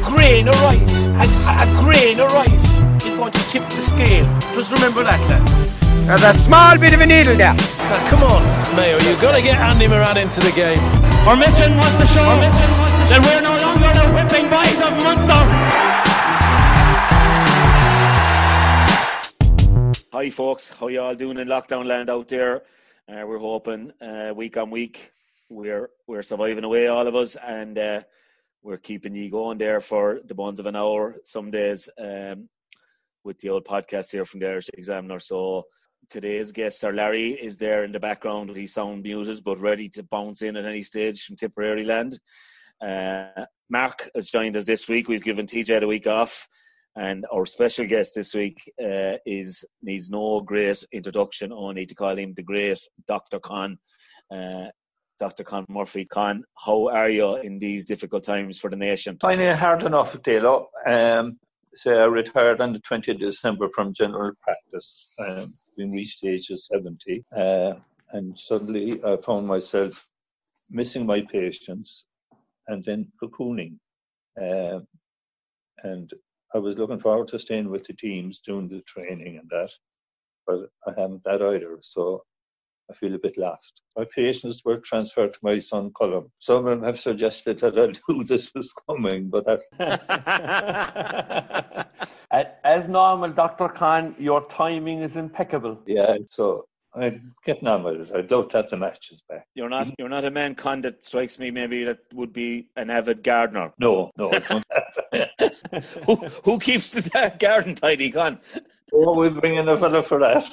grain 0.00 0.48
of 0.48 0.60
rice, 0.62 0.96
a, 1.20 1.52
a 1.62 1.66
grain 1.84 2.20
of 2.20 2.32
rice 2.32 3.04
is 3.04 3.16
going 3.16 3.32
to 3.32 3.42
tip 3.50 3.64
the 3.68 3.82
scale. 3.82 4.26
Just 4.54 4.72
remember 4.72 5.04
that, 5.04 5.20
lad. 5.28 5.44
There's 6.06 6.22
a 6.22 6.38
small 6.42 6.78
bit 6.78 6.92
of 6.94 7.00
a 7.00 7.06
needle 7.06 7.36
there. 7.36 7.54
Now, 7.54 8.08
come 8.08 8.22
on. 8.24 8.42
Mayo, 8.76 8.98
you've 9.06 9.20
got 9.20 9.36
to 9.36 9.42
get 9.42 9.58
Andy 9.58 9.86
Moran 9.86 10.16
into 10.16 10.40
the 10.40 10.52
game. 10.52 10.78
Our 11.28 11.36
mission 11.36 11.76
was 11.76 11.92
to 12.00 12.06
show 12.06 12.40
that 13.10 13.20
we're 13.22 13.42
no 13.42 13.54
longer 13.60 13.92
the 13.92 14.06
whipping 14.16 14.48
boys 14.48 14.80
of 14.80 14.92
Munster. 15.04 15.40
Hi, 20.12 20.30
folks. 20.30 20.70
How 20.70 20.88
you 20.88 21.00
all 21.00 21.14
doing 21.14 21.38
in 21.38 21.48
lockdown 21.48 21.86
land 21.86 22.10
out 22.10 22.28
there? 22.28 22.62
Uh, 23.08 23.24
we're 23.26 23.38
hoping 23.38 23.92
uh, 24.00 24.32
week 24.34 24.56
on 24.56 24.70
week 24.70 25.12
we're 25.50 25.90
we're 26.06 26.22
surviving 26.22 26.64
away, 26.64 26.86
all 26.86 27.06
of 27.06 27.14
us, 27.14 27.36
and 27.36 27.76
uh, 27.76 28.02
we're 28.62 28.78
keeping 28.78 29.14
you 29.14 29.30
going 29.30 29.58
there 29.58 29.80
for 29.80 30.20
the 30.24 30.34
bones 30.34 30.58
of 30.58 30.66
an 30.66 30.76
hour 30.76 31.16
some 31.24 31.50
days 31.50 31.88
um, 31.98 32.48
with 33.24 33.38
the 33.38 33.48
old 33.48 33.64
podcast 33.64 34.12
here 34.12 34.24
from 34.24 34.40
the 34.40 34.48
Irish 34.48 34.70
Examiner. 34.74 35.20
So 35.20 35.64
today's 36.08 36.52
guest, 36.52 36.80
Sir 36.80 36.92
Larry, 36.92 37.30
is 37.30 37.56
there 37.56 37.84
in 37.84 37.92
the 37.92 38.00
background 38.00 38.48
with 38.48 38.58
his 38.58 38.74
sound 38.74 39.02
muted 39.02 39.42
but 39.44 39.60
ready 39.60 39.88
to 39.90 40.02
bounce 40.02 40.42
in 40.42 40.56
at 40.56 40.64
any 40.64 40.82
stage 40.82 41.24
from 41.24 41.36
Tipperary 41.36 41.84
land. 41.84 42.18
Uh, 42.84 43.44
Mark 43.68 44.10
has 44.14 44.30
joined 44.30 44.56
us 44.56 44.64
this 44.64 44.88
week. 44.88 45.08
We've 45.08 45.22
given 45.22 45.46
TJ 45.46 45.80
the 45.80 45.86
week 45.86 46.06
off. 46.06 46.48
And 46.96 47.24
our 47.32 47.46
special 47.46 47.86
guest 47.86 48.14
this 48.16 48.34
week 48.34 48.60
uh, 48.82 49.16
is 49.24 49.64
needs 49.80 50.10
no 50.10 50.40
great 50.40 50.84
introduction, 50.92 51.52
only 51.52 51.86
to 51.86 51.94
call 51.94 52.18
him 52.18 52.34
the 52.34 52.42
great 52.42 52.78
Dr. 53.06 53.38
Con. 53.38 53.78
Uh, 54.30 54.66
Dr. 55.20 55.44
Con 55.44 55.66
Murphy. 55.68 56.06
Con, 56.06 56.44
how 56.64 56.88
are 56.88 57.10
you 57.10 57.36
in 57.36 57.58
these 57.58 57.84
difficult 57.84 58.24
times 58.24 58.58
for 58.58 58.70
the 58.70 58.76
nation? 58.76 59.18
Finding 59.20 59.48
it 59.48 59.58
hard 59.58 59.82
enough, 59.84 60.14
Dalo. 60.22 60.66
Um, 60.86 61.38
so 61.74 62.02
I 62.02 62.06
retired 62.06 62.62
on 62.62 62.72
the 62.72 62.80
20th 62.80 63.10
of 63.10 63.18
December 63.18 63.68
from 63.68 63.92
general 63.92 64.32
practice, 64.42 65.14
um, 65.20 65.52
reached 65.76 66.22
the 66.22 66.30
age 66.30 66.48
of 66.48 66.58
70. 66.58 67.24
Uh, 67.36 67.74
and 68.12 68.36
suddenly 68.36 69.04
I 69.04 69.18
found 69.18 69.46
myself 69.46 70.08
missing 70.70 71.04
my 71.04 71.20
patients 71.20 72.06
and 72.66 72.82
then 72.84 73.12
cocooning. 73.22 73.76
Uh, 74.40 74.80
and 75.84 76.10
I 76.54 76.58
was 76.58 76.78
looking 76.78 76.98
forward 76.98 77.28
to 77.28 77.38
staying 77.38 77.68
with 77.68 77.84
the 77.84 77.92
teams, 77.92 78.40
doing 78.40 78.68
the 78.68 78.80
training 78.82 79.36
and 79.36 79.48
that, 79.50 79.70
but 80.46 80.70
I 80.86 80.98
haven't 80.98 81.24
that 81.24 81.42
either. 81.42 81.78
So 81.82 82.24
I 82.90 82.94
feel 82.94 83.14
a 83.14 83.18
bit 83.18 83.38
lost. 83.38 83.82
My 83.96 84.04
patients 84.04 84.62
were 84.64 84.78
transferred 84.78 85.34
to 85.34 85.38
my 85.42 85.58
son 85.60 85.92
Colum. 85.92 86.30
Some 86.40 86.66
of 86.66 86.70
them 86.76 86.82
have 86.84 86.98
suggested 86.98 87.58
that 87.60 87.78
I 87.78 87.92
knew 88.12 88.24
this 88.24 88.52
was 88.54 88.72
coming, 88.88 89.28
but 89.28 89.46
that's. 89.46 89.66
As 92.64 92.88
normal, 92.88 93.30
Dr. 93.30 93.68
Con, 93.68 94.14
your 94.18 94.44
timing 94.46 95.00
is 95.00 95.16
impeccable. 95.16 95.78
yeah, 95.86 96.16
so 96.30 96.66
I'm 96.94 97.34
getting 97.44 97.68
on 97.68 97.82
with 97.84 98.10
it. 98.10 98.16
I'd 98.16 98.30
love 98.30 98.48
to 98.50 98.58
have 98.58 98.70
the 98.70 98.76
matches 98.76 99.22
back. 99.28 99.46
You're 99.54 99.68
not 99.68 99.88
you're 99.98 100.08
not 100.08 100.24
a 100.24 100.30
man 100.30 100.54
con 100.56 100.82
that 100.82 101.04
strikes 101.04 101.38
me 101.38 101.50
maybe 101.50 101.84
that 101.84 101.98
would 102.12 102.32
be 102.32 102.68
an 102.76 102.90
avid 102.90 103.22
gardener. 103.22 103.72
No, 103.78 104.10
no, 104.16 104.30
who 106.06 106.16
who 106.44 106.58
keeps 106.58 106.90
the 106.90 107.32
garden 107.38 107.74
tidy, 107.76 108.10
Con? 108.10 108.40
Oh, 108.92 109.20
we 109.20 109.30
bring 109.30 109.56
in 109.56 109.68
a 109.68 109.76
fellow 109.76 110.02
for 110.02 110.18
that. 110.20 110.50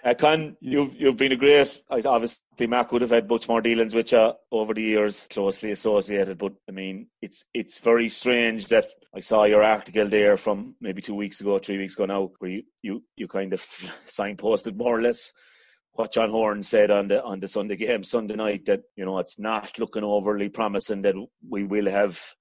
uh, 0.04 0.14
Con, 0.14 0.56
you've 0.60 0.94
you've 0.96 1.16
been 1.16 1.32
a 1.32 1.36
great. 1.36 1.82
I 1.90 2.00
obviously, 2.04 2.66
Mark 2.66 2.92
would 2.92 3.02
have 3.02 3.10
had 3.10 3.28
much 3.28 3.48
more 3.48 3.60
dealings 3.60 3.94
with 3.94 4.12
you 4.12 4.32
over 4.52 4.74
the 4.74 4.82
years, 4.82 5.26
closely 5.30 5.70
associated. 5.70 6.38
But 6.38 6.54
I 6.68 6.72
mean, 6.72 7.08
it's 7.22 7.46
it's 7.54 7.78
very 7.78 8.08
strange 8.08 8.68
that 8.68 8.86
I 9.14 9.20
saw 9.20 9.44
your 9.44 9.62
article 9.62 10.08
there 10.08 10.36
from 10.36 10.74
maybe 10.80 11.02
two 11.02 11.14
weeks 11.14 11.40
ago, 11.40 11.58
three 11.58 11.78
weeks 11.78 11.94
ago 11.94 12.06
now, 12.06 12.30
where 12.38 12.50
you 12.50 12.62
you, 12.82 13.04
you 13.16 13.28
kind 13.28 13.52
of 13.52 13.60
signposted 14.06 14.76
more 14.76 14.98
or 14.98 15.02
less 15.02 15.32
what 15.92 16.12
John 16.12 16.30
Horan 16.30 16.62
said 16.62 16.90
on 16.90 17.08
the 17.08 17.24
on 17.24 17.40
the 17.40 17.48
Sunday 17.48 17.76
game 17.76 18.04
Sunday 18.04 18.36
night 18.36 18.66
that 18.66 18.82
you 18.94 19.04
know 19.04 19.18
it's 19.18 19.38
not 19.38 19.78
looking 19.78 20.04
overly 20.04 20.48
promising 20.48 21.02
that 21.02 21.14
we 21.48 21.64
will 21.64 21.90
have 21.90 22.34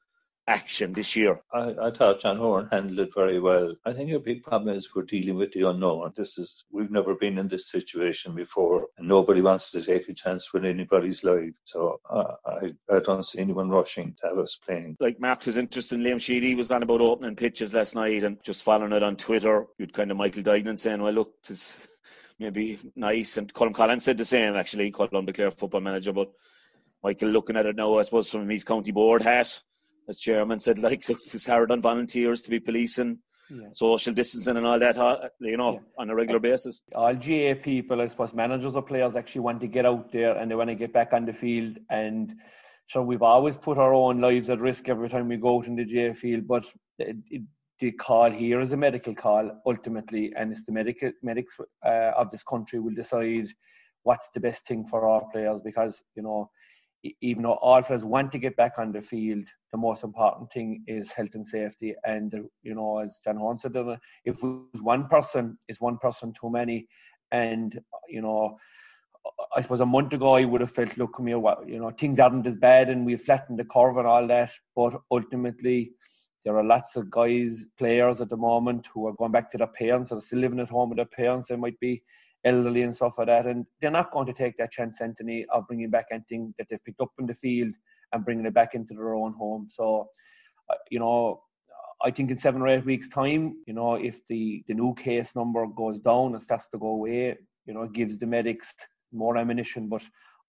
action 0.47 0.94
this 0.94 1.16
year. 1.16 1.41
I, 1.53 1.74
I 1.81 1.91
thought 1.91 2.22
John 2.22 2.38
Horan 2.38 2.69
handled 2.72 3.00
it 3.00 3.13
very 3.13 3.40
well. 3.40 3.75
I 3.85 3.91
think 3.91 4.12
a 4.12 4.19
big 4.19 4.44
problem 4.44 4.75
is 4.75 4.90
we're 4.96 5.03
dealing 5.03 5.35
with 5.35 5.52
the 5.52 5.69
unknown. 5.69 6.13
This 6.16 6.38
is 6.38 6.66
we've 6.72 6.91
never 6.91 7.16
been 7.16 7.38
in 7.38 7.47
this 7.47 7.69
situation 7.69 8.34
before, 8.34 8.88
and 8.97 9.07
nobody 9.07 9.41
wants 9.41 9.72
to 9.72 9.81
take 9.81 10.07
a 10.09 10.13
chance 10.13 10.53
with 10.53 10.66
anybody's 10.66 11.24
life. 11.24 11.53
So 11.63 12.00
uh, 12.09 12.34
I 12.46 12.74
I 12.90 13.00
don't 13.00 13.25
see 13.25 13.40
anyone 13.40 13.69
rushing 13.69 14.16
to 14.22 14.28
have 14.30 14.38
us 14.38 14.57
playing. 14.66 14.96
Like 15.00 15.19
Mark 15.19 15.46
was 15.46 15.57
interested 15.57 16.00
in 16.00 16.06
Liam 16.06 16.22
Sheedy 16.22 16.56
was 16.56 16.72
on 16.72 16.84
about 16.84 17.02
opening 17.02 17.36
pitches 17.36 17.74
last 17.74 17.96
night 17.96 18.24
and 18.24 18.41
just 18.44 18.63
following 18.63 18.94
it 18.94 19.03
on 19.03 19.16
Twitter. 19.16 19.68
You'd 19.78 19.94
kind 19.94 20.12
of 20.12 20.18
Michael 20.18 20.44
Duignan 20.44 20.78
saying, 20.78 21.02
"Well, 21.02 21.13
look, 21.13 21.44
this." 21.44 21.88
Maybe 22.40 22.78
nice, 22.96 23.38
and 23.38 23.52
Colm 23.52 23.74
Collins 23.74 24.03
said 24.03 24.16
the 24.19 24.24
same. 24.24 24.56
Actually, 24.56 24.91
Colm 24.91 25.25
the 25.25 25.34
Clare 25.34 25.50
football 25.50 25.81
manager, 25.81 26.13
but 26.13 26.30
Michael 27.03 27.30
looking 27.30 27.56
at 27.56 27.66
it 27.66 27.75
now, 27.75 27.97
I 27.97 28.03
suppose 28.03 28.30
from 28.30 28.47
his 28.47 28.63
county 28.63 28.91
board 28.91 29.24
hat, 29.24 29.59
as 30.09 30.19
chairman 30.19 30.59
said, 30.59 30.79
like 30.79 31.07
look, 31.09 31.19
it's 31.25 31.47
hard 31.47 31.72
on 31.72 31.81
volunteers 31.81 32.41
to 32.44 32.50
be 32.50 32.59
policing 32.59 33.19
Yeah. 33.50 33.69
social 33.72 34.13
distancing 34.13 34.57
and 34.57 34.66
all 34.66 34.79
that, 34.79 34.97
you 35.40 35.57
know, 35.57 35.73
Yeah. 35.73 35.79
on 35.97 36.09
a 36.09 36.16
regular 36.16 36.40
basis. 36.40 36.81
All 36.94 37.13
GA 37.16 37.56
people, 37.56 38.01
I 38.01 38.07
suppose, 38.07 38.34
managers 38.34 38.75
or 38.75 38.81
players 38.84 39.16
actually 39.16 39.41
want 39.41 39.62
to 39.62 39.68
get 39.68 39.85
out 39.85 40.12
there 40.12 40.38
and 40.38 40.50
they 40.51 40.56
want 40.56 40.69
to 40.69 40.75
get 40.75 40.91
back 40.94 41.13
on 41.13 41.25
the 41.25 41.34
field. 41.34 41.78
And 41.90 42.35
so 42.88 43.01
we've 43.03 43.22
always 43.22 43.56
put 43.57 43.78
our 43.78 43.94
own 43.94 44.19
lives 44.22 44.50
at 44.50 44.59
risk 44.59 44.90
every 44.90 45.09
time 45.09 45.28
we 45.29 45.38
go 45.38 45.57
out 45.57 45.68
in 45.68 45.75
the 45.78 45.85
GA 45.85 46.13
field. 46.13 46.47
But 46.47 46.66
it, 47.00 47.18
it, 47.29 47.41
the 47.79 47.91
call 47.91 48.31
here 48.31 48.59
is 48.59 48.72
a 48.74 48.78
medical 48.78 49.13
call 49.13 49.51
ultimately, 49.66 50.34
and 50.35 50.51
it's 50.51 50.66
the 50.66 50.72
medical 50.72 51.12
medics 51.22 51.56
uh, 51.85 52.12
of 52.18 52.29
this 52.29 52.44
country 52.44 52.79
will 52.79 52.95
decide 52.95 53.47
what's 54.03 54.29
the 54.34 54.39
best 54.39 54.66
thing 54.68 54.85
for 54.85 55.07
our 55.07 55.24
players 55.31 55.62
because 55.62 56.01
you 56.16 56.24
know 56.24 56.50
even 57.22 57.44
though 57.44 57.53
all 57.53 57.81
players 57.81 58.06
want 58.06 58.31
to 58.31 58.40
get 58.40 58.56
back 58.56 58.73
on 58.78 58.91
the 58.91 59.01
field, 59.01 59.47
the 59.72 59.78
most 59.78 60.03
important 60.03 60.51
thing 60.51 60.84
is 60.88 61.12
health 61.12 61.35
and 61.35 61.45
safety. 61.45 61.95
And 62.06 62.34
uh, 62.34 62.40
you 62.63 62.75
know, 62.75 63.00
as 63.00 63.19
John 63.23 63.38
Horan 63.38 63.59
said, 63.59 63.75
if 64.25 64.38
it 64.38 64.44
was 64.44 64.81
one 64.81 65.07
person, 65.07 65.57
is 65.68 65.81
one 65.81 65.97
person 65.97 66.34
too 66.34 66.50
many. 66.50 66.88
And 67.31 67.79
you 68.07 68.22
know, 68.22 68.57
I 69.56 69.62
suppose 69.62 69.81
a 69.81 69.86
month 69.86 70.13
ago 70.13 70.36
I 70.36 70.45
would 70.45 70.62
have 70.62 70.71
felt, 70.71 70.98
look, 70.98 71.15
come 71.15 71.27
here, 71.27 71.42
you 71.68 71.80
know, 71.80 71.92
things 71.92 72.19
aren't 72.19 72.48
as 72.48 72.56
bad, 72.56 72.89
and 72.89 73.06
we've 73.06 73.21
flattened 73.21 73.60
the 73.60 73.65
curve 73.65 73.98
and 73.98 74.07
all 74.07 74.27
that. 74.27 74.51
But 74.75 74.95
ultimately, 75.12 75.92
there 76.45 76.57
are 76.57 76.63
lots 76.63 76.95
of 76.95 77.10
guys, 77.10 77.68
players 77.77 78.21
at 78.21 78.30
the 78.30 78.38
moment 78.38 78.88
who 78.94 79.07
are 79.07 79.13
going 79.13 79.31
back 79.31 79.50
to 79.51 79.57
their 79.57 79.68
parents 79.68 80.12
and 80.12 80.19
are 80.19 80.21
still 80.21 80.39
living 80.39 80.60
at 80.60 80.69
home 80.69 80.89
with 80.89 80.98
their 80.98 81.06
parents. 81.06 81.48
They 81.48 81.57
might 81.57 81.80
be 81.80 82.01
elderly 82.48 82.84
and 82.84 82.96
stuff 82.96 83.18
like 83.18 83.28
that, 83.28 83.46
and 83.52 83.66
they're 83.80 84.00
not 84.00 84.12
going 84.12 84.28
to 84.28 84.40
take 84.42 84.56
that 84.58 84.72
chance, 84.78 85.02
Anthony, 85.02 85.46
of 85.54 85.68
bringing 85.68 85.92
back 85.96 86.08
anything 86.12 86.54
that 86.58 86.68
they've 86.70 86.86
picked 86.86 87.02
up 87.02 87.12
in 87.20 87.28
the 87.28 87.34
field 87.44 87.74
and 88.12 88.26
bringing 88.26 88.48
it 88.50 88.54
back 88.60 88.74
into 88.74 88.94
their 88.94 89.14
own 89.16 89.34
home. 89.34 89.68
So, 89.70 89.86
uh, 90.70 90.80
you 90.90 91.00
know, 91.00 91.42
I 92.08 92.12
think 92.12 92.32
in 92.32 92.38
seven 92.38 92.62
or 92.62 92.68
eight 92.68 92.86
weeks' 92.86 93.10
time, 93.10 93.44
you 93.68 93.74
know, 93.74 93.96
if 94.10 94.26
the 94.28 94.64
the 94.68 94.76
new 94.82 94.94
case 94.94 95.36
number 95.36 95.66
goes 95.82 96.00
down 96.00 96.34
and 96.34 96.42
starts 96.42 96.68
to 96.70 96.78
go 96.78 96.92
away, 97.00 97.38
you 97.66 97.74
know, 97.74 97.84
it 97.84 97.94
gives 97.94 98.18
the 98.18 98.28
medics 98.28 98.74
more 99.12 99.38
ammunition. 99.38 99.90
But 99.90 100.04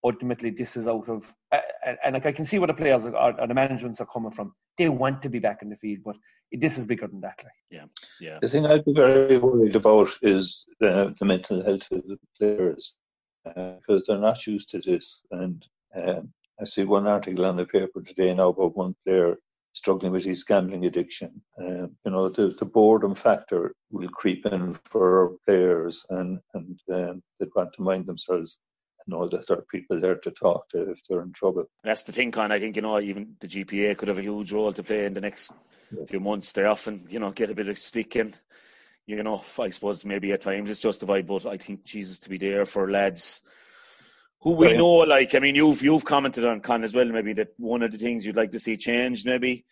ultimately, 0.05 0.51
this 0.51 0.77
is 0.77 0.87
out 0.87 1.09
of, 1.09 1.35
uh, 1.53 1.59
and, 1.85 1.99
and 2.05 2.15
like 2.15 2.27
I 2.27 2.33
can 2.33 2.45
see 2.45 2.59
where 2.59 2.67
the 2.67 2.75
players 2.75 3.05
are, 3.05 3.17
are, 3.17 3.47
the 3.47 3.55
managements 3.55 4.01
are 4.01 4.07
coming 4.07 4.31
from. 4.31 4.55
They 4.77 4.89
want 4.89 5.23
to 5.23 5.29
be 5.29 5.39
back 5.39 5.63
in 5.63 5.71
the 5.71 5.77
field, 5.77 6.01
but 6.05 6.17
this 6.53 6.79
is 6.79 6.85
bigger 6.85 7.09
than 7.09 7.21
that. 7.23 7.41
Like. 7.43 7.53
Yeah, 7.71 7.85
yeah. 8.21 8.39
The 8.41 8.49
thing 8.49 8.67
I'd 8.67 8.85
be 8.85 8.93
very 8.93 9.39
worried 9.39 9.77
about 9.77 10.11
is 10.23 10.67
the, 10.81 11.15
the 11.19 11.25
mental 11.25 11.65
health 11.65 11.91
of 11.91 12.03
the 12.07 12.19
players 12.39 12.97
because 13.45 14.03
uh, 14.03 14.13
they're 14.13 14.19
not 14.19 14.47
used 14.47 14.71
to 14.71 14.81
this. 14.81 15.25
And 15.31 15.65
um, 15.95 16.33
I 16.61 16.65
see 16.65 16.85
one 16.85 17.07
article 17.07 17.47
on 17.47 17.57
the 17.57 17.67
paper 17.67 18.03
today 18.03 18.35
now 18.35 18.49
about 18.49 18.77
one 18.77 18.95
player 19.05 19.37
struggling 19.73 20.13
with 20.13 20.25
his 20.25 20.45
gambling 20.45 20.87
addiction. 20.87 21.41
Um, 21.59 21.97
you 22.05 22.11
know, 22.11 22.29
the, 22.29 22.49
the 22.49 22.65
boredom 22.65 23.15
factor 23.15 23.75
will 23.91 24.09
creep 24.09 24.45
in 24.47 24.75
for 24.85 25.37
players, 25.47 26.05
and 26.11 26.41
and 26.55 26.81
um, 26.93 27.23
they 27.39 27.47
want 27.55 27.73
to 27.75 27.83
mind 27.83 28.07
themselves 28.07 28.59
know 29.09 29.27
that 29.29 29.47
there 29.47 29.59
are 29.59 29.67
people 29.71 30.01
there 30.01 30.17
to 30.17 30.31
talk 30.31 30.69
to 30.71 30.91
if 30.91 31.03
they're 31.05 31.23
in 31.23 31.33
trouble. 31.33 31.65
That's 31.83 32.05
the 32.05 32.13
thing, 32.13 32.31
Con. 32.31 32.53
I 32.53 32.61
think 32.61 32.77
you 32.77 32.83
know 32.83 33.01
even 33.01 33.35
the 33.41 33.49
GPA 33.49 33.97
could 33.97 34.09
have 34.09 34.19
a 34.19 34.23
huge 34.23 34.53
role 34.53 34.73
to 34.73 34.83
play 34.83 35.07
in 35.07 35.15
the 35.15 35.21
next 35.21 35.53
yeah. 35.91 36.05
few 36.07 36.21
months. 36.21 36.53
They 36.53 36.65
often 36.65 37.07
you 37.09 37.19
know 37.19 37.33
get 37.33 37.51
a 37.51 37.55
bit 37.55 37.69
of 37.69 37.79
stick 37.79 38.17
in. 38.17 38.35
You 39.07 39.23
know, 39.23 39.43
I 39.59 39.71
suppose 39.71 40.05
maybe 40.05 40.33
at 40.33 40.43
times 40.43 40.69
it's 40.69 40.81
justified, 40.81 41.27
but 41.27 41.47
I 41.47 41.57
think 41.57 41.85
Jesus 41.85 42.21
to 42.21 42.29
be 42.29 42.37
there 42.37 42.67
for 42.67 42.91
lads 42.91 43.41
who 44.41 44.53
we 44.53 44.77
know. 44.77 44.97
Like 44.99 45.35
I 45.35 45.39
mean, 45.39 45.55
you've 45.55 45.83
you've 45.83 46.05
commented 46.05 46.45
on 46.45 46.61
Con 46.61 46.85
as 46.85 46.95
well. 46.95 47.07
Maybe 47.07 47.33
that 47.35 47.49
one 47.57 47.83
of 47.83 47.93
the 47.93 47.99
things 47.99 48.27
you'd 48.27 48.37
like 48.37 48.53
to 48.53 48.59
see 48.59 48.77
change, 48.77 49.25
maybe 49.25 49.65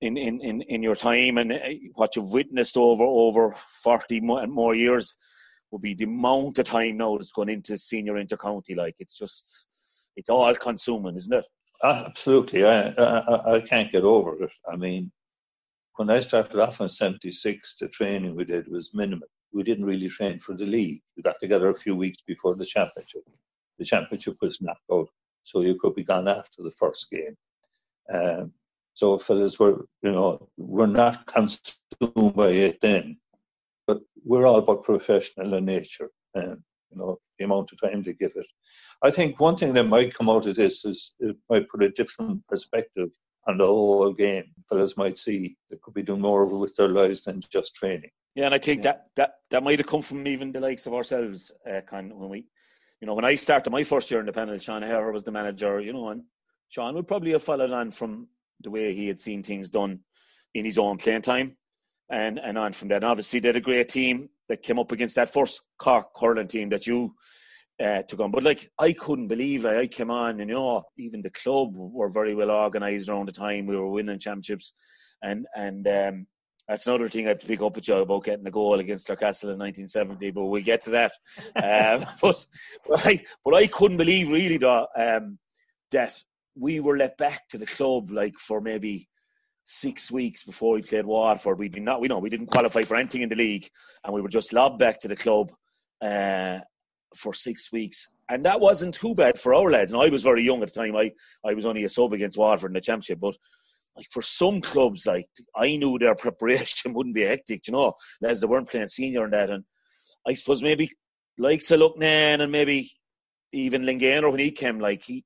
in 0.00 0.16
in 0.16 0.40
in, 0.40 0.62
in 0.62 0.82
your 0.82 0.96
time 0.96 1.38
and 1.38 1.52
uh, 1.52 1.58
what 1.94 2.16
you've 2.16 2.32
witnessed 2.32 2.76
over 2.76 3.04
over 3.04 3.54
forty 3.82 4.20
more, 4.20 4.46
more 4.46 4.74
years 4.74 5.16
will 5.70 5.78
be 5.78 5.94
the 5.94 6.04
amount 6.04 6.58
of 6.58 6.64
time 6.64 6.96
now 6.96 7.16
that's 7.16 7.32
going 7.32 7.48
into 7.48 7.78
senior 7.78 8.14
intercounty. 8.14 8.76
Like 8.76 8.96
it's 8.98 9.18
just, 9.18 9.66
it's 10.16 10.30
all 10.30 10.54
consuming, 10.54 11.16
isn't 11.16 11.32
it? 11.32 11.44
Absolutely, 11.82 12.64
I, 12.64 12.88
I, 12.90 13.56
I 13.56 13.60
can't 13.60 13.92
get 13.92 14.04
over 14.04 14.42
it. 14.44 14.50
I 14.70 14.76
mean, 14.76 15.12
when 15.96 16.10
I 16.10 16.20
started 16.20 16.58
off 16.60 16.80
in 16.80 16.88
'76, 16.88 17.76
the 17.76 17.88
training 17.88 18.34
we 18.34 18.44
did 18.44 18.68
was 18.68 18.94
minimal. 18.94 19.28
We 19.52 19.62
didn't 19.62 19.84
really 19.84 20.08
train 20.08 20.38
for 20.38 20.54
the 20.54 20.66
league. 20.66 21.02
We 21.16 21.22
got 21.22 21.36
together 21.40 21.68
a 21.68 21.74
few 21.74 21.96
weeks 21.96 22.22
before 22.26 22.56
the 22.56 22.64
championship. 22.64 23.22
The 23.78 23.84
championship 23.84 24.36
was 24.40 24.60
knocked 24.60 24.80
out, 24.90 25.08
so 25.44 25.60
you 25.60 25.76
could 25.76 25.94
be 25.94 26.04
gone 26.04 26.28
after 26.28 26.62
the 26.62 26.72
first 26.72 27.10
game. 27.10 27.36
Um, 28.12 28.52
so 28.94 29.18
fellas 29.18 29.58
were, 29.58 29.84
you 30.02 30.12
know, 30.12 30.48
we're 30.56 30.86
not 30.86 31.26
consumed 31.26 32.34
by 32.34 32.48
it 32.48 32.80
then 32.80 33.18
but 33.86 34.00
we're 34.24 34.46
all 34.46 34.58
about 34.58 34.84
professional 34.84 35.54
in 35.54 35.64
nature 35.64 36.10
and 36.34 36.58
you 36.90 36.98
know 36.98 37.18
the 37.38 37.44
amount 37.44 37.72
of 37.72 37.80
time 37.80 38.02
they 38.02 38.12
give 38.12 38.32
it. 38.36 38.46
I 39.02 39.10
think 39.10 39.40
one 39.40 39.56
thing 39.56 39.74
that 39.74 39.84
might 39.84 40.14
come 40.14 40.30
out 40.30 40.46
of 40.46 40.56
this 40.56 40.84
is 40.84 41.14
it 41.20 41.36
might 41.50 41.68
put 41.68 41.82
a 41.82 41.90
different 41.90 42.46
perspective 42.46 43.10
on 43.46 43.58
the 43.58 43.66
whole 43.66 44.12
game. 44.12 44.44
Fellas 44.68 44.96
might 44.96 45.18
see 45.18 45.56
they 45.70 45.76
could 45.82 45.94
be 45.94 46.02
doing 46.02 46.20
more 46.20 46.46
with 46.46 46.74
their 46.76 46.88
lives 46.88 47.22
than 47.22 47.42
just 47.50 47.74
training. 47.74 48.10
Yeah, 48.34 48.46
and 48.46 48.54
I 48.54 48.58
think 48.58 48.84
yeah. 48.84 48.92
that 48.92 49.06
that 49.16 49.34
that 49.50 49.62
might 49.62 49.78
have 49.78 49.86
come 49.86 50.02
from 50.02 50.26
even 50.26 50.52
the 50.52 50.60
likes 50.60 50.86
of 50.86 50.94
ourselves, 50.94 51.52
uh, 51.70 51.80
kind 51.82 52.12
of 52.12 52.18
when 52.18 52.30
we, 52.30 52.44
you 53.00 53.06
know, 53.06 53.14
when 53.14 53.24
I 53.24 53.34
started 53.34 53.70
my 53.70 53.84
first 53.84 54.10
year 54.10 54.20
in 54.20 54.26
the 54.26 54.32
panel, 54.32 54.58
Sean 54.58 54.82
Herr 54.82 55.12
was 55.12 55.24
the 55.24 55.32
manager, 55.32 55.80
you 55.80 55.92
know, 55.92 56.08
and 56.08 56.22
Sean 56.68 56.94
would 56.94 57.08
probably 57.08 57.32
have 57.32 57.42
followed 57.42 57.70
on 57.70 57.90
from 57.90 58.28
the 58.60 58.70
way 58.70 58.94
he 58.94 59.08
had 59.08 59.20
seen 59.20 59.42
things 59.42 59.70
done 59.70 60.00
in 60.54 60.64
his 60.64 60.78
own 60.78 60.96
playing 60.96 61.22
time 61.22 61.56
and 62.10 62.38
and 62.38 62.56
on 62.58 62.72
from 62.72 62.88
that. 62.88 62.96
And 62.96 63.04
obviously, 63.04 63.40
they 63.40 63.48
had 63.48 63.56
a 63.56 63.60
great 63.60 63.88
team 63.88 64.28
that 64.48 64.62
came 64.62 64.78
up 64.78 64.92
against 64.92 65.16
that 65.16 65.32
first 65.32 65.62
Cork 65.78 66.08
hurling 66.18 66.48
team 66.48 66.68
that 66.70 66.86
you 66.86 67.14
uh, 67.82 68.02
took 68.02 68.20
on. 68.20 68.30
But 68.30 68.44
like, 68.44 68.70
I 68.78 68.92
couldn't 68.92 69.28
believe 69.28 69.64
it. 69.64 69.76
I 69.76 69.86
came 69.86 70.10
on, 70.10 70.40
and 70.40 70.48
you 70.48 70.56
know, 70.56 70.84
even 70.98 71.22
the 71.22 71.30
club 71.30 71.70
were 71.74 72.08
very 72.08 72.34
well 72.34 72.50
organised 72.50 73.08
around 73.08 73.26
the 73.26 73.32
time 73.32 73.66
we 73.66 73.76
were 73.76 73.90
winning 73.90 74.18
championships, 74.18 74.72
and 75.22 75.46
and 75.54 75.86
um, 75.88 76.26
that's 76.68 76.86
another 76.86 77.08
thing 77.08 77.26
I 77.26 77.30
have 77.30 77.40
to 77.40 77.46
pick 77.46 77.62
up 77.62 77.76
with 77.76 77.88
you 77.88 77.96
about 77.96 78.24
getting 78.24 78.46
a 78.46 78.50
goal 78.50 78.78
against 78.78 79.08
Clarecastle 79.08 79.52
in 79.52 79.58
1970. 79.58 80.30
But 80.30 80.44
we'll 80.44 80.62
get 80.62 80.84
to 80.84 80.90
that. 80.90 81.12
um, 81.56 82.06
but 82.20 82.46
but 82.88 83.06
I 83.06 83.22
but 83.44 83.54
I 83.54 83.66
couldn't 83.66 83.98
believe 83.98 84.30
really 84.30 84.58
that 84.58 84.86
um, 84.96 85.38
that 85.90 86.14
we 86.58 86.80
were 86.80 86.96
let 86.96 87.18
back 87.18 87.48
to 87.48 87.58
the 87.58 87.66
club 87.66 88.10
like 88.10 88.38
for 88.38 88.60
maybe 88.60 89.08
six 89.66 90.12
weeks 90.12 90.44
before 90.44 90.74
we 90.74 90.82
played 90.82 91.04
Waterford. 91.04 91.58
We'd 91.58 91.72
been 91.72 91.84
not, 91.84 92.00
we 92.00 92.08
know 92.08 92.18
we 92.18 92.30
didn't 92.30 92.46
qualify 92.46 92.82
for 92.82 92.96
anything 92.96 93.22
in 93.22 93.28
the 93.28 93.34
league, 93.34 93.68
and 94.04 94.14
we 94.14 94.22
were 94.22 94.28
just 94.28 94.52
lobbed 94.52 94.78
back 94.78 95.00
to 95.00 95.08
the 95.08 95.16
club 95.16 95.52
uh, 96.00 96.60
for 97.14 97.34
six 97.34 97.70
weeks. 97.72 98.06
And 98.30 98.44
that 98.46 98.60
wasn't 98.60 98.94
too 98.94 99.14
bad 99.14 99.38
for 99.38 99.54
our 99.54 99.70
lads. 99.70 99.92
And 99.92 100.00
I 100.00 100.08
was 100.08 100.22
very 100.22 100.44
young 100.44 100.62
at 100.62 100.72
the 100.72 100.80
time. 100.80 100.96
I, 100.96 101.12
I 101.44 101.54
was 101.54 101.66
only 101.66 101.84
a 101.84 101.88
sub 101.88 102.12
against 102.12 102.38
Waterford 102.38 102.70
in 102.70 102.74
the 102.74 102.80
championship, 102.80 103.20
but 103.20 103.36
like 103.96 104.06
for 104.10 104.22
some 104.22 104.60
clubs, 104.60 105.04
like 105.06 105.28
I 105.54 105.76
knew 105.76 105.98
their 105.98 106.14
preparation 106.16 106.92
wouldn't 106.92 107.14
be 107.14 107.22
hectic, 107.22 107.66
you 107.66 107.72
know, 107.72 107.94
as 108.22 108.40
they 108.40 108.46
weren't 108.46 108.70
playing 108.70 108.86
senior 108.86 109.24
and 109.24 109.32
that. 109.32 109.50
And 109.50 109.64
I 110.26 110.34
suppose 110.34 110.62
maybe 110.62 110.90
like 111.38 111.60
Saluknan 111.60 112.40
and 112.40 112.52
maybe 112.52 112.90
even 113.52 113.82
Linganer 113.82 114.30
when 114.30 114.40
he 114.40 114.52
came, 114.52 114.78
like 114.78 115.02
he 115.02 115.24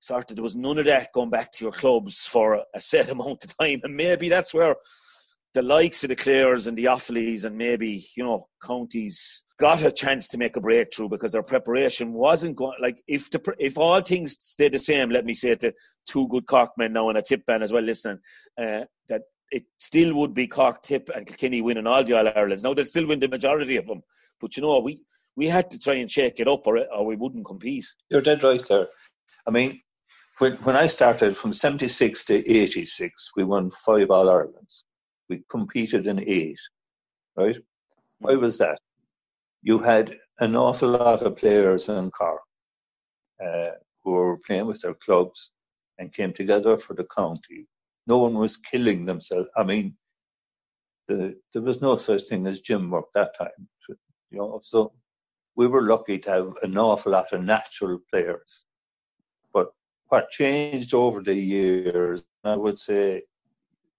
sort 0.00 0.30
of 0.30 0.36
there 0.36 0.42
was 0.42 0.56
none 0.56 0.78
of 0.78 0.84
that 0.86 1.12
going 1.12 1.30
back 1.30 1.50
to 1.52 1.64
your 1.64 1.72
clubs 1.72 2.26
for 2.26 2.62
a 2.74 2.80
set 2.80 3.08
amount 3.10 3.44
of 3.44 3.56
time, 3.58 3.80
and 3.82 3.96
maybe 3.96 4.28
that's 4.28 4.54
where 4.54 4.76
the 5.54 5.62
likes 5.62 6.04
of 6.04 6.10
the 6.10 6.16
Clares 6.16 6.66
and 6.66 6.76
the 6.76 6.84
Offaly's 6.84 7.44
and 7.44 7.56
maybe 7.56 8.04
you 8.16 8.22
know 8.22 8.48
counties 8.62 9.44
got 9.58 9.82
a 9.82 9.90
chance 9.90 10.28
to 10.28 10.38
make 10.38 10.56
a 10.56 10.60
breakthrough 10.60 11.08
because 11.08 11.32
their 11.32 11.42
preparation 11.42 12.12
wasn't 12.12 12.56
going 12.56 12.76
like 12.80 13.02
if 13.08 13.30
the 13.30 13.40
if 13.58 13.78
all 13.78 14.00
things 14.00 14.36
stay 14.38 14.68
the 14.68 14.78
same. 14.78 15.10
Let 15.10 15.24
me 15.24 15.34
say 15.34 15.54
to 15.56 15.72
two 16.06 16.28
good 16.28 16.46
Corkmen 16.46 16.92
now 16.92 17.08
and 17.08 17.18
a 17.18 17.22
tip 17.22 17.44
band 17.46 17.62
as 17.62 17.72
well. 17.72 17.82
Listening, 17.82 18.18
uh, 18.60 18.84
that 19.08 19.22
it 19.50 19.64
still 19.78 20.14
would 20.14 20.34
be 20.34 20.46
Cork 20.46 20.82
tip 20.82 21.10
and 21.14 21.26
Kilkenny 21.26 21.62
winning 21.62 21.86
all 21.86 22.04
the 22.04 22.12
All 22.12 22.28
Irelands. 22.28 22.62
Now 22.62 22.74
they 22.74 22.84
still 22.84 23.06
win 23.06 23.20
the 23.20 23.28
majority 23.28 23.76
of 23.76 23.86
them, 23.86 24.02
but 24.40 24.56
you 24.56 24.62
know 24.62 24.78
we 24.80 25.02
we 25.36 25.46
had 25.46 25.70
to 25.70 25.78
try 25.78 25.94
and 25.94 26.10
shake 26.10 26.40
it 26.40 26.48
up 26.48 26.66
or 26.66 26.78
or 26.92 27.06
we 27.06 27.16
wouldn't 27.16 27.46
compete. 27.46 27.86
You're 28.10 28.20
dead 28.20 28.42
right 28.42 28.62
there. 28.68 28.86
I 29.46 29.50
mean, 29.50 29.80
when, 30.38 30.52
when 30.64 30.76
I 30.76 30.86
started 30.86 31.36
from 31.36 31.52
76 31.52 32.24
to 32.26 32.34
86, 32.34 33.30
we 33.36 33.44
won 33.44 33.70
five 33.70 34.10
All 34.10 34.28
Irelands. 34.28 34.84
We 35.28 35.42
competed 35.50 36.06
in 36.06 36.20
eight, 36.20 36.60
right? 37.36 37.58
Why 38.18 38.34
was 38.34 38.58
that? 38.58 38.80
You 39.62 39.78
had 39.78 40.14
an 40.40 40.56
awful 40.56 40.90
lot 40.90 41.22
of 41.22 41.36
players 41.36 41.88
in 41.88 42.10
Cork 42.10 42.40
uh, 43.44 43.70
who 44.04 44.12
were 44.12 44.38
playing 44.38 44.66
with 44.66 44.80
their 44.80 44.94
clubs 44.94 45.52
and 45.98 46.12
came 46.12 46.32
together 46.32 46.78
for 46.78 46.94
the 46.94 47.06
county. 47.16 47.66
No 48.06 48.18
one 48.18 48.34
was 48.34 48.56
killing 48.56 49.04
themselves. 49.04 49.50
I 49.56 49.64
mean, 49.64 49.96
the, 51.08 51.36
there 51.52 51.62
was 51.62 51.82
no 51.82 51.96
such 51.96 52.22
thing 52.22 52.46
as 52.46 52.60
gym 52.60 52.90
work 52.90 53.06
that 53.14 53.36
time. 53.36 53.68
You 54.30 54.38
know, 54.38 54.60
so 54.62 54.92
we 55.56 55.66
were 55.66 55.82
lucky 55.82 56.18
to 56.18 56.30
have 56.30 56.52
an 56.62 56.78
awful 56.78 57.12
lot 57.12 57.32
of 57.32 57.42
natural 57.42 57.98
players 58.10 58.66
what 60.08 60.30
changed 60.30 60.94
over 60.94 61.22
the 61.22 61.34
years, 61.34 62.24
I 62.44 62.56
would 62.56 62.78
say 62.78 63.22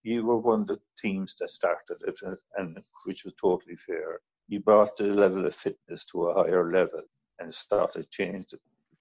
you 0.03 0.25
were 0.25 0.39
one 0.39 0.61
of 0.61 0.67
the 0.67 0.79
teams 0.99 1.35
that 1.35 1.49
started 1.49 1.97
it, 2.07 2.19
and 2.57 2.77
which 3.05 3.25
was 3.25 3.33
totally 3.33 3.75
fair. 3.75 4.19
You 4.47 4.59
brought 4.59 4.97
the 4.97 5.05
level 5.05 5.45
of 5.45 5.55
fitness 5.55 6.05
to 6.05 6.27
a 6.27 6.33
higher 6.33 6.71
level 6.71 7.03
and 7.39 7.53
started 7.53 8.09
changing 8.09 8.59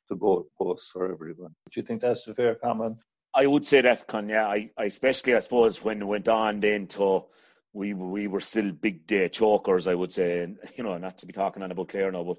the 0.08 0.16
goalposts 0.16 0.90
for 0.92 1.10
everyone. 1.10 1.54
Do 1.70 1.80
you 1.80 1.82
think 1.82 2.02
that's 2.02 2.26
a 2.28 2.34
fair 2.34 2.54
comment? 2.54 2.98
I 3.34 3.46
would 3.46 3.66
say 3.66 3.80
that, 3.82 4.06
Con. 4.06 4.28
Yeah, 4.28 4.46
I, 4.46 4.70
I 4.76 4.84
especially 4.84 5.34
I 5.34 5.38
suppose 5.38 5.82
when 5.82 6.02
it 6.02 6.06
went 6.06 6.28
on 6.28 6.60
then 6.60 6.86
to 6.88 7.24
we 7.72 7.94
we 7.94 8.26
were 8.26 8.40
still 8.40 8.72
big 8.72 9.06
day 9.06 9.28
chokers. 9.28 9.86
I 9.86 9.94
would 9.94 10.12
say, 10.12 10.42
and 10.42 10.58
you 10.76 10.84
know, 10.84 10.96
not 10.98 11.18
to 11.18 11.26
be 11.26 11.32
talking 11.32 11.62
on 11.62 11.70
about 11.70 11.88
Clare 11.88 12.10
now, 12.10 12.24
but 12.24 12.38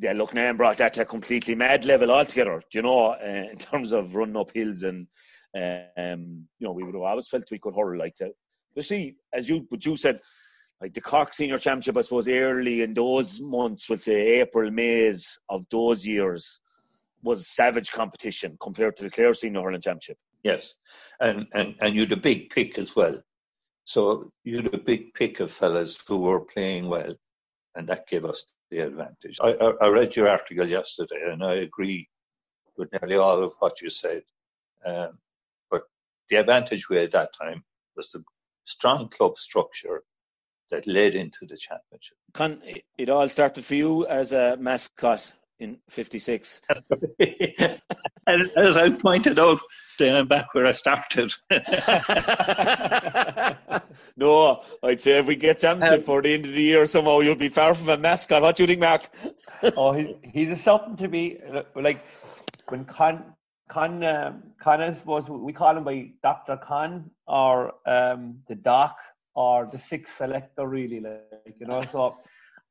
yeah, 0.00 0.12
look, 0.12 0.34
Nan 0.34 0.56
brought 0.56 0.76
that 0.76 0.94
to 0.94 1.02
a 1.02 1.04
completely 1.04 1.54
mad 1.54 1.84
level 1.84 2.10
altogether. 2.10 2.62
You 2.72 2.82
know, 2.82 3.10
uh, 3.12 3.46
in 3.50 3.58
terms 3.58 3.92
of 3.92 4.14
running 4.14 4.36
up 4.36 4.52
hills 4.54 4.82
and 4.82 5.08
um, 5.54 6.46
you 6.58 6.66
know, 6.66 6.72
we 6.72 6.82
would 6.82 6.94
have 6.94 7.02
always 7.02 7.28
felt 7.28 7.50
we 7.50 7.58
could 7.58 7.74
hurl 7.74 7.98
like 7.98 8.14
to. 8.16 8.30
You 8.74 8.82
see, 8.82 9.16
as 9.32 9.48
you 9.48 9.66
but 9.68 9.84
you 9.84 9.96
said, 9.96 10.20
like 10.80 10.94
the 10.94 11.00
Cork 11.00 11.34
Senior 11.34 11.58
Championship, 11.58 11.96
I 11.96 12.02
suppose 12.02 12.28
early 12.28 12.82
in 12.82 12.94
those 12.94 13.40
months, 13.40 13.88
would 13.90 14.00
say 14.00 14.40
April, 14.40 14.70
May's 14.70 15.38
of 15.48 15.64
those 15.70 16.06
years, 16.06 16.60
was 17.22 17.48
savage 17.48 17.90
competition 17.90 18.56
compared 18.60 18.96
to 18.96 19.04
the 19.04 19.10
Clare 19.10 19.34
Senior 19.34 19.62
Hurling 19.62 19.80
Championship. 19.80 20.18
Yes, 20.44 20.76
and 21.20 21.46
and 21.54 21.74
and 21.80 21.96
you'd 21.96 22.12
a 22.12 22.16
big 22.16 22.50
pick 22.50 22.78
as 22.78 22.94
well. 22.94 23.20
So 23.84 24.28
you'd 24.44 24.72
a 24.72 24.78
big 24.78 25.14
pick 25.14 25.40
of 25.40 25.50
fellas 25.50 26.04
who 26.06 26.20
were 26.20 26.44
playing 26.44 26.88
well, 26.88 27.14
and 27.74 27.88
that 27.88 28.06
gave 28.06 28.24
us 28.24 28.44
the 28.70 28.80
advantage. 28.80 29.38
I, 29.40 29.52
I, 29.52 29.72
I, 29.86 29.88
read 29.88 30.14
your 30.14 30.28
article 30.28 30.66
yesterday, 30.66 31.30
and 31.30 31.42
I 31.44 31.54
agree 31.54 32.08
with 32.76 32.90
nearly 32.92 33.16
all 33.16 33.42
of 33.42 33.52
what 33.58 33.80
you 33.80 33.90
said. 33.90 34.22
Um, 34.84 35.18
but 35.70 35.82
the 36.28 36.36
advantage 36.36 36.88
we 36.88 36.96
had 36.96 37.06
at 37.06 37.12
that 37.12 37.30
time 37.40 37.64
was 37.96 38.10
the 38.10 38.22
strong 38.64 39.08
club 39.08 39.36
structure 39.38 40.02
that 40.70 40.86
led 40.86 41.14
into 41.14 41.46
the 41.46 41.56
championship. 41.56 42.16
Con, 42.34 42.62
it 42.96 43.08
all 43.08 43.28
started 43.28 43.64
for 43.64 43.74
you 43.74 44.06
as 44.06 44.32
a 44.32 44.56
mascot 44.58 45.32
in 45.60 45.78
'56. 45.88 46.60
As 48.26 48.76
I 48.76 48.90
pointed 48.90 49.38
out, 49.38 49.60
then 49.98 50.14
I'm 50.14 50.28
back 50.28 50.54
where 50.54 50.66
I 50.66 50.72
started. 50.72 51.32
no, 54.16 54.62
I'd 54.82 55.00
say 55.00 55.18
if 55.18 55.26
we 55.26 55.36
get 55.36 55.58
championship 55.58 56.00
um, 56.00 56.04
for 56.04 56.22
the 56.22 56.34
end 56.34 56.46
of 56.46 56.52
the 56.52 56.62
year 56.62 56.86
somehow, 56.86 57.20
you'll 57.20 57.34
be 57.34 57.48
far 57.48 57.74
from 57.74 57.88
a 57.88 57.96
mascot. 57.96 58.42
What 58.42 58.56
do 58.56 58.62
you 58.62 58.66
think, 58.66 58.80
Mark? 58.80 59.08
oh, 59.76 59.92
he's, 59.92 60.14
he's 60.22 60.50
a 60.50 60.56
something 60.56 60.96
to 60.96 61.08
be 61.08 61.38
like 61.74 62.04
when 62.68 62.84
Con 62.84 63.24
Con 63.68 64.04
um, 64.04 64.42
Con 64.60 64.80
I 64.80 64.92
suppose 64.92 65.28
we 65.28 65.52
call 65.52 65.76
him 65.76 65.84
by 65.84 66.10
Doctor 66.22 66.56
Con 66.56 67.10
or 67.26 67.74
um, 67.86 68.38
the 68.48 68.54
Doc 68.54 68.98
or 69.34 69.68
the 69.70 69.78
sixth 69.78 70.16
selector, 70.16 70.66
really, 70.66 71.00
like 71.00 71.56
you 71.60 71.66
know. 71.66 71.80
So 71.82 72.16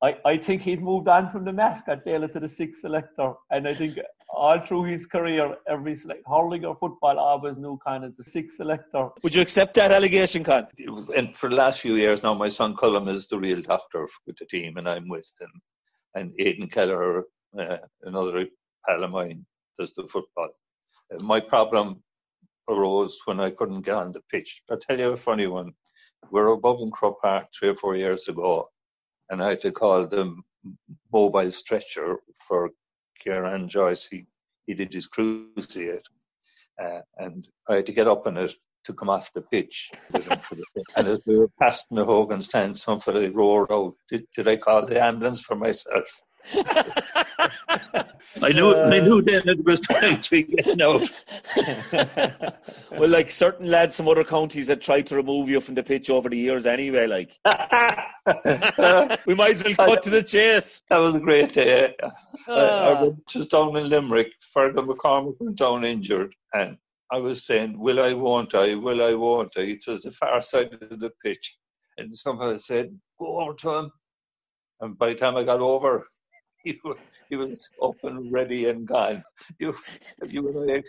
I, 0.01 0.17
I 0.25 0.37
think 0.37 0.61
he's 0.61 0.79
moved 0.79 1.07
on 1.07 1.29
from 1.29 1.43
the 1.43 1.53
mascot 1.53 2.05
Dale 2.05 2.27
to 2.27 2.39
the 2.39 2.47
sixth 2.47 2.81
selector, 2.81 3.33
and 3.49 3.67
I 3.67 3.73
think 3.73 3.97
all 4.29 4.59
through 4.59 4.83
his 4.83 5.07
career, 5.07 5.55
every 5.67 5.95
select, 5.95 6.23
hurling 6.27 6.65
or 6.65 6.75
football 6.75 7.17
always 7.17 7.57
knew 7.57 7.79
kind 7.83 8.03
of 8.03 8.15
the 8.15 8.23
sixth 8.23 8.57
selector. 8.57 9.09
Would 9.23 9.33
you 9.33 9.41
accept 9.41 9.73
that 9.75 9.91
allegation, 9.91 10.43
Con? 10.43 10.67
And 11.15 11.35
for 11.35 11.49
the 11.49 11.55
last 11.55 11.81
few 11.81 11.95
years 11.95 12.21
now, 12.21 12.35
my 12.35 12.49
son 12.49 12.75
Cullum 12.75 13.07
is 13.07 13.27
the 13.27 13.39
real 13.39 13.61
doctor 13.61 14.07
with 14.27 14.37
the 14.37 14.45
team, 14.45 14.77
and 14.77 14.87
I'm 14.87 15.07
with 15.07 15.31
him. 15.41 15.49
And 16.13 16.33
Aidan 16.39 16.69
Keller, 16.69 17.23
uh, 17.57 17.77
another 18.03 18.47
pal 18.87 19.03
of 19.03 19.11
mine, 19.11 19.45
does 19.79 19.93
the 19.93 20.05
football. 20.05 20.49
Uh, 21.11 21.23
my 21.23 21.39
problem 21.39 22.03
arose 22.69 23.19
when 23.25 23.39
I 23.39 23.49
couldn't 23.49 23.81
get 23.81 23.95
on 23.95 24.11
the 24.11 24.21
pitch. 24.29 24.61
I'll 24.69 24.77
tell 24.77 24.99
you 24.99 25.13
a 25.13 25.17
funny 25.17 25.47
one. 25.47 25.71
We 26.31 26.41
were 26.41 26.49
above 26.49 26.81
in 26.81 26.91
Croke 26.91 27.21
Park 27.21 27.47
three 27.57 27.69
or 27.69 27.75
four 27.75 27.95
years 27.95 28.27
ago, 28.27 28.69
and 29.29 29.41
I 29.41 29.49
had 29.49 29.61
to 29.61 29.71
call 29.71 30.07
the 30.07 30.35
mobile 31.11 31.51
stretcher 31.51 32.17
for 32.47 32.71
Kieran 33.19 33.69
Joyce. 33.69 34.05
He, 34.05 34.25
he 34.65 34.73
did 34.73 34.93
his 34.93 35.07
cruciate, 35.07 36.05
uh, 36.81 37.01
and 37.17 37.47
I 37.69 37.75
had 37.75 37.85
to 37.87 37.93
get 37.93 38.07
up 38.07 38.27
on 38.27 38.37
it 38.37 38.53
to 38.85 38.93
come 38.93 39.09
off 39.09 39.33
the 39.33 39.41
pitch. 39.41 39.91
and 40.13 41.07
as 41.07 41.21
we 41.25 41.37
were 41.37 41.49
passing 41.59 41.97
the 41.97 42.05
Hogan 42.05 42.41
stand, 42.41 42.77
somebody 42.77 43.29
roared 43.29 43.71
out, 43.71 43.95
did, 44.09 44.25
did 44.35 44.47
I 44.47 44.57
call 44.57 44.85
the 44.85 45.03
ambulance 45.03 45.41
for 45.41 45.55
myself? 45.55 46.21
I 48.41 48.51
knew 48.53 48.69
uh, 48.69 48.89
I 48.91 48.99
knew 48.99 49.21
then 49.21 49.41
it 49.45 49.63
was 49.65 49.79
time 49.81 50.21
to 50.21 50.41
get 50.43 50.81
out. 50.81 51.11
well, 52.91 53.09
like 53.09 53.31
certain 53.31 53.69
lads 53.69 53.97
from 53.97 54.07
other 54.07 54.23
counties 54.23 54.67
had 54.67 54.81
tried 54.81 55.07
to 55.07 55.15
remove 55.15 55.49
you 55.49 55.59
from 55.59 55.75
the 55.75 55.83
pitch 55.83 56.09
over 56.09 56.29
the 56.29 56.37
years 56.37 56.65
anyway, 56.65 57.07
like 57.07 57.37
we 59.25 59.33
might 59.35 59.51
as 59.51 59.63
well 59.63 59.75
cut 59.75 60.03
to 60.03 60.09
the 60.09 60.23
chase. 60.23 60.81
That 60.89 60.97
was 60.99 61.15
a 61.15 61.19
great 61.19 61.53
day. 61.53 61.95
Uh, 62.47 62.51
I 62.51 63.01
went 63.01 63.27
just 63.27 63.51
down 63.51 63.75
in 63.75 63.89
Limerick, 63.89 64.31
Fergal 64.55 64.87
McCormack 64.87 65.35
went 65.39 65.57
down 65.57 65.83
injured 65.83 66.33
and 66.53 66.77
I 67.11 67.19
was 67.19 67.45
saying, 67.45 67.79
Will 67.79 67.99
I 68.01 68.13
won't 68.13 68.53
I, 68.53 68.75
will 68.75 69.01
I 69.01 69.13
won't 69.13 69.53
I? 69.57 69.61
It 69.61 69.83
was 69.87 70.01
the 70.01 70.11
far 70.11 70.41
side 70.41 70.73
of 70.73 70.99
the 70.99 71.11
pitch. 71.23 71.57
And 71.97 72.13
somebody 72.13 72.57
said, 72.57 72.89
Go 73.19 73.41
over 73.41 73.53
to 73.55 73.75
him. 73.75 73.91
And 74.81 74.97
by 74.97 75.09
the 75.09 75.15
time 75.15 75.37
I 75.37 75.43
got 75.43 75.61
over, 75.61 76.05
he, 76.83 76.93
he 77.29 77.35
was 77.35 77.69
and 78.03 78.31
ready 78.31 78.67
and 78.67 78.85
gone. 78.85 79.23
You, 79.59 79.75
you 80.27 80.47
and 80.49 80.71
I 80.71 80.83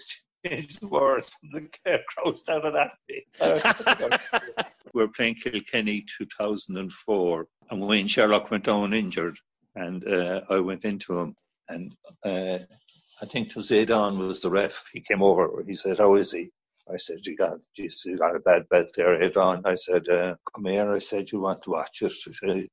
exchanged 0.45 0.83
words, 0.83 1.37
and 1.43 1.69
the 1.85 2.01
crowd 2.09 2.37
started 2.37 2.75
at 2.75 2.93
me. 3.09 3.25
we 3.41 4.67
were 4.95 5.09
playing 5.09 5.37
Kilkenny 5.37 6.05
2004, 6.19 7.47
and 7.71 7.81
Wayne 7.81 8.09
Sherlock 8.09 8.51
went 8.51 8.65
down 8.65 8.93
injured, 8.93 9.37
and 9.77 10.07
uh, 10.07 10.41
I 10.51 10.59
went 10.61 10.85
into 10.85 11.19
him, 11.19 11.37
and 11.69 11.95
uh, 12.25 12.59
I 13.21 13.27
think 13.27 13.51
Zaydan 13.51 14.17
was 14.17 14.43
the 14.43 14.51
ref. 14.51 14.85
He 14.93 15.01
came 15.01 15.23
over. 15.23 15.63
He 15.67 15.75
said, 15.75 15.99
"How 15.99 16.15
is 16.17 16.33
he?" 16.33 16.51
I 16.93 16.97
said, 16.97 17.27
"You 17.27 17.37
got, 17.37 17.59
geez, 17.77 18.03
you 18.07 18.17
got 18.17 18.37
a 18.37 18.41
bad 18.41 18.69
belt 18.69 18.91
there, 18.95 19.19
Aodán." 19.21 19.63
I 19.65 19.75
said, 19.75 20.09
uh, 20.09 20.37
"Come 20.55 20.67
here." 20.67 20.91
I 20.91 20.99
said, 20.99 21.31
"You 21.31 21.41
want 21.41 21.63
to 21.63 21.71
watch 21.71 22.03
it, 22.03 22.13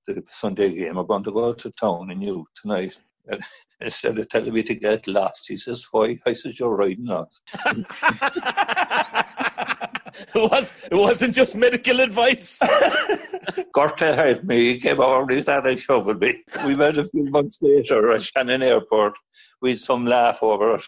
the 0.08 0.24
Sunday 0.26 0.74
game? 0.74 0.98
I'm 0.98 1.08
going 1.08 1.24
to 1.24 1.32
go 1.32 1.54
to 1.54 1.72
town 1.72 2.12
and 2.12 2.24
you 2.24 2.46
tonight." 2.56 2.98
And 3.28 3.42
instead 3.82 4.18
of 4.18 4.30
telling 4.30 4.54
me 4.54 4.64
to 4.64 4.76
get 4.76 5.08
lost, 5.08 5.48
he 5.48 5.58
says, 5.58 5.88
"Why?" 5.92 6.18
I 6.26 6.34
said, 6.34 6.58
"You're 6.60 6.78
riding 6.78 7.10
us." 7.10 7.42
it 10.34 10.36
was. 10.36 10.74
It 10.92 10.96
wasn't 10.96 11.36
just 11.36 11.56
medical 11.56 12.00
advice. 12.00 12.60
Gorta 13.74 14.16
heard 14.16 14.48
me. 14.48 14.74
He 14.74 14.80
came 14.80 15.02
over 15.02 15.24
and 15.24 15.32
he 15.32 15.42
started 15.42 15.80
shoving 15.80 16.20
me. 16.20 16.44
We 16.66 16.76
met 16.76 16.98
a 16.98 17.06
few 17.06 17.26
months 17.26 17.60
later 17.62 18.12
at 18.12 18.24
Shannon 18.24 18.64
Airport. 18.64 19.18
Had 19.72 19.80
some 19.80 20.06
laugh 20.06 20.40
over 20.42 20.76
it. 20.76 20.88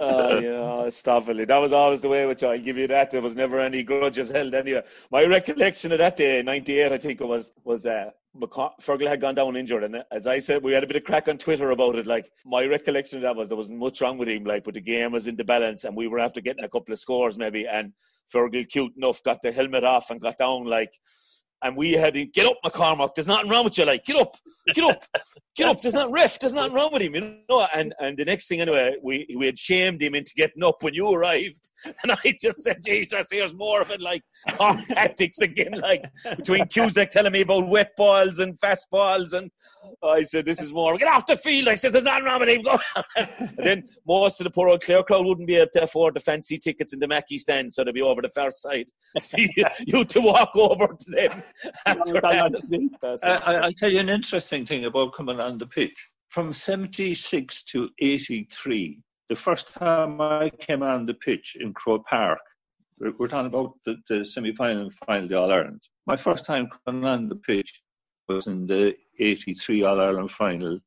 oh, 0.00 0.38
yeah, 0.84 0.90
stop 0.90 1.28
it. 1.28 1.48
That 1.48 1.58
was 1.58 1.72
always 1.72 2.02
the 2.02 2.08
way 2.08 2.26
with 2.26 2.42
you. 2.42 2.48
I'll 2.48 2.58
give 2.58 2.76
you 2.76 2.86
that. 2.88 3.10
There 3.10 3.22
was 3.22 3.36
never 3.36 3.60
any 3.60 3.82
grudges 3.82 4.30
held 4.30 4.54
anyway. 4.54 4.82
My 5.10 5.24
recollection 5.24 5.92
of 5.92 5.98
that 5.98 6.16
day, 6.16 6.42
98, 6.42 6.92
I 6.92 6.98
think 6.98 7.20
it 7.20 7.26
was, 7.26 7.52
was 7.64 7.86
uh, 7.86 8.10
Fergal 8.34 9.08
had 9.08 9.20
gone 9.20 9.34
down 9.34 9.56
injured, 9.56 9.84
and 9.84 10.02
as 10.10 10.26
I 10.26 10.38
said, 10.38 10.62
we 10.62 10.72
had 10.72 10.84
a 10.84 10.86
bit 10.86 10.96
of 10.96 11.04
crack 11.04 11.28
on 11.28 11.36
Twitter 11.36 11.70
about 11.70 11.96
it. 11.96 12.06
Like 12.06 12.30
my 12.46 12.64
recollection 12.64 13.18
of 13.18 13.22
that 13.22 13.36
was 13.36 13.50
there 13.50 13.58
wasn't 13.58 13.78
much 13.78 14.00
wrong 14.00 14.16
with 14.16 14.28
him, 14.28 14.44
like, 14.44 14.64
but 14.64 14.74
the 14.74 14.80
game 14.80 15.12
was 15.12 15.26
in 15.26 15.36
the 15.36 15.44
balance, 15.44 15.84
and 15.84 15.94
we 15.94 16.08
were 16.08 16.18
after 16.18 16.40
getting 16.40 16.64
a 16.64 16.68
couple 16.68 16.92
of 16.92 16.98
scores 16.98 17.36
maybe, 17.36 17.66
and 17.66 17.92
Fergal, 18.32 18.68
cute 18.68 18.96
enough, 18.96 19.22
got 19.22 19.42
the 19.42 19.52
helmet 19.52 19.84
off 19.84 20.10
and 20.10 20.20
got 20.20 20.38
down 20.38 20.64
like 20.64 20.98
and 21.62 21.76
we 21.76 21.92
had 21.92 22.14
to 22.14 22.26
get 22.26 22.46
up, 22.46 22.56
McCormack. 22.64 23.14
There's 23.14 23.28
nothing 23.28 23.48
wrong 23.48 23.64
with 23.64 23.78
you. 23.78 23.84
Like, 23.84 24.04
get 24.04 24.16
up, 24.16 24.34
get 24.74 24.84
up, 24.84 25.04
get 25.56 25.68
up. 25.68 25.80
There's 25.80 25.94
nothing 25.94 26.12
ref. 26.12 26.38
There's 26.38 26.52
nothing 26.52 26.74
wrong 26.74 26.92
with 26.92 27.02
him, 27.02 27.14
you 27.14 27.38
know. 27.48 27.66
And 27.74 27.94
and 28.00 28.16
the 28.16 28.24
next 28.24 28.48
thing 28.48 28.60
anyway, 28.60 28.94
uh, 28.94 29.00
we 29.02 29.26
we 29.36 29.46
had 29.46 29.58
shamed 29.58 30.02
him 30.02 30.14
into 30.14 30.32
getting 30.36 30.62
up 30.64 30.82
when 30.82 30.94
you 30.94 31.10
arrived, 31.10 31.70
and 31.84 32.12
I 32.12 32.34
just 32.40 32.62
said, 32.62 32.78
Jesus, 32.84 33.28
here's 33.30 33.54
more 33.54 33.80
of 33.80 33.90
it, 33.90 34.00
like 34.00 34.22
calm 34.50 34.78
tactics 34.88 35.40
again, 35.40 35.72
like 35.80 36.04
between 36.36 36.66
Cusack 36.66 37.10
telling 37.10 37.32
me 37.32 37.42
about 37.42 37.68
wet 37.68 37.90
balls 37.96 38.38
and 38.38 38.58
fast 38.58 38.88
balls, 38.90 39.32
and 39.32 39.50
I 40.02 40.22
said, 40.22 40.44
this 40.44 40.60
is 40.60 40.72
more. 40.72 40.96
Get 40.98 41.08
off 41.08 41.26
the 41.26 41.36
field. 41.36 41.68
I 41.68 41.76
said, 41.76 41.92
there's 41.92 42.04
nothing 42.04 42.24
wrong 42.24 42.40
with 42.40 42.48
him. 42.48 42.62
Go. 42.62 42.78
and 43.16 43.50
then 43.56 43.88
most 44.06 44.40
of 44.40 44.44
the 44.44 44.50
poor 44.50 44.68
old 44.68 44.82
Clare 44.82 45.02
crowd 45.02 45.26
wouldn't 45.26 45.46
be 45.46 45.56
able 45.56 45.70
to 45.74 45.84
afford 45.84 46.14
the 46.14 46.20
fancy 46.20 46.58
tickets 46.58 46.92
in 46.92 46.98
the 46.98 47.08
Mackey 47.08 47.38
stand, 47.38 47.72
so 47.72 47.84
they'd 47.84 47.94
be 47.94 48.02
over 48.02 48.22
the 48.22 48.30
far 48.30 48.50
side. 48.50 48.86
you 49.86 50.04
to 50.04 50.20
walk 50.20 50.50
over 50.56 50.88
to 50.88 51.10
them 51.10 51.42
I, 51.86 51.94
will 51.94 53.72
tell 53.72 53.90
you 53.90 54.00
an 54.00 54.08
interesting 54.08 54.66
thing 54.66 54.84
about 54.84 55.12
coming 55.12 55.40
on 55.40 55.58
the 55.58 55.66
pitch. 55.66 56.08
From 56.28 56.52
76 56.52 57.64
to 57.64 57.90
83, 57.98 59.00
the 59.28 59.36
first 59.36 59.74
time 59.74 60.20
I 60.20 60.50
came 60.50 60.82
on 60.82 61.06
the 61.06 61.14
pitch 61.14 61.56
in 61.58 61.74
Croke 61.74 62.06
Park, 62.06 62.40
we're, 62.98 63.28
talking 63.28 63.46
about 63.46 63.74
the, 63.84 63.96
the 64.08 64.24
semi 64.24 64.54
final 64.54 64.82
and 64.82 64.94
final 64.94 65.24
of 65.24 65.28
the 65.28 65.36
All 65.36 65.52
Ireland. 65.52 65.82
My 66.06 66.16
first 66.16 66.46
time 66.46 66.68
coming 66.86 67.04
on 67.04 67.28
the 67.28 67.36
pitch 67.36 67.82
was 68.28 68.46
in 68.46 68.66
the 68.66 68.94
83 69.18 69.82
All 69.82 70.00
Ireland 70.00 70.30
final 70.30 70.78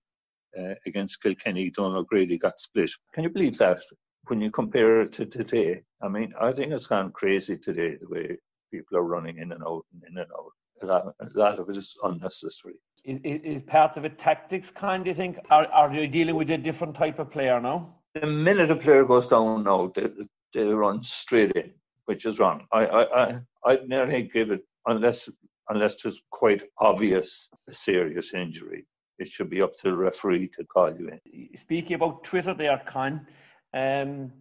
uh, 0.57 0.75
against 0.86 1.22
Kilkenny. 1.22 1.69
Donal 1.72 2.00
O'Grady 2.00 2.38
got 2.38 2.60
split. 2.60 2.91
Can 3.13 3.24
you 3.24 3.29
believe 3.29 3.57
that? 3.57 3.81
When 4.27 4.41
you 4.41 4.50
compare 4.50 5.01
it 5.01 5.13
to 5.13 5.25
today, 5.25 5.84
I 6.01 6.07
mean, 6.07 6.34
I 6.39 6.51
think 6.51 6.72
it's 6.72 6.88
gone 6.88 7.12
crazy 7.12 7.57
today 7.57 7.98
the 8.00 8.07
way 8.07 8.38
people 8.75 8.98
are 8.98 9.03
running 9.03 9.38
in 9.38 9.51
and 9.51 9.63
out 9.63 9.86
and 9.94 10.03
in 10.10 10.17
and 10.17 10.32
out 10.32 10.51
a 10.82 10.86
lot, 10.86 11.15
a 11.20 11.27
lot 11.34 11.60
of 11.60 11.70
it 11.70 11.77
is 11.77 11.96
unnecessary. 12.03 12.75
Is, 13.03 13.20
is 13.24 13.62
part 13.62 13.98
of 13.98 14.05
it 14.05 14.17
tactics, 14.17 14.72
kind? 14.72 15.03
Do 15.03 15.10
you 15.10 15.15
think? 15.15 15.38
Are, 15.50 15.67
are 15.67 15.94
you 15.94 16.08
dealing 16.08 16.36
with 16.36 16.50
a 16.50 16.58
different 16.58 16.96
type 16.96 17.20
of 17.20 17.32
player 17.32 17.60
now? 17.60 17.96
The 18.13 18.27
minute 18.27 18.72
a 18.72 18.75
player 18.75 19.05
goes 19.05 19.27
down 19.27 19.63
now, 19.63 19.91
they, 19.94 20.08
they 20.53 20.74
run 20.74 21.03
straight 21.03 21.51
in, 21.51 21.74
which 22.05 22.25
is 22.25 22.39
wrong. 22.39 22.65
I 22.72 22.86
I 22.86 23.24
I 23.24 23.39
I'd 23.65 23.88
nearly 23.88 24.24
give 24.24 24.51
it 24.51 24.63
unless 24.86 25.29
unless 25.70 26.01
there's 26.01 26.22
quite 26.32 26.63
obvious 26.79 27.50
a 27.70 27.74
serious 27.74 28.34
injury. 28.34 28.86
It 29.17 29.27
should 29.27 29.50
be 29.50 29.62
up 29.62 29.75
to 29.77 29.91
the 29.91 29.96
referee 29.96 30.50
to 30.58 30.65
call 30.65 30.94
you 30.94 31.10
in. 31.10 31.58
Speaking 31.58 31.96
about 31.96 32.24
Twitter, 32.24 32.53
there, 32.53 32.82
Con. 32.86 33.27
Um, 33.74 34.32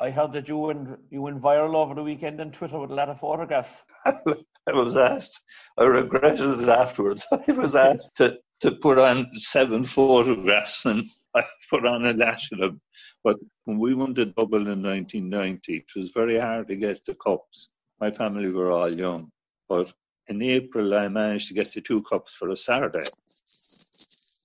I 0.00 0.10
heard 0.10 0.32
that 0.32 0.48
you 0.48 0.58
went 0.58 0.98
you 1.10 1.22
went 1.22 1.40
viral 1.40 1.76
over 1.76 1.94
the 1.94 2.02
weekend 2.02 2.40
on 2.40 2.50
Twitter 2.50 2.78
with 2.78 2.90
a 2.90 2.94
lot 2.94 3.08
of 3.08 3.20
photographs. 3.20 3.84
I 4.04 4.72
was 4.72 4.96
asked. 4.96 5.42
I 5.78 5.84
regretted 5.84 6.62
it 6.62 6.68
afterwards. 6.68 7.26
I 7.32 7.52
was 7.52 7.76
asked 7.76 8.16
to, 8.16 8.38
to 8.62 8.72
put 8.72 8.98
on 8.98 9.34
seven 9.34 9.84
photographs, 9.84 10.86
and 10.86 11.04
I 11.34 11.44
put 11.70 11.86
on 11.86 12.06
a 12.06 12.12
lash 12.12 12.50
of 12.52 12.58
them. 12.58 12.80
But 13.22 13.36
when 13.64 13.78
we 13.78 13.94
won 13.94 14.14
the 14.14 14.26
double 14.26 14.66
in 14.68 14.82
1990, 14.82 15.76
it 15.76 15.84
was 15.94 16.10
very 16.10 16.38
hard 16.38 16.68
to 16.68 16.76
get 16.76 17.04
the 17.04 17.14
cups. 17.14 17.68
My 18.00 18.10
family 18.10 18.50
were 18.50 18.70
all 18.70 18.92
young, 18.92 19.30
but 19.68 19.92
in 20.26 20.42
April 20.42 20.94
I 20.94 21.08
managed 21.08 21.48
to 21.48 21.54
get 21.54 21.72
the 21.72 21.82
two 21.82 22.02
cups 22.02 22.34
for 22.34 22.48
a 22.48 22.56
Saturday. 22.56 23.04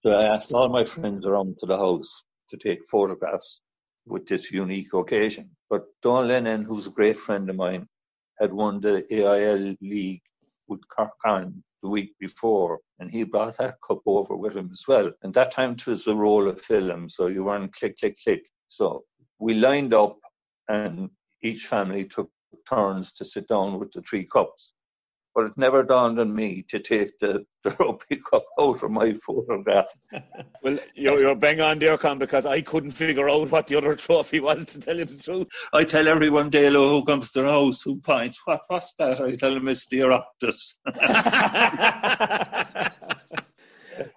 So 0.03 0.11
I 0.11 0.35
asked 0.35 0.51
all 0.51 0.69
my 0.69 0.85
friends 0.85 1.25
around 1.25 1.57
to 1.59 1.65
the 1.65 1.77
house 1.77 2.23
to 2.49 2.57
take 2.57 2.85
photographs 2.87 3.61
with 4.09 4.27
this 4.27 4.51
unique 4.51 4.93
occasion. 4.93 5.49
But 5.69 5.85
Don 6.01 6.27
Lennon, 6.27 6.63
who's 6.63 6.87
a 6.87 6.91
great 6.91 7.17
friend 7.17 7.49
of 7.49 7.55
mine, 7.55 7.87
had 8.39 8.51
won 8.51 8.81
the 8.81 9.05
AIL 9.11 9.75
League 9.81 10.21
with 10.67 10.87
Cork 10.87 11.11
the 11.81 11.89
week 11.89 12.13
before, 12.19 12.79
and 12.99 13.09
he 13.09 13.23
brought 13.23 13.57
that 13.57 13.77
cup 13.81 14.01
over 14.05 14.35
with 14.35 14.55
him 14.55 14.69
as 14.71 14.83
well. 14.87 15.11
And 15.23 15.33
that 15.33 15.51
time 15.51 15.71
it 15.71 15.87
was 15.87 16.07
a 16.07 16.15
roll 16.15 16.49
of 16.49 16.59
film, 16.59 17.09
so 17.09 17.27
you 17.27 17.45
weren't 17.45 17.73
click, 17.73 17.97
click, 17.99 18.17
click. 18.21 18.43
So 18.67 19.03
we 19.39 19.53
lined 19.53 19.93
up, 19.93 20.17
and 20.67 21.09
each 21.41 21.67
family 21.67 22.05
took 22.05 22.29
turns 22.67 23.13
to 23.13 23.25
sit 23.25 23.47
down 23.47 23.79
with 23.79 23.91
the 23.93 24.01
three 24.01 24.25
cups 24.25 24.73
but 25.35 25.45
it 25.45 25.57
never 25.57 25.83
dawned 25.83 26.19
on 26.19 26.35
me 26.35 26.63
to 26.67 26.79
take 26.79 27.17
the, 27.19 27.45
the 27.63 27.71
rugby 27.79 28.21
cup 28.29 28.43
out 28.59 28.83
of 28.83 28.91
my 28.91 29.13
photograph. 29.25 29.87
well, 30.63 30.77
you're, 30.95 31.19
you're 31.19 31.35
bang 31.35 31.61
on 31.61 31.79
there, 31.79 31.97
Con, 31.97 32.17
because 32.17 32.45
I 32.45 32.61
couldn't 32.61 32.91
figure 32.91 33.29
out 33.29 33.51
what 33.51 33.67
the 33.67 33.75
other 33.75 33.95
trophy 33.95 34.39
was, 34.39 34.65
to 34.65 34.79
tell 34.79 34.97
you 34.97 35.05
the 35.05 35.21
truth. 35.21 35.47
I 35.73 35.83
tell 35.83 36.07
everyone, 36.07 36.49
Dalo, 36.49 36.89
who 36.89 37.05
comes 37.05 37.31
to 37.31 37.41
the 37.41 37.49
house, 37.49 37.81
who 37.83 37.97
points, 37.97 38.41
what 38.45 38.61
was 38.69 38.93
that? 38.99 39.21
I 39.21 39.35
tell 39.35 39.53
them 39.53 39.67
it's 39.67 39.85
the 39.87 39.99
Oireachtas. 39.99 40.75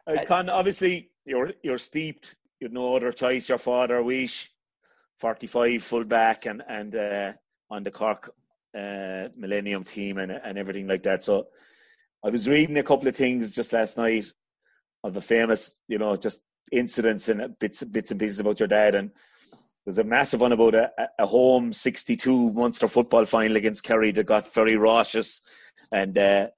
uh, 0.07 0.25
Con, 0.27 0.49
obviously, 0.49 1.11
you're, 1.25 1.53
you're 1.63 1.79
steeped. 1.79 2.37
You've 2.61 2.73
no 2.73 2.97
other 2.97 3.13
choice. 3.13 3.49
Your 3.49 3.59
father, 3.59 4.03
Weeshie, 4.03 4.49
45 5.19 5.83
full 5.83 6.05
back 6.05 6.47
and, 6.47 6.63
and 6.69 6.97
uh, 6.97 7.33
on 7.71 7.83
the 7.83 7.91
Cork 7.91 8.33
uh, 8.77 9.29
Millennium 9.37 9.85
team 9.85 10.19
and, 10.19 10.33
and 10.33 10.59
everything 10.59 10.87
like 10.87 11.03
that. 11.05 11.25
So 11.25 11.47
I 12.25 12.31
was 12.31 12.49
reading 12.49 12.79
a 12.79 12.83
couple 12.83 13.09
of 13.09 13.17
things 13.17 13.53
just 13.53 13.73
last 13.73 13.99
night 13.99 14.27
of 15.05 15.15
the 15.15 15.21
famous, 15.21 15.75
you 15.89 15.99
know, 15.99 16.17
just 16.17 16.43
incidents 16.71 17.29
and 17.29 17.59
bits 17.59 17.83
bits 17.85 18.11
and 18.11 18.21
pieces 18.21 18.41
about 18.41 18.61
your 18.61 18.69
dad. 18.69 18.95
And 18.95 19.11
there's 19.85 19.99
a 19.99 20.05
massive 20.05 20.41
one 20.41 20.53
about 20.53 20.75
a, 20.75 20.91
a 21.19 21.27
home 21.27 21.73
62 21.73 22.53
Munster 22.53 22.89
football 22.89 23.25
final 23.25 23.57
against 23.57 23.83
Kerry 23.83 24.13
that 24.13 24.25
got 24.25 24.53
very 24.55 24.77
raucous 24.77 25.43
and 25.91 26.17
uh, 26.17 26.49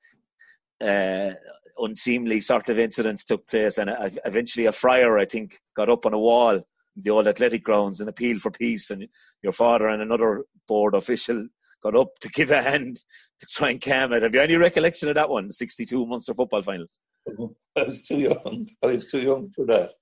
uh, 0.80 1.32
unseemly 1.78 2.40
sort 2.40 2.68
of 2.68 2.78
incidents 2.78 3.24
took 3.24 3.48
place. 3.48 3.78
And 3.78 3.90
eventually 4.24 4.66
a 4.66 4.72
friar, 4.72 5.18
I 5.18 5.24
think, 5.24 5.60
got 5.74 5.88
up 5.88 6.06
on 6.06 6.14
a 6.14 6.18
wall 6.18 6.62
the 6.96 7.10
old 7.10 7.26
athletic 7.26 7.64
grounds 7.64 8.00
and 8.00 8.08
appealed 8.08 8.40
for 8.40 8.50
peace. 8.50 8.90
And 8.90 9.08
your 9.42 9.52
father 9.52 9.88
and 9.88 10.02
another 10.02 10.44
board 10.68 10.94
official 10.94 11.48
got 11.84 11.96
up 11.96 12.18
to 12.20 12.28
give 12.30 12.50
a 12.50 12.62
hand 12.62 12.96
to 13.38 13.46
try 13.46 13.70
and 13.70 13.80
calm 13.80 14.12
it. 14.12 14.22
Have 14.22 14.34
you 14.34 14.40
any 14.40 14.56
recollection 14.56 15.08
of 15.08 15.14
that 15.16 15.30
one, 15.30 15.48
the 15.48 15.54
62 15.54 16.06
Munster 16.06 16.34
football 16.34 16.62
final? 16.62 16.86
I 17.76 17.82
was 17.82 18.02
too 18.02 18.18
young. 18.18 18.68
I 18.82 18.86
was 18.86 19.06
too 19.06 19.20
young 19.20 19.50
for 19.54 19.66
that. 19.66 19.92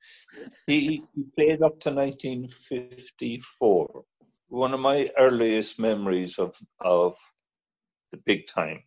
He, 0.67 1.03
he 1.15 1.25
played 1.37 1.62
up 1.62 1.81
to 1.81 1.91
1954. 1.91 4.05
One 4.49 4.75
of 4.75 4.81
my 4.81 5.11
earliest 5.19 5.79
memories 5.79 6.39
of, 6.39 6.55
of 6.81 7.15
the 8.11 8.19
big 8.19 8.47
time 8.47 8.83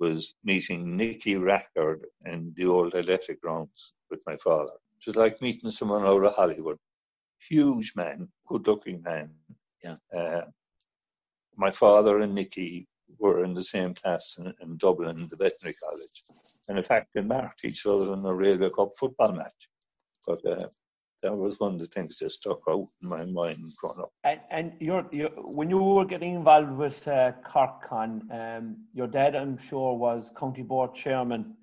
was 0.00 0.34
meeting 0.42 0.96
Nicky 0.96 1.36
Rackard 1.36 2.06
in 2.24 2.52
the 2.56 2.66
old 2.66 2.94
athletic 2.94 3.42
grounds 3.42 3.94
with 4.10 4.20
my 4.26 4.36
father. 4.36 4.72
It 5.00 5.06
was 5.06 5.16
like 5.16 5.42
meeting 5.42 5.70
someone 5.70 6.06
out 6.06 6.24
of 6.24 6.34
Hollywood. 6.34 6.78
Huge 7.48 7.92
man, 7.94 8.28
good 8.48 8.66
looking 8.66 9.02
man. 9.02 9.30
Yeah. 9.84 9.96
Uh, 10.16 10.42
my 11.56 11.70
father 11.70 12.18
and 12.20 12.34
Nicky 12.34 12.88
were 13.18 13.44
in 13.44 13.54
the 13.54 13.62
same 13.62 13.94
class 13.94 14.36
in, 14.38 14.52
in 14.60 14.76
Dublin, 14.76 15.28
the 15.30 15.36
veterinary 15.36 15.76
college. 15.82 16.24
And 16.68 16.78
in 16.78 16.84
fact, 16.84 17.08
they 17.14 17.22
marked 17.22 17.64
each 17.64 17.86
other 17.86 18.12
in 18.12 18.24
a 18.24 18.34
Railway 18.34 18.70
Cup 18.70 18.90
football 18.98 19.32
match. 19.32 19.68
But 20.26 20.46
uh, 20.46 20.68
that 21.22 21.34
was 21.34 21.58
one 21.60 21.74
of 21.74 21.80
the 21.80 21.86
things 21.86 22.18
that 22.18 22.30
stuck 22.30 22.60
out 22.68 22.88
in 23.02 23.08
my 23.08 23.24
mind 23.24 23.70
growing 23.80 24.00
up. 24.00 24.12
And, 24.24 24.40
and 24.50 24.72
you're, 24.80 25.06
you're, 25.12 25.30
when 25.30 25.70
you 25.70 25.82
were 25.82 26.04
getting 26.04 26.34
involved 26.34 26.72
with 26.72 27.06
uh, 27.06 27.32
Corkcon, 27.44 28.30
um, 28.30 28.76
your 28.92 29.06
dad, 29.06 29.36
I'm 29.36 29.58
sure, 29.58 29.96
was 29.96 30.32
county 30.36 30.62
board 30.62 30.94
chairman. 30.94 31.56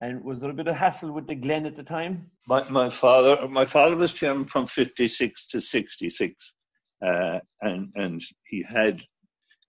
And 0.00 0.22
was 0.24 0.40
there 0.40 0.50
a 0.50 0.54
bit 0.54 0.68
of 0.68 0.76
hassle 0.76 1.12
with 1.12 1.26
the 1.26 1.34
Glen 1.34 1.66
at 1.66 1.76
the 1.76 1.82
time? 1.82 2.30
My, 2.46 2.68
my 2.68 2.90
father, 2.90 3.48
my 3.48 3.64
father 3.64 3.96
was 3.96 4.12
chairman 4.12 4.44
from 4.44 4.66
'56 4.66 5.46
to 5.48 5.60
'66, 5.62 6.54
uh, 7.00 7.38
and 7.62 7.92
and 7.94 8.20
he 8.44 8.62
had 8.62 9.02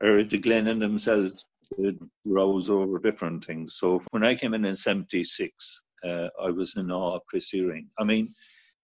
or 0.02 0.24
the 0.24 0.40
Glennon 0.40 0.80
themselves 0.80 1.46
would 1.78 2.00
rouse 2.26 2.70
over 2.70 3.00
different 3.00 3.46
things. 3.46 3.76
So 3.78 4.02
when 4.12 4.24
I 4.24 4.36
came 4.36 4.54
in 4.54 4.66
in 4.66 4.76
76, 4.76 5.82
uh, 6.04 6.30
I 6.40 6.52
was 6.52 6.76
in 6.78 6.92
awe 6.92 7.16
of 7.16 7.26
Christy 7.26 7.64
Ring. 7.64 7.90
I 7.98 8.04
mean, 8.04 8.30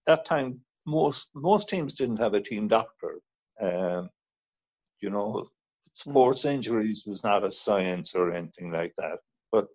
that 0.06 0.26
time, 0.26 0.62
most 0.86 1.30
most 1.34 1.70
teams 1.70 1.94
didn't 1.94 2.18
have 2.18 2.34
a 2.34 2.42
team 2.42 2.68
doctor. 2.68 3.22
Um, 3.60 4.10
you 5.00 5.10
know, 5.10 5.48
sports 5.94 6.46
injuries 6.46 7.06
was 7.08 7.24
not 7.24 7.44
a 7.44 7.52
science 7.52 8.16
or 8.16 8.34
anything 8.34 8.72
like 8.72 8.94
that. 8.98 9.20
But 9.52 9.68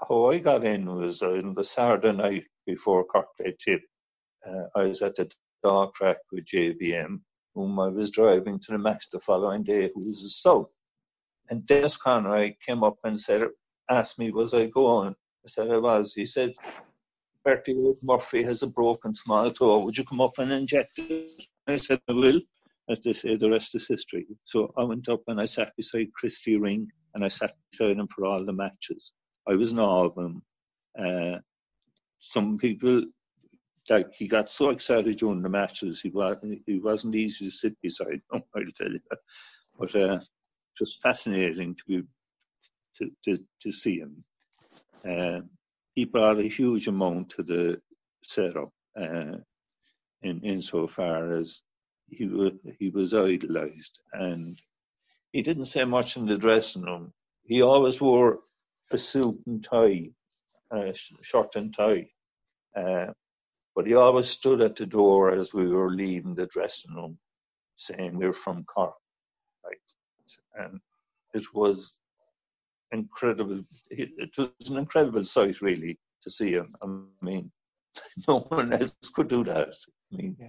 how 0.00 0.30
I 0.30 0.38
got 0.38 0.64
in 0.64 0.86
was 0.86 1.22
on 1.22 1.54
the 1.54 1.64
Saturday 1.64 2.12
night 2.12 2.44
before 2.66 3.04
Cork 3.04 3.28
Day 3.38 3.54
Tip. 3.62 3.82
Uh, 4.46 4.66
I 4.74 4.84
was 4.88 5.02
at 5.02 5.16
the 5.16 5.30
dog 5.62 5.94
track 5.94 6.18
with 6.30 6.44
JBM 6.44 7.20
whom 7.54 7.78
I 7.80 7.88
was 7.88 8.10
driving 8.10 8.58
to 8.60 8.72
the 8.72 8.78
match 8.78 9.06
the 9.10 9.20
following 9.20 9.62
day, 9.62 9.90
who 9.94 10.04
was 10.04 10.22
a 10.22 10.28
South. 10.28 10.68
And 11.50 11.66
Dennis 11.66 11.96
Conroy 11.96 12.54
came 12.64 12.82
up 12.82 12.96
and 13.04 13.18
said, 13.18 13.48
asked 13.90 14.18
me, 14.18 14.30
was 14.30 14.54
I 14.54 14.66
going? 14.66 15.10
I 15.10 15.46
said 15.48 15.70
I 15.70 15.78
was. 15.78 16.14
He 16.14 16.26
said, 16.26 16.54
Bertie 17.44 17.94
Murphy 18.02 18.42
has 18.42 18.62
a 18.62 18.66
broken 18.66 19.14
small 19.14 19.50
toe. 19.50 19.84
Would 19.84 19.98
you 19.98 20.04
come 20.04 20.20
up 20.20 20.38
and 20.38 20.50
inject 20.50 20.98
it? 20.98 21.42
I 21.66 21.76
said, 21.76 22.00
I 22.08 22.12
will. 22.12 22.40
As 22.88 23.00
they 23.00 23.12
say, 23.12 23.36
the 23.36 23.50
rest 23.50 23.74
is 23.74 23.88
history. 23.88 24.26
So 24.44 24.72
I 24.76 24.84
went 24.84 25.08
up 25.08 25.22
and 25.28 25.40
I 25.40 25.46
sat 25.46 25.72
beside 25.76 26.12
Christy 26.12 26.58
Ring 26.58 26.88
and 27.14 27.24
I 27.24 27.28
sat 27.28 27.54
beside 27.70 27.96
him 27.96 28.08
for 28.08 28.26
all 28.26 28.44
the 28.44 28.52
matches. 28.52 29.12
I 29.46 29.54
was 29.54 29.72
in 29.72 29.78
awe 29.78 30.04
of 30.04 30.16
him. 30.16 30.42
Uh, 30.98 31.38
some 32.18 32.58
people 32.58 33.02
like 33.88 34.14
he 34.14 34.28
got 34.28 34.50
so 34.50 34.70
excited 34.70 35.18
during 35.18 35.42
the 35.42 35.48
matches. 35.48 36.00
He 36.00 36.10
was 36.10 36.44
he 36.66 36.78
wasn't 36.78 37.14
easy 37.14 37.44
to 37.44 37.50
sit 37.50 37.80
beside. 37.82 38.22
I'll 38.32 38.42
tell 38.74 38.90
you, 38.90 39.00
but 39.78 39.94
uh, 39.94 40.20
just 40.78 41.02
fascinating 41.02 41.74
to 41.76 41.84
be 41.86 42.02
to 42.96 43.10
to, 43.24 43.44
to 43.62 43.72
see 43.72 43.98
him. 43.98 44.24
Uh, 45.06 45.40
he 45.94 46.04
brought 46.06 46.38
a 46.38 46.42
huge 46.42 46.88
amount 46.88 47.30
to 47.30 47.42
the 47.42 47.80
setup, 48.22 48.70
uh, 48.98 49.36
in 50.22 50.40
insofar 50.40 51.24
as 51.24 51.62
he 52.08 52.26
was 52.26 52.52
he 52.78 52.90
was 52.90 53.14
idolized, 53.14 54.00
and 54.12 54.58
he 55.32 55.42
didn't 55.42 55.66
say 55.66 55.84
much 55.84 56.16
in 56.16 56.26
the 56.26 56.38
dressing 56.38 56.82
room. 56.82 57.12
He 57.44 57.62
always 57.62 58.00
wore 58.00 58.40
a 58.90 58.98
suit 58.98 59.40
and 59.46 59.62
tie, 59.62 60.10
uh, 60.70 60.92
shirt 61.22 61.56
and 61.56 61.74
tie. 61.74 62.08
Uh, 62.74 63.12
but 63.74 63.86
he 63.86 63.94
always 63.94 64.28
stood 64.28 64.60
at 64.60 64.76
the 64.76 64.86
door 64.86 65.32
as 65.32 65.52
we 65.52 65.68
were 65.68 65.90
leaving 65.90 66.34
the 66.34 66.46
dressing 66.46 66.94
room, 66.94 67.18
saying 67.76 68.16
we're 68.16 68.32
from 68.32 68.64
Cork, 68.64 68.94
right? 69.64 70.64
And 70.64 70.80
it 71.34 71.52
was 71.52 72.00
incredible. 72.92 73.62
It 73.90 74.36
was 74.38 74.70
an 74.70 74.78
incredible 74.78 75.24
sight, 75.24 75.60
really, 75.60 75.98
to 76.22 76.30
see 76.30 76.52
him. 76.52 76.74
I 76.82 76.86
mean, 77.20 77.50
no 78.28 78.40
one 78.40 78.72
else 78.72 78.96
could 79.12 79.28
do 79.28 79.44
that. 79.44 79.74
I 80.12 80.16
mean. 80.16 80.36
Yeah. 80.38 80.48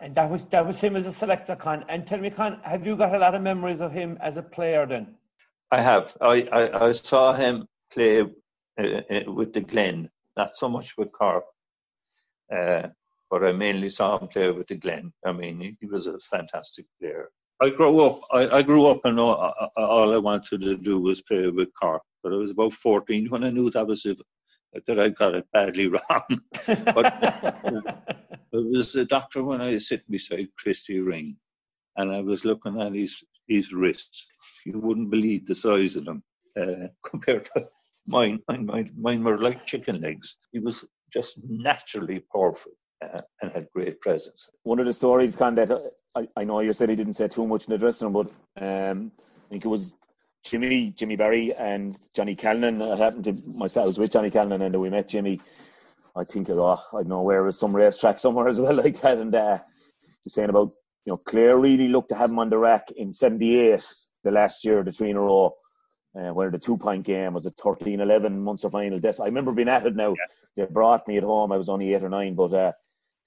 And 0.00 0.14
that 0.14 0.30
was 0.30 0.46
that 0.46 0.64
was 0.64 0.80
him 0.80 0.94
as 0.94 1.06
a 1.06 1.12
selector, 1.12 1.56
Con. 1.56 1.84
And 1.88 2.06
tell 2.06 2.20
me, 2.20 2.30
Con, 2.30 2.60
have 2.62 2.86
you 2.86 2.96
got 2.96 3.16
a 3.16 3.18
lot 3.18 3.34
of 3.34 3.42
memories 3.42 3.80
of 3.80 3.92
him 3.92 4.16
as 4.20 4.36
a 4.36 4.42
player? 4.42 4.86
Then 4.86 5.16
I 5.72 5.80
have. 5.80 6.16
I 6.20 6.48
I, 6.52 6.86
I 6.86 6.92
saw 6.92 7.32
him 7.32 7.66
play 7.92 8.20
uh, 8.20 8.24
uh, 8.78 9.32
with 9.32 9.52
the 9.52 9.60
Glen, 9.60 10.08
not 10.36 10.56
so 10.56 10.68
much 10.68 10.96
with 10.96 11.10
Cork, 11.10 11.44
uh, 12.52 12.88
but 13.30 13.44
I 13.44 13.52
mainly 13.52 13.88
saw 13.88 14.18
him 14.18 14.28
play 14.28 14.50
with 14.50 14.66
the 14.66 14.76
Glen. 14.76 15.12
I 15.24 15.32
mean, 15.32 15.60
he, 15.60 15.76
he 15.80 15.86
was 15.86 16.06
a 16.06 16.18
fantastic 16.18 16.86
player. 17.00 17.30
I 17.60 17.70
grew 17.70 18.04
up. 18.04 18.20
I, 18.32 18.48
I 18.48 18.62
grew 18.62 18.86
up, 18.86 19.04
and 19.04 19.18
all, 19.20 19.54
all, 19.76 20.14
I 20.14 20.18
wanted 20.18 20.60
to 20.62 20.76
do 20.76 21.00
was 21.00 21.22
play 21.22 21.48
with 21.48 21.68
Cork. 21.80 22.02
But 22.22 22.32
I 22.32 22.36
was 22.36 22.50
about 22.50 22.72
fourteen 22.72 23.30
when 23.30 23.44
I 23.44 23.50
knew 23.50 23.70
that 23.70 23.86
was 23.86 24.02
that 24.86 24.98
I 24.98 25.08
got 25.10 25.34
it 25.34 25.46
badly 25.52 25.86
wrong. 25.88 26.40
but 26.66 27.14
it 28.52 28.70
was 28.70 28.92
the 28.92 29.04
doctor 29.04 29.42
when 29.44 29.60
I 29.60 29.72
was 29.72 29.88
sitting 29.88 30.06
beside 30.10 30.48
Christy 30.58 31.00
Ring, 31.00 31.36
and 31.96 32.12
I 32.12 32.22
was 32.22 32.44
looking 32.44 32.80
at 32.80 32.94
his 32.94 33.22
his 33.46 33.72
wrists. 33.72 34.26
You 34.64 34.80
wouldn't 34.80 35.10
believe 35.10 35.46
the 35.46 35.54
size 35.54 35.96
of 35.96 36.04
them 36.04 36.22
uh, 36.56 36.88
compared 37.04 37.46
to 37.54 37.68
mine. 38.06 38.40
Mine, 38.48 38.66
mine. 38.66 38.92
mine 38.98 39.24
were 39.24 39.38
like 39.38 39.66
chicken 39.66 40.00
legs. 40.00 40.36
He 40.52 40.58
was 40.58 40.84
just 41.12 41.38
naturally 41.48 42.20
powerful 42.32 42.72
uh, 43.02 43.20
and 43.40 43.52
had 43.52 43.68
great 43.74 44.00
presence. 44.00 44.48
One 44.62 44.78
of 44.78 44.86
the 44.86 44.94
stories, 44.94 45.36
Con, 45.36 45.54
that 45.56 45.92
I, 46.14 46.28
I, 46.36 46.44
know 46.44 46.60
you 46.60 46.72
said 46.72 46.88
he 46.88 46.96
didn't 46.96 47.14
say 47.14 47.28
too 47.28 47.46
much 47.46 47.66
in 47.66 47.72
the 47.72 47.78
dressing 47.78 48.12
room, 48.12 48.26
but 48.56 48.62
um, 48.62 49.12
I 49.20 49.48
think 49.50 49.64
it 49.64 49.68
was 49.68 49.94
Jimmy, 50.44 50.90
Jimmy 50.90 51.16
Barry, 51.16 51.54
and 51.54 51.96
Johnny 52.14 52.34
Callinan. 52.34 52.80
It 52.80 52.98
happened 52.98 53.24
to 53.24 53.32
myself. 53.46 53.84
I 53.84 53.86
was 53.88 53.98
with 53.98 54.12
Johnny 54.12 54.30
Callinan, 54.30 54.62
and 54.62 54.80
we 54.80 54.90
met 54.90 55.08
Jimmy. 55.08 55.40
I 56.14 56.24
think 56.24 56.50
oh, 56.50 56.80
I 56.92 56.96
don't 56.96 57.08
know 57.08 57.22
where 57.22 57.42
was 57.42 57.58
some 57.58 57.74
racetrack 57.74 58.18
somewhere 58.18 58.48
as 58.48 58.60
well 58.60 58.74
like 58.84 59.00
that, 59.00 59.18
and 59.18 59.34
uh, 59.34 59.58
was 60.24 60.34
saying 60.34 60.50
about 60.50 60.72
you 61.04 61.12
know 61.12 61.16
Clare 61.16 61.58
really 61.58 61.88
looked 61.88 62.10
to 62.10 62.16
have 62.16 62.30
him 62.30 62.38
on 62.38 62.50
the 62.50 62.58
rack 62.58 62.90
in 62.96 63.12
'78, 63.12 63.82
the 64.24 64.30
last 64.30 64.64
year, 64.64 64.80
of 64.80 64.86
the 64.86 64.92
three 64.92 65.10
in 65.10 65.16
a 65.16 65.20
row 65.20 65.54
uh, 66.14 66.32
where 66.32 66.50
the 66.50 66.58
two 66.58 66.76
point 66.76 67.04
game 67.04 67.34
was 67.34 67.46
a 67.46 67.50
13 67.50 68.00
11 68.00 68.40
Munster 68.40 68.70
final. 68.70 69.00
This, 69.00 69.20
I 69.20 69.26
remember 69.26 69.52
being 69.52 69.68
at 69.68 69.86
it 69.86 69.96
now. 69.96 70.10
Yeah. 70.10 70.26
They 70.56 70.64
brought 70.66 71.08
me 71.08 71.16
at 71.16 71.22
home. 71.22 71.52
I 71.52 71.56
was 71.56 71.68
only 71.68 71.94
eight 71.94 72.02
or 72.02 72.08
nine, 72.08 72.34
but 72.34 72.52
uh, 72.52 72.72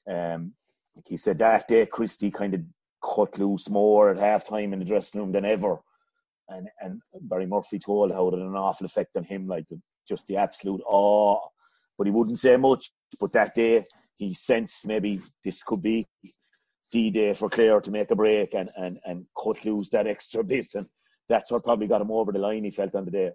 um, 0.10 0.54
like 0.96 1.08
he 1.08 1.18
said 1.18 1.40
that 1.40 1.68
day, 1.68 1.86
Christy 1.86 2.32
kind 2.32 2.54
of 2.54 2.62
cut 3.04 3.38
loose 3.38 3.70
more 3.70 4.10
at 4.10 4.18
half 4.18 4.48
time 4.48 4.74
in 4.74 4.80
the 4.80 4.86
dressing 4.86 5.22
room 5.22 5.32
than 5.32 5.46
ever. 5.46 5.80
And 6.48 6.68
and 6.80 7.02
Barry 7.22 7.48
Murphy 7.48 7.80
told 7.80 8.12
how 8.12 8.28
it 8.28 8.38
had 8.38 8.42
an 8.42 8.56
awful 8.56 8.86
effect 8.86 9.16
on 9.16 9.24
him, 9.24 9.48
like 9.48 9.68
the, 9.70 9.82
just 10.08 10.28
the 10.28 10.38
absolute 10.38 10.82
awe. 10.86 11.40
But 11.98 12.08
he 12.08 12.12
wouldn't 12.12 12.40
say 12.40 12.58
much. 12.58 12.92
But 13.20 13.32
that 13.34 13.56
day, 13.56 13.86
he 14.16 14.34
sensed 14.34 14.86
maybe 14.86 15.22
this 15.44 15.64
could 15.64 15.82
be 15.82 16.06
D 16.92 17.10
Day 17.10 17.34
for 17.34 17.50
Clare 17.50 17.82
to 17.82 17.92
make 17.92 18.12
a 18.12 18.16
break 18.16 18.54
and, 18.54 18.70
and, 18.76 19.00
and 19.06 19.26
cut 19.42 19.66
loose 19.66 19.90
that 19.90 20.08
extra 20.08 20.44
bit. 20.44 20.68
And 20.76 20.86
that's 21.28 21.52
what 21.52 21.64
probably 21.64 21.88
got 21.88 22.02
him 22.02 22.12
over 22.12 22.32
the 22.32 22.40
line, 22.40 22.64
he 22.64 22.72
felt 22.72 22.96
on 22.96 23.06
the 23.06 23.12
day. 23.12 23.32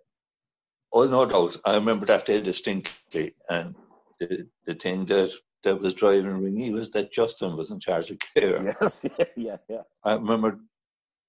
Oh, 0.92 1.06
no 1.06 1.26
doubt. 1.26 1.58
I 1.64 1.76
remember 1.76 2.06
that 2.06 2.26
day 2.26 2.40
distinctly. 2.42 3.34
And 3.48 3.74
the, 4.20 4.48
the 4.66 4.74
thing 4.74 5.06
that, 5.06 5.32
that 5.64 5.80
was 5.80 5.94
driving 5.94 6.40
Ringy 6.40 6.72
was 6.72 6.90
that 6.92 7.12
Justin 7.12 7.56
was 7.56 7.70
in 7.70 7.80
charge 7.80 8.10
of 8.10 8.18
Clare. 8.20 8.76
Yes, 8.82 9.00
yeah, 9.36 9.56
yeah. 9.68 9.82
I 10.04 10.14
remember 10.14 10.60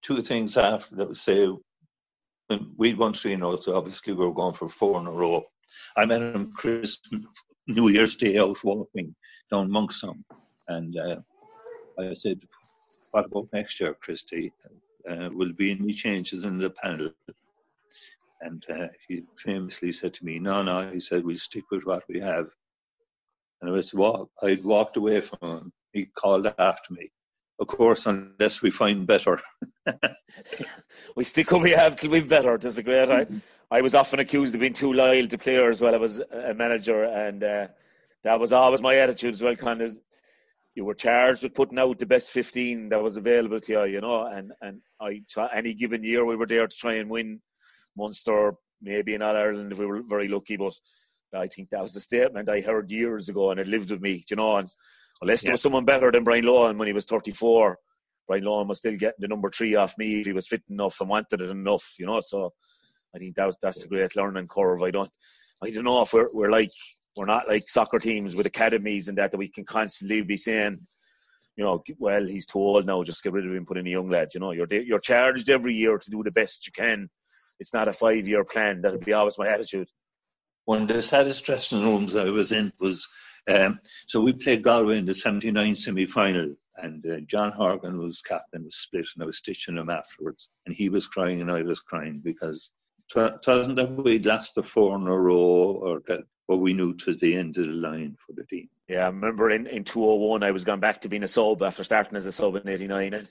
two 0.03 0.21
things 0.23 0.57
after 0.57 0.95
that. 0.97 1.17
Say, 1.17 1.47
when 2.47 2.73
we'd 2.77 2.97
won 2.97 3.13
3 3.13 3.35
0, 3.37 3.57
so 3.57 3.75
obviously 3.77 4.13
we 4.13 4.25
were 4.25 4.33
going 4.33 4.53
for 4.53 4.69
four 4.69 4.99
in 5.01 5.07
a 5.07 5.11
row. 5.11 5.45
I 5.97 6.05
met 6.05 6.21
him 6.21 6.53
Christmas, 6.53 7.01
New 7.67 7.89
Year's 7.89 8.17
Day 8.17 8.39
out 8.39 8.57
walking 8.63 9.15
down 9.51 9.69
Monksong. 9.71 10.23
And 10.67 10.97
uh, 10.97 11.21
I 11.99 12.13
said, 12.15 12.41
What 13.11 13.25
about 13.25 13.49
next 13.53 13.79
year, 13.81 13.95
Christy? 13.95 14.53
Uh, 15.09 15.29
will 15.33 15.53
be 15.53 15.71
any 15.71 15.93
changes 15.93 16.43
in 16.43 16.59
the 16.59 16.69
panel? 16.71 17.11
And 18.41 18.63
uh, 18.69 18.87
he 19.07 19.23
famously 19.37 19.91
said 19.91 20.15
to 20.15 20.25
me, 20.25 20.39
No, 20.39 20.63
no, 20.63 20.89
he 20.89 20.99
said, 20.99 21.23
We'll 21.23 21.37
stick 21.37 21.65
with 21.71 21.83
what 21.85 22.03
we 22.09 22.19
have. 22.19 22.47
And 23.61 23.69
I 23.69 23.73
was 23.73 23.93
walk, 23.93 24.29
I'd 24.41 24.63
walked 24.63 24.97
away 24.97 25.21
from 25.21 25.49
him. 25.49 25.73
He 25.93 26.07
called 26.07 26.51
after 26.57 26.93
me. 26.93 27.11
Of 27.59 27.67
course, 27.67 28.07
unless 28.07 28.63
we 28.63 28.71
find 28.71 29.05
better. 29.05 29.39
we 31.15 31.23
stick 31.23 31.51
with 31.51 31.53
what 31.53 31.63
we 31.63 31.71
have 31.71 31.95
till 31.95 32.09
we've 32.09 32.27
better. 32.27 32.57
That's 32.57 32.77
a 32.77 32.83
great. 32.83 33.09
I, 33.11 33.27
I 33.69 33.81
was 33.81 33.93
often 33.93 34.19
accused 34.19 34.55
of 34.55 34.61
being 34.61 34.73
too 34.73 34.91
loyal 34.91 35.27
to 35.27 35.37
players 35.37 35.79
while 35.79 35.93
I 35.93 35.97
was 35.97 36.19
a 36.19 36.55
manager, 36.55 37.03
and 37.03 37.43
uh, 37.43 37.67
that 38.23 38.39
was 38.39 38.51
always 38.51 38.81
my 38.81 38.95
attitude 38.95 39.35
as 39.35 39.43
well. 39.43 39.55
Kind 39.55 39.81
of, 39.83 39.93
you 40.73 40.85
were 40.85 40.95
charged 40.95 41.43
with 41.43 41.53
putting 41.53 41.77
out 41.77 41.99
the 41.99 42.07
best 42.07 42.31
15 42.31 42.89
that 42.89 43.03
was 43.03 43.17
available 43.17 43.59
to 43.59 43.71
you, 43.71 43.83
you 43.85 44.01
know, 44.01 44.25
and, 44.25 44.53
and 44.61 44.81
I, 44.99 45.21
any 45.53 45.75
given 45.75 46.03
year 46.03 46.25
we 46.25 46.35
were 46.35 46.47
there 46.47 46.67
to 46.67 46.75
try 46.75 46.93
and 46.93 47.11
win 47.11 47.41
Munster, 47.97 48.53
maybe 48.81 49.13
in 49.13 49.21
All 49.21 49.35
Ireland 49.35 49.71
if 49.71 49.79
we 49.79 49.85
were 49.85 50.01
very 50.01 50.27
lucky, 50.27 50.57
but 50.57 50.73
I 51.33 51.47
think 51.47 51.69
that 51.69 51.81
was 51.81 51.95
a 51.95 52.01
statement 52.01 52.49
I 52.49 52.61
heard 52.61 52.91
years 52.91 53.29
ago 53.29 53.51
and 53.51 53.59
it 53.59 53.67
lived 53.67 53.91
with 53.91 54.01
me, 54.01 54.23
you 54.29 54.35
know, 54.35 54.57
and 54.57 54.69
unless 55.21 55.43
yeah. 55.43 55.47
there 55.47 55.53
was 55.53 55.61
someone 55.61 55.85
better 55.85 56.11
than 56.11 56.23
Brian 56.23 56.45
Lohan 56.45 56.77
when 56.77 56.87
he 56.87 56.93
was 56.93 57.05
34, 57.05 57.77
Brian 58.27 58.43
Lohan 58.43 58.67
was 58.67 58.79
still 58.79 58.95
getting 58.97 59.19
the 59.19 59.27
number 59.27 59.49
three 59.49 59.75
off 59.75 59.97
me 59.97 60.19
if 60.19 60.25
he 60.25 60.33
was 60.33 60.47
fit 60.47 60.63
enough 60.69 60.99
and 60.99 61.09
wanted 61.09 61.41
it 61.41 61.49
enough, 61.49 61.95
you 61.99 62.05
know, 62.05 62.21
so 62.21 62.51
I 63.15 63.19
think 63.19 63.35
that 63.35 63.45
was, 63.45 63.57
that's 63.61 63.83
a 63.83 63.87
great 63.87 64.15
learning 64.15 64.47
curve. 64.47 64.83
I 64.83 64.91
don't, 64.91 65.09
I 65.63 65.69
don't 65.69 65.83
know 65.83 66.01
if 66.01 66.13
we're, 66.13 66.27
we're 66.33 66.51
like 66.51 66.69
we're 67.15 67.25
not 67.25 67.47
like 67.47 67.63
soccer 67.67 67.99
teams 67.99 68.35
with 68.35 68.45
academies 68.45 69.07
and 69.07 69.17
that 69.17 69.31
that 69.31 69.37
we 69.37 69.49
can 69.49 69.65
constantly 69.65 70.21
be 70.21 70.37
saying, 70.37 70.79
you 71.57 71.63
know, 71.63 71.83
well, 71.97 72.25
he's 72.25 72.45
too 72.45 72.59
old 72.59 72.85
now, 72.85 73.03
just 73.03 73.23
get 73.23 73.33
rid 73.33 73.45
of 73.45 73.53
him, 73.53 73.65
put 73.65 73.77
in 73.77 73.87
a 73.87 73.89
young 73.89 74.09
lad. 74.09 74.29
You 74.33 74.39
know, 74.39 74.51
you're 74.51 74.67
you're 74.71 74.99
charged 74.99 75.49
every 75.49 75.73
year 75.73 75.97
to 75.97 76.09
do 76.09 76.23
the 76.23 76.31
best 76.31 76.65
you 76.65 76.71
can. 76.71 77.09
It's 77.61 77.73
not 77.73 77.87
a 77.87 77.93
five 77.93 78.27
year 78.27 78.43
plan. 78.43 78.81
That'll 78.81 78.99
be 78.99 79.13
always 79.13 79.37
my 79.37 79.47
attitude. 79.47 79.87
One 80.65 80.83
of 80.83 80.87
the 80.87 81.01
saddest 81.01 81.45
dressing 81.45 81.83
rooms 81.83 82.15
I 82.15 82.25
was 82.25 82.51
in 82.51 82.73
was 82.79 83.07
um, 83.49 83.79
so 84.07 84.21
we 84.21 84.33
played 84.33 84.63
Galway 84.63 84.97
in 84.97 85.05
the 85.05 85.13
'79 85.13 85.75
semi 85.75 86.05
final, 86.05 86.55
and 86.75 87.05
uh, 87.05 87.19
John 87.21 87.51
Horgan 87.51 87.97
was 87.97 88.21
captain, 88.21 88.65
was 88.65 88.75
split, 88.75 89.07
and 89.15 89.23
I 89.23 89.25
was 89.27 89.37
stitching 89.37 89.77
him 89.77 89.89
afterwards, 89.89 90.49
and 90.65 90.75
he 90.75 90.89
was 90.89 91.07
crying 91.07 91.41
and 91.41 91.51
I 91.51 91.61
was 91.61 91.79
crying 91.79 92.21
because 92.23 92.71
it 93.15 93.47
wasn't 93.47 93.75
that 93.75 93.91
we'd 93.91 94.25
lost 94.25 94.55
the 94.55 94.63
four 94.63 94.95
in 94.95 95.07
a 95.07 95.17
row 95.17 95.79
or 95.81 96.01
that 96.07 96.21
but 96.47 96.57
we 96.57 96.73
knew 96.73 96.93
was 97.07 97.17
the 97.17 97.35
end 97.35 97.57
of 97.57 97.65
the 97.65 97.71
line 97.71 98.17
for 98.19 98.33
the 98.33 98.43
team. 98.43 98.67
Yeah, 98.89 99.05
I 99.05 99.07
remember 99.07 99.49
in, 99.51 99.67
in 99.67 99.85
201 99.85 100.43
I 100.43 100.51
was 100.51 100.65
gone 100.65 100.81
back 100.81 100.99
to 101.01 101.09
being 101.09 101.23
a 101.23 101.27
sub 101.27 101.63
after 101.63 101.83
starting 101.85 102.17
as 102.17 102.25
a 102.25 102.31
sub 102.33 102.57
in 102.57 102.67
89 102.67 103.13
and, 103.13 103.29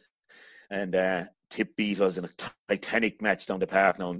and 0.70 0.94
uh, 0.94 1.24
Tip 1.50 1.76
beat 1.76 2.00
us 2.00 2.16
in 2.16 2.24
a 2.24 2.30
titanic 2.68 3.20
match 3.20 3.46
down 3.46 3.60
the 3.60 3.66
park 3.66 3.98
now. 3.98 4.16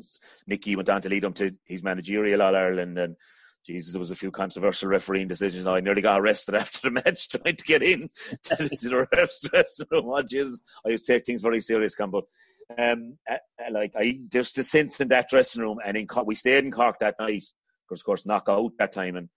Nicky 0.47 0.77
went 0.77 0.89
on 0.89 1.01
to 1.03 1.09
lead 1.09 1.23
them 1.23 1.33
to 1.35 1.55
his 1.65 1.83
managerial 1.83 2.43
All 2.43 2.57
Ireland 2.57 2.99
and 2.99 3.17
Jesus, 3.65 3.93
there 3.93 3.99
was 3.99 4.11
a 4.11 4.17
few 4.17 4.31
controversial 4.31 4.89
refereeing 4.89 5.29
decisions. 5.29 5.67
I 5.67 5.81
nearly 5.81 6.03
got 6.03 6.21
arrested 6.21 6.55
after 6.57 6.81
the 6.89 7.03
match 7.05 7.29
trying 7.29 7.57
to 7.57 7.65
get 7.65 7.83
in 7.83 8.11
to, 8.45 8.57
the 8.57 9.07
refs 9.13 9.49
dressing 9.51 9.87
room. 9.91 10.07
Oh, 10.09 10.23
Jesus, 10.23 10.61
I 10.85 10.91
used 10.91 11.07
to 11.07 11.13
take 11.13 11.27
things 11.27 11.43
very 11.43 11.61
serious, 11.61 11.95
Cam, 11.95 12.11
but 12.11 12.25
um, 12.79 13.19
uh, 13.31 13.35
uh, 13.35 13.73
like 13.73 13.93
I 13.97 14.17
just 14.33 14.57
the 14.57 14.63
sense 14.63 15.01
in 15.01 15.09
that 15.09 15.29
dressing 15.29 15.63
room, 15.63 15.79
and 15.85 15.97
in 15.97 16.07
we 16.25 16.35
stayed 16.35 16.65
in 16.65 16.71
Cork 16.71 16.99
that 17.01 17.17
night, 17.19 17.45
because, 17.87 18.01
of 18.01 18.05
course, 18.05 18.27
knockout 18.27 18.73
that 18.79 18.93
time, 18.93 19.17
and 19.17 19.29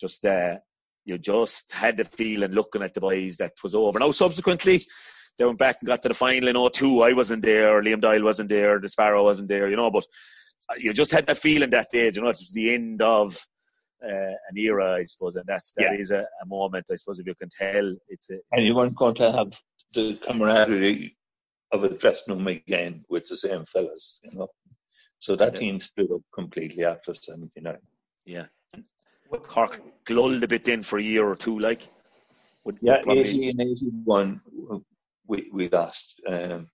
just 0.00 0.24
uh, 0.24 0.56
you 1.04 1.18
just 1.18 1.72
had 1.72 1.98
the 1.98 2.04
feeling 2.04 2.52
looking 2.52 2.82
at 2.82 2.94
the 2.94 3.00
boys 3.00 3.36
that 3.36 3.52
was 3.62 3.74
over. 3.74 3.98
Now, 3.98 4.10
subsequently, 4.12 4.80
they 5.38 5.44
went 5.44 5.58
back 5.58 5.76
and 5.80 5.86
got 5.86 6.02
to 6.02 6.08
the 6.08 6.14
final 6.14 6.48
in 6.48 6.70
02. 6.70 7.02
I 7.02 7.12
wasn't 7.12 7.42
there, 7.42 7.80
Liam 7.82 8.00
Doyle 8.00 8.24
wasn't 8.24 8.48
there, 8.48 8.80
the 8.80 8.88
Sparrow 8.88 9.24
wasn't 9.24 9.48
there, 9.48 9.70
you 9.70 9.76
know, 9.76 9.90
but 9.90 10.04
you 10.78 10.92
just 10.92 11.12
had 11.12 11.26
that 11.26 11.38
feeling 11.38 11.70
that 11.70 11.88
day, 11.90 12.10
you 12.12 12.20
know, 12.20 12.28
it 12.28 12.38
was 12.38 12.52
the 12.52 12.74
end 12.74 13.00
of 13.00 13.38
uh, 14.04 14.34
an 14.48 14.56
era, 14.56 14.94
I 14.94 15.04
suppose, 15.04 15.36
and 15.36 15.46
that's 15.46 15.72
that 15.72 15.92
yeah. 15.92 15.98
is 15.98 16.10
a, 16.10 16.26
a, 16.42 16.46
moment, 16.46 16.86
I 16.90 16.94
suppose, 16.94 17.18
if 17.18 17.26
you 17.26 17.34
can 17.34 17.48
tell. 17.48 17.96
It's 18.08 18.30
a, 18.30 18.38
and 18.52 18.66
you 18.66 18.74
weren't 18.74 18.96
going 18.96 19.14
to 19.16 19.32
have 19.32 19.58
the 19.94 20.14
camaraderie 20.26 21.16
of 21.72 21.84
a 21.84 21.94
dressing 21.96 22.34
room 22.34 22.46
again 22.46 23.04
with 23.08 23.26
the 23.26 23.36
same 23.36 23.64
fellas, 23.64 24.20
you 24.22 24.38
know. 24.38 24.48
So 25.18 25.34
that 25.36 25.54
yeah. 25.54 25.60
team 25.60 25.80
split 25.80 26.10
up 26.12 26.20
completely 26.32 26.84
after 26.84 27.12
'79. 27.12 27.76
Yeah. 28.24 28.46
Cork 29.42 29.82
lulled 30.08 30.42
a 30.42 30.48
bit 30.48 30.68
in 30.68 30.82
for 30.82 30.98
a 30.98 31.02
year 31.02 31.26
or 31.26 31.34
two, 31.34 31.58
like. 31.58 31.80
Would, 32.64 32.78
yeah, 32.82 33.00
would 33.06 33.18
80 33.18 33.50
and 33.50 33.60
81, 33.60 34.40
we, 35.28 35.48
we 35.52 35.68
lost. 35.68 36.20
Um, 36.26 36.68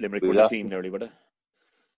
Limerick 0.00 0.22
we 0.22 0.28
were 0.28 0.34
lost, 0.34 0.50
the 0.50 0.58
team 0.58 0.68
nearly, 0.68 0.88
were 0.88 1.00
they? 1.00 1.10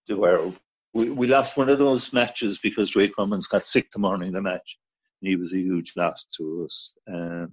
They 0.09 0.15
were. 0.15 0.51
We, 0.95 1.11
we 1.11 1.27
lost 1.29 1.57
one 1.57 1.69
of 1.69 1.79
those 1.79 2.13
matches 2.13 2.59
because 2.59 2.97
Ray 2.97 3.09
Cummins 3.09 3.47
got 3.47 3.63
sick 3.63 3.93
the 3.93 4.01
morning 4.01 4.29
of 4.29 4.35
the 4.35 4.43
match. 4.43 4.79
And 5.21 5.29
he 5.29 5.37
was 5.37 5.53
a 5.53 5.59
huge 5.59 5.93
loss 5.97 6.25
to 6.37 6.65
us. 6.65 6.93
Um, 7.07 7.53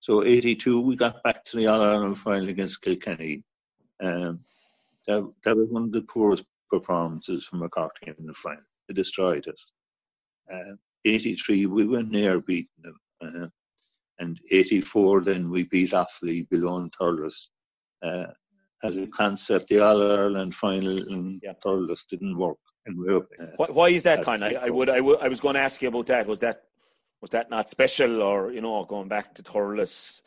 so 0.00 0.22
82, 0.22 0.86
we 0.86 0.94
got 0.94 1.22
back 1.22 1.44
to 1.46 1.56
the 1.56 1.66
All 1.66 1.80
Ireland 1.80 2.18
final 2.18 2.48
against 2.48 2.82
Kilkenny. 2.82 3.42
Um, 4.00 4.40
that, 5.06 5.32
that 5.44 5.56
was 5.56 5.68
one 5.70 5.84
of 5.84 5.92
the 5.92 6.02
poorest 6.02 6.44
performances 6.70 7.46
from 7.46 7.62
a 7.62 7.68
Cork 7.68 7.98
team 8.00 8.14
in 8.18 8.26
the 8.26 8.34
final. 8.34 8.62
They 8.88 8.94
destroyed 8.94 9.46
it. 9.46 9.60
Uh, 10.52 10.76
83, 11.04 11.66
we 11.66 11.86
were 11.86 12.02
near 12.02 12.40
beating 12.40 12.68
them. 12.82 13.00
Uh, 13.20 13.46
and 14.18 14.38
84, 14.50 15.22
then 15.22 15.50
we 15.50 15.64
beat 15.64 15.92
Offaly 15.92 16.48
below 16.48 16.78
in 16.78 16.90
Thurles. 16.90 17.48
Uh, 18.02 18.26
as 18.82 18.96
a 18.96 19.06
concept, 19.06 19.68
the 19.68 19.78
All 19.78 20.02
Ireland 20.02 20.54
final 20.54 21.08
in 21.08 21.40
yeah. 21.42 21.52
Thurles 21.64 22.06
didn't 22.08 22.36
work. 22.36 22.58
And 22.84 22.98
we 22.98 23.14
were, 23.14 23.28
uh, 23.40 23.46
why, 23.56 23.66
why, 23.66 23.88
is 23.90 24.02
that, 24.02 24.24
kind? 24.24 24.44
I, 24.44 24.54
I, 24.54 24.70
would, 24.70 24.90
I 24.90 25.00
would, 25.00 25.20
I 25.20 25.28
was 25.28 25.40
going 25.40 25.54
to 25.54 25.60
ask 25.60 25.80
you 25.80 25.88
about 25.88 26.06
that. 26.06 26.26
Was 26.26 26.40
that, 26.40 26.64
was 27.20 27.30
that 27.30 27.48
not 27.48 27.70
special, 27.70 28.22
or 28.22 28.50
you 28.52 28.60
know, 28.60 28.84
going 28.84 29.06
back 29.06 29.36
to 29.36 29.42
Thurles 29.42 30.22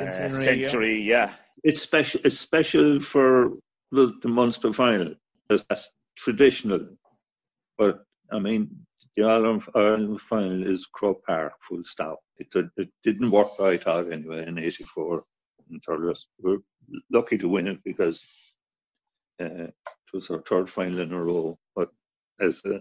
uh, 0.00 0.30
century? 0.30 1.02
Yeah. 1.02 1.26
yeah. 1.26 1.32
it's 1.62 1.82
special. 1.82 2.22
It's 2.24 2.38
special 2.38 2.98
for 3.00 3.52
the, 3.92 4.14
the 4.22 4.28
Munster 4.28 4.72
final. 4.72 5.14
That's 5.50 5.92
traditional, 6.16 6.88
but 7.76 8.04
I 8.32 8.38
mean, 8.38 8.86
the 9.16 9.24
Ireland, 9.24 9.62
Ireland 9.74 10.20
final 10.20 10.66
is 10.66 10.86
Croke 10.86 11.24
Park, 11.24 11.54
full 11.60 11.84
stop. 11.84 12.20
It, 12.38 12.48
it 12.76 12.88
didn't 13.02 13.30
work 13.30 13.48
right 13.58 13.86
out 13.86 14.10
anyway 14.10 14.46
in 14.46 14.58
'84 14.58 15.24
in 15.70 15.80
Thurles. 15.80 16.26
We're 16.40 16.58
lucky 17.10 17.38
to 17.38 17.48
win 17.48 17.68
it 17.68 17.82
because 17.84 18.24
uh, 19.40 19.68
it 19.68 19.74
was 20.12 20.30
our 20.30 20.42
third 20.42 20.68
final 20.68 21.00
in 21.00 21.12
a 21.12 21.22
row. 21.22 21.58
But 21.74 21.90
as 22.40 22.62
a, 22.64 22.80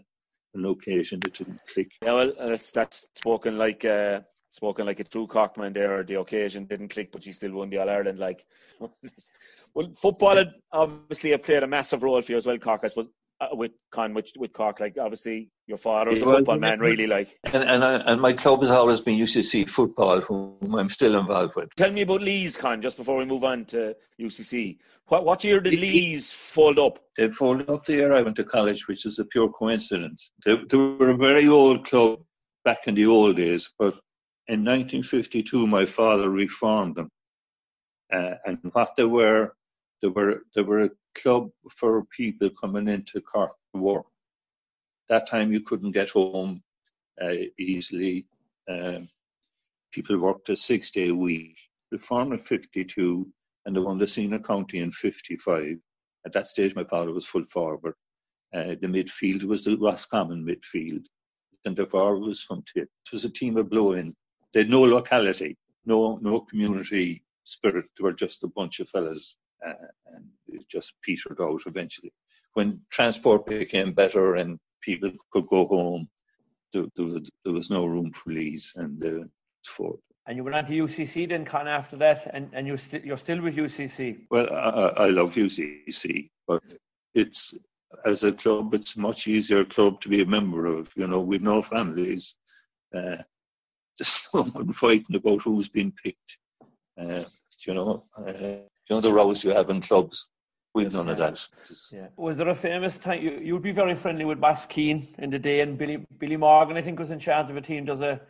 an 0.53 0.65
occasion, 0.65 1.19
it 1.25 1.33
didn't 1.33 1.59
click. 1.71 1.91
Yeah, 2.03 2.13
well, 2.13 2.33
that's, 2.37 2.71
that's 2.71 3.07
spoken 3.15 3.57
like 3.57 3.85
uh, 3.85 4.21
spoken 4.49 4.85
like 4.85 4.99
a 4.99 5.03
true 5.03 5.27
Corkman 5.27 5.73
there. 5.73 6.03
The 6.03 6.19
occasion 6.19 6.65
didn't 6.65 6.89
click, 6.89 7.11
but 7.11 7.25
you 7.25 7.33
still 7.33 7.53
won 7.53 7.69
the 7.69 7.77
All 7.77 7.89
Ireland. 7.89 8.19
Like, 8.19 8.45
well, 9.73 9.93
football 9.95 10.37
had 10.37 10.53
obviously 10.71 11.31
have 11.31 11.43
played 11.43 11.63
a 11.63 11.67
massive 11.67 12.03
role 12.03 12.21
for 12.21 12.31
you 12.31 12.37
as 12.37 12.45
well, 12.45 12.57
Cork. 12.57 12.87
Suppose 12.87 13.09
uh, 13.39 13.47
with 13.51 13.71
Con 13.91 14.13
with, 14.13 14.31
with 14.37 14.53
Cork? 14.53 14.79
Like 14.79 14.97
obviously 14.97 15.49
your 15.67 15.77
father 15.77 16.11
was 16.11 16.21
a 16.21 16.25
well, 16.25 16.37
football 16.37 16.59
man, 16.59 16.79
really. 16.79 17.07
Like, 17.07 17.37
and 17.43 17.63
and, 17.63 17.83
I, 17.83 17.95
and 17.95 18.21
my 18.21 18.33
club 18.33 18.61
has 18.61 18.71
always 18.71 18.99
been 18.99 19.19
UCC 19.19 19.69
football, 19.69 20.21
whom 20.21 20.75
I'm 20.75 20.89
still 20.89 21.19
involved 21.19 21.55
with. 21.55 21.69
Tell 21.75 21.91
me 21.91 22.01
about 22.01 22.21
Lees, 22.21 22.57
Con, 22.57 22.81
just 22.81 22.97
before 22.97 23.17
we 23.17 23.25
move 23.25 23.43
on 23.43 23.65
to 23.65 23.95
UCC. 24.19 24.77
What 25.07 25.25
what 25.25 25.43
year 25.43 25.59
did 25.59 25.73
Lees 25.73 26.31
fold 26.31 26.79
up? 26.79 26.99
They 27.15 27.29
folded 27.29 27.69
up 27.69 27.85
the 27.85 27.93
year 27.93 28.13
I 28.13 28.21
went 28.21 28.35
to 28.37 28.43
college, 28.43 28.87
which 28.87 29.05
is 29.05 29.19
a 29.19 29.25
pure 29.25 29.51
coincidence. 29.51 30.31
They, 30.45 30.57
they 30.69 30.77
were 30.77 31.09
a 31.09 31.17
very 31.17 31.47
old 31.47 31.85
club 31.85 32.19
back 32.65 32.87
in 32.87 32.95
the 32.95 33.05
old 33.05 33.37
days, 33.37 33.69
but 33.77 33.93
in 34.47 34.63
1952 34.63 35.67
my 35.67 35.85
father 35.85 36.29
reformed 36.29 36.95
them, 36.95 37.09
uh, 38.11 38.35
and 38.45 38.59
what 38.71 38.95
they 38.95 39.05
were, 39.05 39.53
they 40.01 40.07
were 40.07 40.41
they 40.55 40.61
were 40.61 40.85
a 40.85 40.89
club 41.17 41.51
for 41.71 42.05
people 42.05 42.51
coming 42.51 42.89
into 42.89 43.21
Cork 43.21 43.53
to 43.75 43.81
work. 43.81 44.05
That 45.09 45.27
time 45.29 45.51
you 45.53 45.61
couldn't 45.61 45.93
get 45.93 46.09
home 46.11 46.63
uh, 47.21 47.33
easily. 47.59 48.27
Um, 48.69 49.09
people 49.93 50.19
worked 50.19 50.49
a 50.49 50.57
six 50.57 50.91
day 50.91 51.11
week. 51.11 51.57
The 51.91 51.99
farm 51.99 52.33
in 52.33 52.39
52 52.39 53.27
and 53.65 53.75
the 53.75 53.81
won 53.81 53.99
the 53.99 54.07
senior 54.07 54.39
county 54.39 54.79
in 54.79 54.91
55. 54.91 55.77
At 56.25 56.33
that 56.33 56.47
stage, 56.47 56.75
my 56.75 56.85
father 56.85 57.13
was 57.13 57.27
full 57.27 57.45
forward. 57.45 57.95
Uh, 58.53 58.75
the 58.81 58.87
midfield 58.87 59.43
was 59.43 59.63
the 59.65 59.77
Roscommon 59.79 60.45
midfield. 60.45 61.05
And 61.65 61.77
the 61.77 61.85
forward 61.85 62.21
was 62.21 62.41
from 62.43 62.63
Tip. 62.63 62.85
It 63.07 63.13
was 63.13 63.25
a 63.25 63.29
team 63.29 63.57
of 63.57 63.69
blow-in. 63.69 64.13
They 64.53 64.61
had 64.61 64.69
no 64.69 64.83
locality, 64.83 65.57
no 65.85 66.17
no 66.21 66.41
community 66.41 67.23
spirit. 67.45 67.85
They 67.97 68.03
were 68.03 68.13
just 68.13 68.43
a 68.43 68.47
bunch 68.47 68.79
of 68.79 68.89
fellas 68.89 69.37
and 69.67 70.25
it 70.47 70.67
just 70.69 70.93
petered 71.01 71.41
out 71.41 71.61
eventually. 71.65 72.13
When 72.53 72.81
transport 72.91 73.45
became 73.45 73.93
better 73.93 74.35
and 74.35 74.59
people 74.81 75.11
could 75.31 75.47
go 75.47 75.67
home, 75.67 76.09
there, 76.73 76.85
there, 76.95 77.05
was, 77.05 77.29
there 77.43 77.53
was, 77.53 77.69
no 77.69 77.85
room 77.85 78.11
for 78.11 78.31
Lees 78.31 78.73
and 78.75 79.03
uh, 79.03 79.25
for. 79.63 79.97
And 80.25 80.37
you 80.37 80.43
went 80.43 80.55
on 80.55 80.65
to 80.65 80.73
UCC 80.73 81.29
then, 81.29 81.45
Con, 81.45 81.67
after 81.67 81.95
that, 81.97 82.29
and, 82.33 82.49
and 82.53 82.67
you're, 82.67 82.77
st- 82.77 83.05
you're 83.05 83.17
still 83.17 83.41
with 83.41 83.55
UCC? 83.55 84.25
Well, 84.29 84.51
I, 84.51 85.05
I 85.05 85.07
love 85.07 85.35
UCC, 85.35 86.29
but 86.47 86.61
it's 87.13 87.53
as 88.05 88.23
a 88.23 88.31
club, 88.31 88.73
it's 88.73 88.95
a 88.95 88.99
much 88.99 89.27
easier 89.27 89.65
club 89.65 90.01
to 90.01 90.09
be 90.09 90.21
a 90.21 90.25
member 90.25 90.65
of. 90.65 90.91
You 90.95 91.07
know, 91.07 91.21
with 91.21 91.41
no 91.41 91.61
families, 91.61 92.35
uh, 92.93 93.17
there's 93.97 94.27
no 94.33 94.43
one 94.43 94.73
fighting 94.73 95.15
about 95.15 95.41
who's 95.41 95.69
been 95.69 95.91
picked. 95.91 96.37
Uh, 96.99 97.23
you 97.65 97.73
know, 97.73 98.03
uh, 98.17 98.67
you 98.89 98.95
know 98.95 99.01
the 99.01 99.11
rows 99.11 99.43
you 99.43 99.51
have 99.51 99.69
in 99.69 99.81
clubs. 99.81 100.29
We've 100.73 100.93
none 100.93 101.09
of 101.09 101.17
that. 101.17 101.47
Yeah. 101.91 102.07
Was 102.17 102.37
there 102.37 102.49
a 102.49 102.55
famous 102.55 102.97
time 102.97 103.21
you 103.21 103.39
you'd 103.41 103.63
be 103.63 103.71
very 103.71 103.95
friendly 103.95 104.25
with 104.25 104.37
Moss 104.37 104.67
Keane 104.67 105.07
in 105.17 105.29
the 105.29 105.39
day, 105.39 105.61
and 105.61 105.77
Billy 105.77 106.05
Billy 106.19 106.37
Morgan, 106.37 106.77
I 106.77 106.81
think, 106.81 106.99
was 106.99 107.11
in 107.11 107.19
charge 107.19 107.49
of 107.49 107.57
a 107.57 107.61
team. 107.61 107.85
Does 107.85 108.01
a 108.01 108.21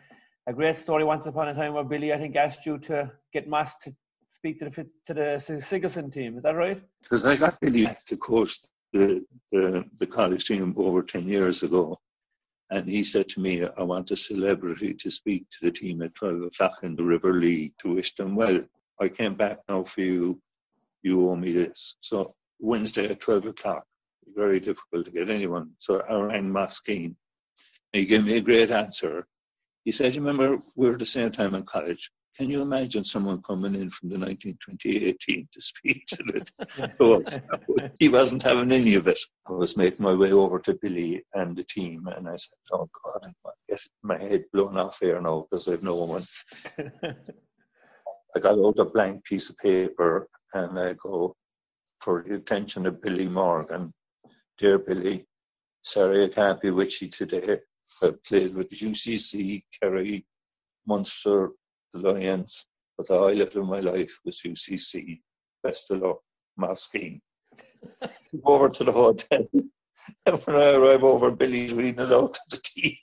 a 0.46 0.52
great 0.52 0.76
story 0.76 1.04
once 1.04 1.26
upon 1.26 1.48
a 1.48 1.54
time 1.54 1.74
where 1.74 1.84
Billy, 1.84 2.12
I 2.12 2.16
think, 2.16 2.34
asked 2.36 2.64
you 2.64 2.78
to 2.78 3.12
get 3.34 3.48
Moss 3.48 3.76
to 3.80 3.94
speak 4.30 4.58
to 4.60 4.64
the 4.64 4.86
to 5.06 5.14
the 5.14 5.60
Sigerson 5.60 6.10
team. 6.10 6.38
Is 6.38 6.42
that 6.42 6.56
right? 6.56 6.80
Because 7.02 7.24
I 7.26 7.36
got 7.36 7.60
Billy 7.60 7.86
to 8.06 8.16
coach 8.16 8.60
the, 8.92 9.24
the 9.52 9.84
the 9.98 10.06
college 10.06 10.46
team 10.46 10.74
over 10.76 11.02
ten 11.02 11.28
years 11.28 11.62
ago, 11.62 11.98
and 12.70 12.88
he 12.88 13.04
said 13.04 13.28
to 13.30 13.40
me, 13.40 13.66
"I 13.66 13.82
want 13.82 14.10
a 14.10 14.16
celebrity 14.16 14.94
to 14.94 15.10
speak 15.10 15.46
to 15.50 15.66
the 15.66 15.72
team 15.72 16.00
at 16.02 16.14
twelve 16.14 16.40
o'clock 16.42 16.78
in 16.82 16.96
the 16.96 17.04
River 17.04 17.34
Lee 17.34 17.74
to 17.80 17.94
wish 17.94 18.14
them 18.14 18.34
well." 18.34 18.60
I 19.00 19.08
came 19.08 19.34
back 19.34 19.58
now 19.68 19.82
for 19.82 20.00
you 20.00 20.40
you 21.02 21.28
owe 21.28 21.36
me 21.36 21.52
this. 21.52 21.96
So 22.00 22.32
Wednesday 22.58 23.10
at 23.10 23.20
12 23.20 23.46
o'clock, 23.46 23.84
very 24.34 24.60
difficult 24.60 25.06
to 25.06 25.10
get 25.12 25.30
anyone. 25.30 25.70
So 25.78 26.00
I 26.00 26.14
rang 26.14 26.50
Moss 26.50 26.80
Keane. 26.80 27.16
He 27.92 28.06
gave 28.06 28.24
me 28.24 28.36
a 28.36 28.40
great 28.40 28.70
answer. 28.70 29.26
He 29.84 29.92
said, 29.92 30.14
you 30.14 30.20
remember, 30.20 30.58
we 30.76 30.86
were 30.86 30.94
at 30.94 30.98
the 30.98 31.06
same 31.06 31.30
time 31.30 31.54
in 31.54 31.62
college. 31.64 32.10
Can 32.36 32.50
you 32.50 32.62
imagine 32.62 33.02
someone 33.02 33.42
coming 33.42 33.74
in 33.74 33.90
from 33.90 34.10
the 34.10 34.18
1920 34.18 35.12
team 35.14 35.48
to 35.52 35.60
speak 35.60 36.06
to 36.06 36.22
it? 36.36 37.90
he 37.98 38.08
wasn't 38.08 38.44
having 38.44 38.70
any 38.70 38.94
of 38.94 39.08
it. 39.08 39.18
I 39.48 39.52
was 39.52 39.76
making 39.76 40.04
my 40.04 40.14
way 40.14 40.30
over 40.30 40.60
to 40.60 40.78
Billy 40.80 41.24
and 41.34 41.56
the 41.56 41.64
team, 41.64 42.06
and 42.06 42.28
I 42.28 42.36
said, 42.36 42.58
"Oh 42.70 42.88
God, 43.04 43.32
I 43.44 43.50
get 43.68 43.80
my 44.04 44.18
head 44.18 44.44
blown 44.52 44.76
off 44.76 45.00
here 45.00 45.20
now 45.20 45.48
because 45.50 45.66
I've 45.66 45.82
no 45.82 45.96
one." 45.96 46.22
I 48.36 48.40
got 48.40 48.58
out 48.58 48.78
a 48.78 48.84
blank 48.84 49.24
piece 49.24 49.48
of 49.50 49.56
paper 49.58 50.28
and 50.54 50.78
I 50.78 50.94
go, 50.94 51.34
for 52.00 52.22
the 52.26 52.36
attention 52.36 52.86
of 52.86 53.02
Billy 53.02 53.26
Morgan, 53.26 53.92
Dear 54.58 54.78
Billy, 54.78 55.26
sorry 55.82 56.24
I 56.24 56.28
can't 56.28 56.60
be 56.60 56.70
with 56.70 57.00
you 57.00 57.08
today. 57.08 57.58
I 58.02 58.12
played 58.26 58.54
with 58.54 58.70
UCC, 58.70 59.62
Kerry, 59.80 60.26
Munster, 60.86 61.50
the 61.92 61.98
Lions, 62.00 62.66
but 62.96 63.08
the 63.08 63.18
highlight 63.18 63.56
of 63.56 63.66
my 63.66 63.80
life 63.80 64.18
was 64.24 64.40
UCC. 64.44 65.20
Best 65.62 65.90
of 65.90 66.00
luck, 66.02 66.18
Moss 66.56 66.86
Keane. 66.88 67.20
over 68.44 68.68
to 68.68 68.84
the 68.84 68.92
hotel. 68.92 69.46
and 70.26 70.40
when 70.44 70.56
I 70.56 70.72
arrive 70.72 71.02
over, 71.02 71.30
Billy's 71.30 71.72
reading 71.72 72.04
it 72.04 72.12
out 72.12 72.34
to 72.34 72.40
the 72.50 72.60
team. 72.62 72.96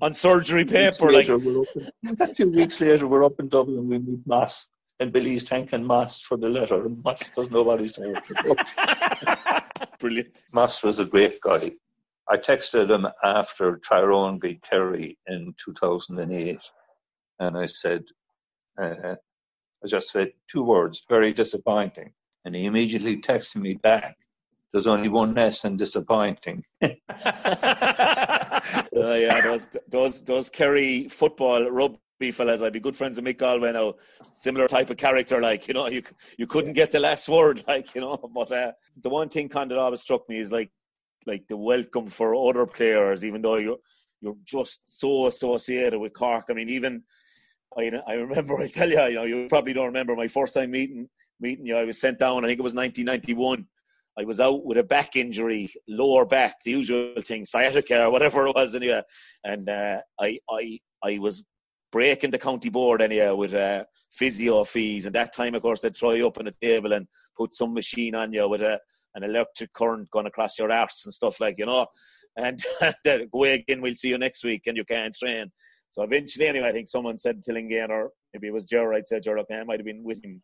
On 0.00 0.12
surgery 0.12 0.64
paper, 0.64 1.12
like. 1.12 1.28
a 1.28 2.34
few 2.34 2.50
weeks 2.50 2.80
later, 2.80 3.06
we're 3.06 3.24
up 3.24 3.38
in 3.38 3.48
Dublin, 3.48 3.88
we 3.88 3.98
meet 3.98 4.26
Moss 4.26 4.68
and 5.02 5.12
Billy's 5.12 5.42
thanking 5.42 5.84
Moss 5.84 6.20
for 6.20 6.36
the 6.38 6.48
letter, 6.48 6.86
and 6.86 7.02
Moss 7.02 7.28
does 7.30 7.50
nobody's 7.50 7.98
name. 7.98 8.14
Brilliant. 9.98 10.44
Moss 10.52 10.82
was 10.82 11.00
a 11.00 11.04
great 11.04 11.40
guy. 11.40 11.72
I 12.28 12.36
texted 12.36 12.90
him 12.90 13.06
after 13.22 13.78
Tyrone 13.78 14.38
beat 14.38 14.62
Kerry 14.62 15.18
in 15.26 15.54
2008, 15.62 16.58
and 17.40 17.58
I 17.58 17.66
said, 17.66 18.04
uh, 18.78 19.16
I 19.84 19.86
just 19.88 20.10
said 20.10 20.32
two 20.48 20.62
words, 20.62 21.04
very 21.08 21.32
disappointing. 21.32 22.12
And 22.44 22.54
he 22.54 22.66
immediately 22.66 23.16
texted 23.16 23.56
me 23.56 23.74
back, 23.74 24.16
there's 24.72 24.86
only 24.86 25.08
one 25.08 25.36
S 25.36 25.64
in 25.64 25.76
disappointing. 25.76 26.64
uh, 26.82 26.90
yeah, 28.92 29.40
those, 29.42 29.68
those, 29.88 30.22
those 30.22 30.48
Kerry 30.48 31.08
football 31.08 31.68
rub 31.70 31.98
fellas. 32.30 32.62
I'd 32.62 32.72
be 32.72 32.80
good 32.80 32.96
friends 32.96 33.20
with 33.20 33.24
Mick 33.24 33.38
Galwey 33.38 33.72
now. 33.72 33.94
Similar 34.40 34.68
type 34.68 34.90
of 34.90 34.96
character, 34.96 35.40
like 35.40 35.68
you 35.68 35.74
know, 35.74 35.86
you 35.88 36.02
you 36.38 36.46
couldn't 36.46 36.74
get 36.74 36.90
the 36.90 37.00
last 37.00 37.28
word, 37.36 37.64
like 37.66 37.94
you 37.94 38.00
know. 38.00 38.16
But 38.16 38.52
uh, 38.52 38.72
the 39.00 39.08
one 39.08 39.28
thing 39.28 39.48
kind 39.48 39.72
of 39.72 39.78
always 39.78 40.00
struck 40.00 40.28
me 40.28 40.38
is 40.38 40.52
like 40.52 40.70
like 41.26 41.46
the 41.48 41.56
welcome 41.56 42.08
for 42.08 42.34
other 42.34 42.66
players, 42.66 43.24
even 43.24 43.42
though 43.42 43.56
you're 43.56 43.78
you're 44.20 44.36
just 44.44 44.82
so 44.86 45.26
associated 45.26 45.98
with 45.98 46.12
Cork. 46.12 46.46
I 46.50 46.52
mean, 46.52 46.68
even 46.68 47.02
I 47.76 47.90
I 48.06 48.14
remember 48.14 48.56
I 48.60 48.68
tell 48.68 48.88
you, 48.88 49.02
you 49.02 49.14
know, 49.14 49.24
you 49.24 49.46
probably 49.48 49.72
don't 49.72 49.86
remember 49.86 50.14
my 50.14 50.28
first 50.28 50.54
time 50.54 50.70
meeting 50.70 51.08
meeting 51.40 51.66
you. 51.66 51.76
I 51.76 51.84
was 51.84 52.00
sent 52.00 52.18
down. 52.18 52.44
I 52.44 52.48
think 52.48 52.60
it 52.60 52.62
was 52.62 52.74
1991. 52.74 53.66
I 54.18 54.24
was 54.24 54.40
out 54.40 54.64
with 54.64 54.78
a 54.78 54.82
back 54.82 55.16
injury, 55.16 55.70
lower 55.88 56.26
back, 56.26 56.56
the 56.62 56.72
usual 56.72 57.14
thing, 57.20 57.44
sciatica 57.44 58.04
or 58.04 58.10
whatever 58.10 58.46
it 58.46 58.54
was, 58.54 58.74
anyway. 58.74 59.02
And 59.42 59.68
uh, 59.68 60.00
I, 60.20 60.38
I, 60.50 60.78
I 61.02 61.18
was 61.18 61.44
breaking 61.92 62.30
the 62.30 62.38
county 62.38 62.70
board 62.70 63.02
anyhow 63.02 63.34
with 63.34 63.54
uh, 63.54 63.84
physio 64.10 64.64
fees. 64.64 65.06
And 65.06 65.14
that 65.14 65.32
time, 65.32 65.54
of 65.54 65.62
course, 65.62 65.80
they'd 65.80 65.96
throw 65.96 66.12
you 66.12 66.26
up 66.26 66.38
on 66.38 66.48
a 66.48 66.52
table 66.52 66.92
and 66.92 67.06
put 67.36 67.54
some 67.54 67.74
machine 67.74 68.14
on 68.14 68.32
you 68.32 68.48
with 68.48 68.62
a, 68.62 68.80
an 69.14 69.22
electric 69.22 69.72
current 69.74 70.10
going 70.10 70.26
across 70.26 70.58
your 70.58 70.72
arse 70.72 71.04
and 71.04 71.14
stuff 71.14 71.38
like, 71.38 71.56
you 71.58 71.66
know. 71.66 71.86
And 72.36 72.60
go 73.04 73.44
again, 73.44 73.82
we'll 73.82 73.94
see 73.94 74.08
you 74.08 74.18
next 74.18 74.42
week, 74.42 74.62
and 74.66 74.76
you 74.76 74.84
can't 74.84 75.14
train. 75.14 75.52
So 75.90 76.02
eventually, 76.02 76.46
anyway, 76.46 76.68
I 76.68 76.72
think 76.72 76.88
someone 76.88 77.18
said 77.18 77.42
to 77.42 77.52
Lingain, 77.52 77.90
or 77.90 78.10
maybe 78.32 78.48
it 78.48 78.54
was 78.54 78.64
Gerard 78.64 79.06
said, 79.06 79.22
Gerard, 79.22 79.44
I 79.52 79.62
might 79.64 79.78
have 79.78 79.86
been 79.86 80.02
with 80.02 80.24
him 80.24 80.42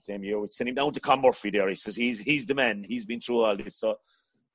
same 0.00 0.24
year. 0.24 0.40
We 0.40 0.48
sent 0.48 0.68
him 0.68 0.74
down 0.74 0.92
to 0.92 1.00
Con 1.00 1.22
Murphy 1.22 1.50
there. 1.50 1.68
He 1.68 1.74
says 1.74 1.96
he's 1.96 2.20
he's 2.20 2.46
the 2.46 2.54
man. 2.54 2.84
He's 2.86 3.04
been 3.04 3.20
through 3.20 3.42
all 3.42 3.56
this. 3.56 3.78
So 3.78 3.96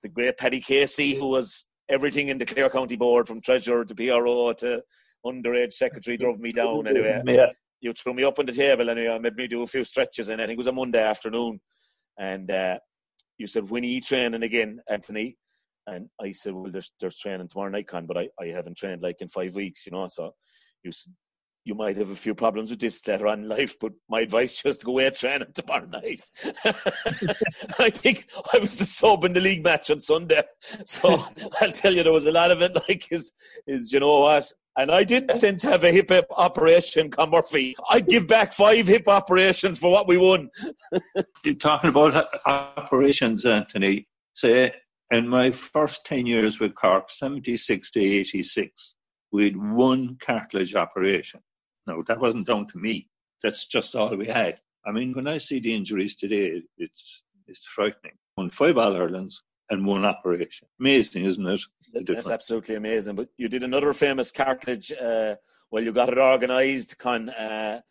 the 0.02 0.10
great 0.10 0.38
Paddy 0.38 0.60
Casey, 0.60 1.16
who 1.16 1.28
was 1.28 1.66
everything 1.90 2.30
in 2.30 2.38
the 2.38 2.46
Clare 2.46 2.70
County 2.70 2.96
Board, 2.96 3.28
from 3.28 3.42
treasurer 3.42 3.86
to 3.86 3.96
PRO 3.96 4.54
to 4.54 4.82
underage 5.26 5.74
secretary 5.74 6.18
drove 6.18 6.40
me 6.40 6.52
down 6.52 6.88
anyway. 6.88 7.22
Yeah. 7.26 7.52
You 7.82 7.94
threw 7.94 8.14
me 8.14 8.24
up 8.24 8.40
on 8.40 8.46
the 8.46 8.54
table 8.54 8.90
anyway, 8.90 9.20
made 9.20 9.36
me 9.36 9.48
do 9.48 9.62
a 9.62 9.68
few 9.68 9.84
stretches, 9.84 10.30
and 10.30 10.42
I 10.42 10.46
think 10.46 10.56
it 10.56 10.60
was 10.60 10.68
a 10.68 10.72
Monday 10.72 11.04
afternoon. 11.04 11.60
And 12.18 12.50
uh, 12.50 12.80
you 13.38 13.48
said, 13.48 13.70
when 13.70 13.84
are 13.84 13.88
you 13.88 14.02
training 14.02 14.44
again, 14.44 14.80
Anthony? 14.90 15.38
And 15.88 16.10
I 16.20 16.32
said, 16.32 16.54
well, 16.54 16.72
there's, 16.72 16.92
there's 17.00 17.18
training 17.18 17.48
tomorrow 17.48 17.70
night, 17.70 17.88
Con, 17.88 18.08
but 18.08 18.18
I, 18.18 18.30
I 18.42 18.48
haven't 18.48 18.78
trained 18.78 19.04
like 19.04 19.18
in 19.20 19.28
five 19.28 19.54
weeks, 19.54 19.86
you 19.86 19.92
know. 19.92 20.08
So 20.08 20.34
you 20.84 20.92
said, 20.92 21.14
you 21.66 21.74
might 21.74 21.98
have 21.98 22.12
a 22.12 22.16
few 22.16 22.36
problems 22.36 22.70
with 22.70 22.80
this 22.80 23.06
later 23.08 23.28
on 23.28 23.42
in 23.42 23.50
life, 23.50 23.76
but 23.82 23.92
my 24.08 24.22
advice 24.22 24.62
just 24.64 24.82
to 24.82 24.86
go 24.86 24.94
away 24.94 25.10
training 25.10 25.48
tomorrow 25.54 25.86
night. 25.86 26.24
I 27.80 27.90
think 27.90 28.28
I 28.54 28.60
was 28.60 28.78
the 28.78 28.86
sub 28.86 29.26
in 29.26 29.34
the 29.34 29.42
league 29.42 29.64
match 29.64 29.92
on 29.92 30.00
Sunday, 30.00 30.44
so 30.86 31.26
I'll 31.60 31.72
tell 31.72 31.94
you 31.94 32.04
there 32.04 32.14
was 32.14 32.28
a 32.28 32.32
lot 32.32 32.52
of 32.52 32.62
it. 32.62 32.74
Like 32.88 33.08
is 33.12 33.34
is 33.66 33.92
you 33.92 34.00
know 34.00 34.22
what? 34.22 34.52
And 34.78 34.92
I 34.92 35.06
didn't 35.06 35.38
since 35.38 35.64
have 35.64 35.84
a 35.84 35.92
hip 35.92 36.12
operation, 36.32 37.10
Con 37.10 37.32
Murphy. 37.32 37.76
I'd 37.90 38.08
give 38.08 38.28
back 38.28 38.52
five 38.52 38.88
hip 38.88 39.08
operations 39.08 39.80
for 39.80 39.92
what 39.92 40.08
we 40.08 40.18
won. 40.18 40.50
You're 41.46 41.56
talking 41.56 41.92
about 41.92 42.26
operations, 42.46 43.46
Anthony. 43.46 44.06
Say 44.34 44.72
in 45.12 45.28
my 45.30 45.52
first 45.52 46.06
10 46.06 46.26
years 46.26 46.60
with 46.60 46.76
Cork, 46.76 47.10
76 47.10 47.92
to 47.92 48.00
86, 48.00 48.96
we 49.32 49.46
had 49.46 49.58
one 49.58 50.18
cartilage 50.20 50.76
operation. 50.76 51.42
No, 51.88 52.04
that 52.04 52.20
wasn't 52.20 52.48
down 52.48 52.68
to 52.68 52.78
me. 52.78 53.08
That's 53.44 53.66
just 53.68 53.96
all 53.96 54.16
we 54.16 54.26
had. 54.26 54.60
I 54.86 54.92
mean, 54.92 55.14
when 55.14 55.28
I 55.28 55.38
see 55.38 55.60
the 55.60 55.74
injuries 55.74 56.16
today, 56.16 56.64
it's 56.78 57.24
it's 57.48 57.66
frightening. 57.66 58.14
On 58.38 58.50
five 58.50 58.78
All 58.78 58.96
Irelands 58.96 59.42
and 59.70 59.86
one 59.86 60.06
operation. 60.06 60.68
Amazing, 60.80 61.26
isn't 61.26 61.48
it? 61.48 61.62
That's 62.06 62.30
absolutely 62.30 62.76
amazing. 62.76 63.16
But 63.16 63.30
you 63.38 63.48
did 63.48 63.64
another 63.64 63.94
famous 63.94 64.32
cartilage. 64.32 64.92
Uh, 64.92 65.36
well, 65.72 65.84
you 65.84 65.92
got 65.92 66.10
it 66.10 66.18
organised. 66.18 66.98
Con 66.98 67.30
uh, 67.30 67.82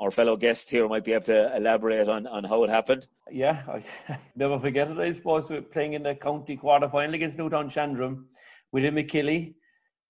our 0.00 0.10
fellow 0.10 0.36
guest 0.36 0.70
here 0.70 0.88
might 0.88 1.04
be 1.04 1.12
able 1.12 1.24
to 1.24 1.54
elaborate 1.54 2.08
on, 2.08 2.26
on 2.26 2.42
how 2.42 2.64
it 2.64 2.70
happened. 2.70 3.06
Yeah, 3.30 3.62
I 4.08 4.18
never 4.34 4.58
forget 4.58 4.90
it. 4.90 4.98
I 4.98 5.12
suppose 5.12 5.50
we're 5.50 5.62
playing 5.62 5.92
in 5.92 6.02
the 6.02 6.14
county 6.14 6.56
quarter 6.56 6.88
final 6.88 7.14
against 7.14 7.36
Newtownshandrum 7.36 8.24
with 8.72 8.84
him 8.84 8.96
McKilly. 8.96 9.54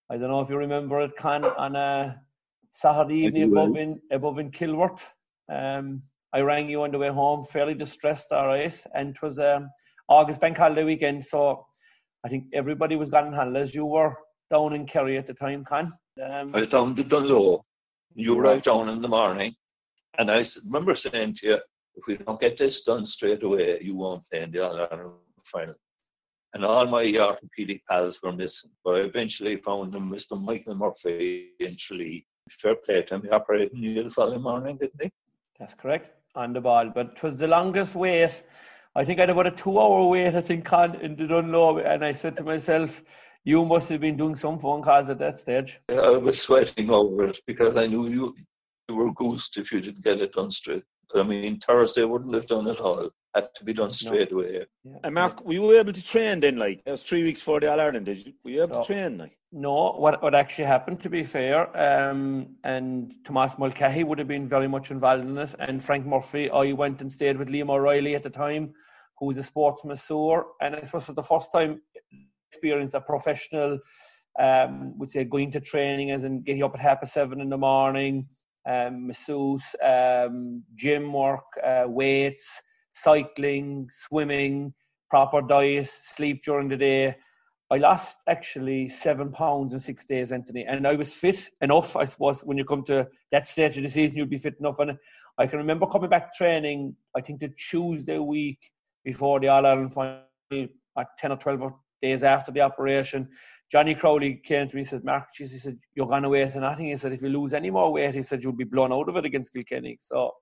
I 0.09 0.17
don't 0.17 0.29
know 0.29 0.41
if 0.41 0.51
you 0.51 0.57
remember 0.57 1.01
it, 1.01 1.17
Con, 1.17 1.45
on 1.45 1.77
a 1.77 2.21
Saturday 2.73 3.27
evening 3.27 3.45
above 3.45 3.77
in 3.77 4.01
above 4.11 4.39
in 4.39 4.51
Kilworth. 4.51 5.03
Um, 5.49 6.03
I 6.33 6.41
rang 6.43 6.71
you 6.71 6.83
on 6.83 6.93
the 6.93 6.99
way 6.99 7.09
home, 7.09 7.45
fairly 7.45 7.75
distressed, 7.75 8.33
all 8.33 8.47
right. 8.47 8.85
And 8.95 9.11
it 9.11 9.23
was 9.23 9.41
um, 9.41 9.71
August 10.11 10.41
bank 10.41 10.59
holiday 10.59 10.83
weekend, 10.83 11.25
so 11.25 11.65
I 12.25 12.29
think 12.29 12.47
everybody 12.53 12.97
was 12.97 13.09
gone 13.09 13.29
on 13.29 13.33
holidays. 13.33 13.75
You 13.75 13.87
were 13.87 14.17
down 14.51 14.75
in 14.75 14.85
Kerry 14.85 15.17
at 15.17 15.27
the 15.27 15.35
time, 15.35 15.65
Con. 15.65 15.93
Um, 16.21 16.55
I 16.55 16.59
was 16.59 16.69
down 16.69 16.97
to 16.97 17.05
Dunloe. 17.05 17.61
You 18.17 18.35
were 18.35 18.49
out 18.49 18.65
down 18.65 18.89
in 18.89 19.01
the 19.01 19.09
morning, 19.09 19.55
and 20.19 20.29
I 20.29 20.45
remember 20.67 20.97
saying 20.97 21.35
to 21.37 21.47
you, 21.47 21.59
if 21.95 22.07
we 22.09 22.17
don't 22.17 22.41
get 22.41 22.57
this 22.57 22.83
done 22.83 23.07
straight 23.07 23.45
away, 23.45 23.79
you 23.81 23.95
won't 23.95 24.29
play 24.31 24.43
in 24.43 24.51
the 24.51 24.69
All 24.69 24.81
Ireland 24.81 25.13
final. 25.45 25.77
And 26.55 26.65
all 26.65 26.87
my 26.87 27.05
orthopedic 27.17 27.87
pals 27.89 28.21
were 28.21 28.33
missing, 28.33 28.71
but 28.85 28.97
I 28.97 29.01
eventually 29.03 29.55
found 29.57 29.93
them, 29.93 30.11
Mr. 30.11 30.43
Michael 30.43 30.75
Murphy 30.75 31.51
in 31.61 31.77
Tralee. 31.77 32.27
Fair 32.51 32.75
play 32.75 33.03
to 33.03 33.15
him. 33.15 33.23
He 33.23 33.31
operated 33.31 33.73
in 33.73 33.95
the 33.95 34.11
following 34.11 34.43
morning, 34.43 34.77
didn't 34.77 35.01
he? 35.01 35.11
That's 35.61 35.75
correct 35.75 36.11
on 36.35 36.53
the 36.53 36.61
ball. 36.61 36.91
But 36.93 37.13
it 37.15 37.23
was 37.23 37.37
the 37.37 37.47
longest 37.47 37.95
wait. 37.95 38.43
I 38.95 39.05
think 39.05 39.19
I 39.19 39.23
had 39.23 39.31
about 39.31 39.47
a 39.47 39.53
two 39.53 39.79
hour 39.79 40.07
wait, 40.09 40.35
I 40.35 40.41
think, 40.41 40.71
in 40.73 41.17
the 41.17 41.25
Dunloe. 41.25 41.85
And 41.87 42.05
I 42.05 42.13
said 42.13 42.37
to 42.37 42.45
myself, 42.45 43.03
you 43.45 43.65
must 43.65 43.89
have 43.89 44.01
been 44.01 44.17
doing 44.17 44.35
some 44.35 44.59
phone 44.59 44.83
calls 44.83 45.09
at 45.11 45.19
that 45.19 45.39
stage. 45.39 45.81
I 45.89 46.17
was 46.17 46.43
sweating 46.43 46.91
over 46.91 47.29
it 47.29 47.41
because 47.47 47.77
I 47.77 47.87
knew 47.87 48.07
you, 48.09 48.35
you 48.89 48.95
were 48.97 49.13
goosed 49.13 49.57
if 49.59 49.73
you 49.73 49.81
didn't 49.81 50.05
get 50.05 50.21
it 50.21 50.33
done 50.33 50.51
straight. 50.51 50.83
I 51.15 51.23
mean, 51.23 51.59
Thursday 51.61 52.05
wouldn't 52.05 52.35
have 52.35 52.47
done 52.47 52.67
it 52.67 52.81
all. 52.81 53.11
Had 53.35 53.55
to 53.55 53.65
be 53.65 53.73
done 53.73 53.91
straight 53.91 54.33
no. 54.33 54.39
away. 54.39 54.67
Yeah. 54.85 54.99
And 55.05 55.15
Mark, 55.15 55.45
were 55.45 55.53
you 55.53 55.79
able 55.79 55.93
to 55.93 56.03
train 56.03 56.41
then? 56.41 56.57
Like 56.57 56.83
it 56.85 56.91
was 56.91 57.05
three 57.05 57.23
weeks 57.23 57.41
for 57.41 57.61
the 57.61 57.71
All 57.71 57.81
Ireland. 57.81 58.07
Did 58.07 58.27
you? 58.27 58.33
Were 58.45 58.51
you 58.51 58.63
able 58.65 58.75
so, 58.75 58.81
to 58.81 58.87
train? 58.87 59.19
Like 59.19 59.39
no. 59.53 59.93
What 59.93 60.21
what 60.21 60.35
actually 60.35 60.65
happened? 60.65 61.01
To 61.03 61.11
be 61.11 61.23
fair, 61.23 61.59
um, 61.79 62.57
and 62.65 63.15
Tomas 63.25 63.57
Mulcahy 63.57 64.03
would 64.03 64.19
have 64.19 64.27
been 64.27 64.49
very 64.49 64.67
much 64.67 64.91
involved 64.91 65.25
in 65.25 65.39
it, 65.39 65.55
and 65.61 65.83
Frank 65.83 66.07
Murphy. 66.07 66.51
I 66.51 66.73
went 66.73 67.03
and 67.03 67.13
stayed 67.13 67.37
with 67.37 67.47
Liam 67.47 67.71
O'Reilly 67.71 68.17
at 68.17 68.25
the 68.25 68.31
time, 68.31 68.75
who 69.19 69.27
was 69.27 69.39
a 69.39 69.45
sports 69.45 69.85
masseur, 69.85 70.47
and 70.61 70.75
I 70.75 70.83
suppose 70.83 71.07
for 71.07 71.13
the 71.13 71.23
first 71.23 71.53
time 71.53 71.81
experience 72.51 72.95
a 72.95 73.01
professional. 73.01 73.79
Um, 74.39 74.97
would 74.99 75.11
say 75.11 75.25
going 75.25 75.51
to 75.51 75.61
training 75.61 76.13
as 76.13 76.23
in 76.25 76.43
getting 76.43 76.63
up 76.63 76.73
at 76.75 76.81
half 76.81 77.01
past 77.01 77.13
seven 77.13 77.41
in 77.41 77.51
the 77.51 77.59
morning, 77.59 78.29
um, 78.67 79.09
masseuse, 79.09 79.75
um, 79.85 80.63
gym 80.77 81.13
work, 81.13 81.45
uh, 81.65 81.85
weights 81.87 82.63
cycling, 83.03 83.89
swimming, 83.91 84.75
proper 85.09 85.43
diet, 85.43 85.89
sleep 85.89 86.43
during 86.45 86.69
the 86.69 86.77
day. 86.77 87.17
I 87.73 87.77
lost 87.77 88.23
actually 88.29 88.89
seven 88.89 89.31
pounds 89.31 89.73
in 89.75 89.81
six 89.81 90.05
days, 90.05 90.33
Anthony, 90.33 90.65
and 90.67 90.87
I 90.87 90.95
was 90.95 91.15
fit 91.15 91.51
enough. 91.61 91.97
I 91.97 92.05
suppose 92.05 92.41
when 92.41 92.59
you 92.59 92.65
come 92.65 92.83
to 92.85 93.09
that 93.31 93.47
stage 93.47 93.77
of 93.77 93.85
the 93.85 93.91
season, 93.91 94.17
you'll 94.17 94.27
be 94.27 94.39
fit 94.39 94.57
enough. 94.59 94.81
And 94.81 94.99
I 95.39 95.47
can 95.47 95.59
remember 95.59 95.87
coming 95.87 96.11
back 96.11 96.35
training. 96.35 96.97
I 97.17 97.21
think 97.21 97.41
the 97.41 97.49
Tuesday 97.71 98.19
week 98.19 98.59
before 99.05 99.39
the 99.39 99.49
All 99.49 99.65
Ireland 99.65 99.93
final, 99.93 100.23
at 100.99 101.07
ten 101.19 101.31
or 101.31 101.37
twelve 101.37 101.73
days 102.03 102.25
after 102.25 102.51
the 102.51 102.63
operation, 102.63 103.29
Johnny 103.71 103.95
Crowley 103.95 104.35
came 104.35 104.69
to 104.69 104.75
me 104.75 104.81
and 104.81 104.89
said, 104.89 105.05
"Mark, 105.05 105.29
geez, 105.33 105.53
he 105.53 105.59
said 105.59 105.79
you're 105.95 106.09
going 106.09 106.25
to 106.25 106.29
wait 106.29 106.53
and 106.53 106.63
nothing." 106.63 106.87
He 106.87 106.97
said, 106.97 107.13
"If 107.13 107.23
you 107.23 107.29
lose 107.29 107.55
any 107.55 107.71
more 107.71 107.93
weight, 107.93 108.15
he 108.15 108.23
said 108.23 108.43
you'll 108.43 108.53
be 108.53 108.65
blown 108.65 108.93
out 108.93 109.09
of 109.09 109.17
it 109.17 109.25
against 109.25 109.53
Kilkenny." 109.53 109.97
So 110.01 110.33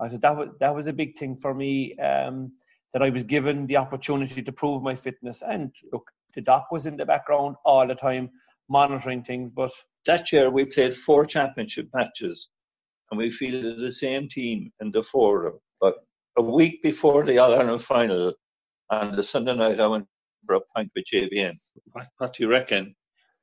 I 0.00 0.08
said 0.08 0.22
that 0.22 0.36
was 0.36 0.48
that 0.60 0.74
was 0.74 0.86
a 0.86 0.92
big 0.92 1.16
thing 1.16 1.36
for 1.36 1.54
me 1.54 1.96
um, 1.98 2.52
that 2.92 3.02
I 3.02 3.10
was 3.10 3.24
given 3.24 3.66
the 3.66 3.78
opportunity 3.78 4.42
to 4.42 4.52
prove 4.52 4.82
my 4.82 4.94
fitness. 4.94 5.42
And 5.42 5.74
look, 5.92 6.10
the 6.34 6.42
doc 6.42 6.68
was 6.70 6.86
in 6.86 6.96
the 6.96 7.06
background 7.06 7.56
all 7.64 7.86
the 7.86 7.94
time 7.94 8.30
monitoring 8.68 9.22
things. 9.22 9.50
But 9.50 9.70
that 10.06 10.32
year 10.32 10.50
we 10.50 10.66
played 10.66 10.94
four 10.94 11.24
championship 11.24 11.88
matches, 11.94 12.50
and 13.10 13.18
we 13.18 13.30
fielded 13.30 13.78
the 13.78 13.92
same 13.92 14.28
team 14.28 14.72
in 14.80 14.90
the 14.92 15.02
four 15.02 15.46
of 15.46 15.52
them. 15.54 15.60
But 15.80 15.94
a 16.36 16.42
week 16.42 16.82
before 16.82 17.24
the 17.24 17.38
All 17.38 17.54
Ireland 17.54 17.82
final, 17.82 18.34
on 18.90 19.12
the 19.12 19.22
Sunday 19.22 19.56
night, 19.56 19.80
I 19.80 19.86
went 19.86 20.06
for 20.46 20.56
a 20.56 20.60
pint 20.74 20.90
with 20.94 21.06
JBM. 21.12 21.54
What, 21.92 22.08
what 22.18 22.34
do 22.34 22.42
you 22.42 22.50
reckon? 22.50 22.94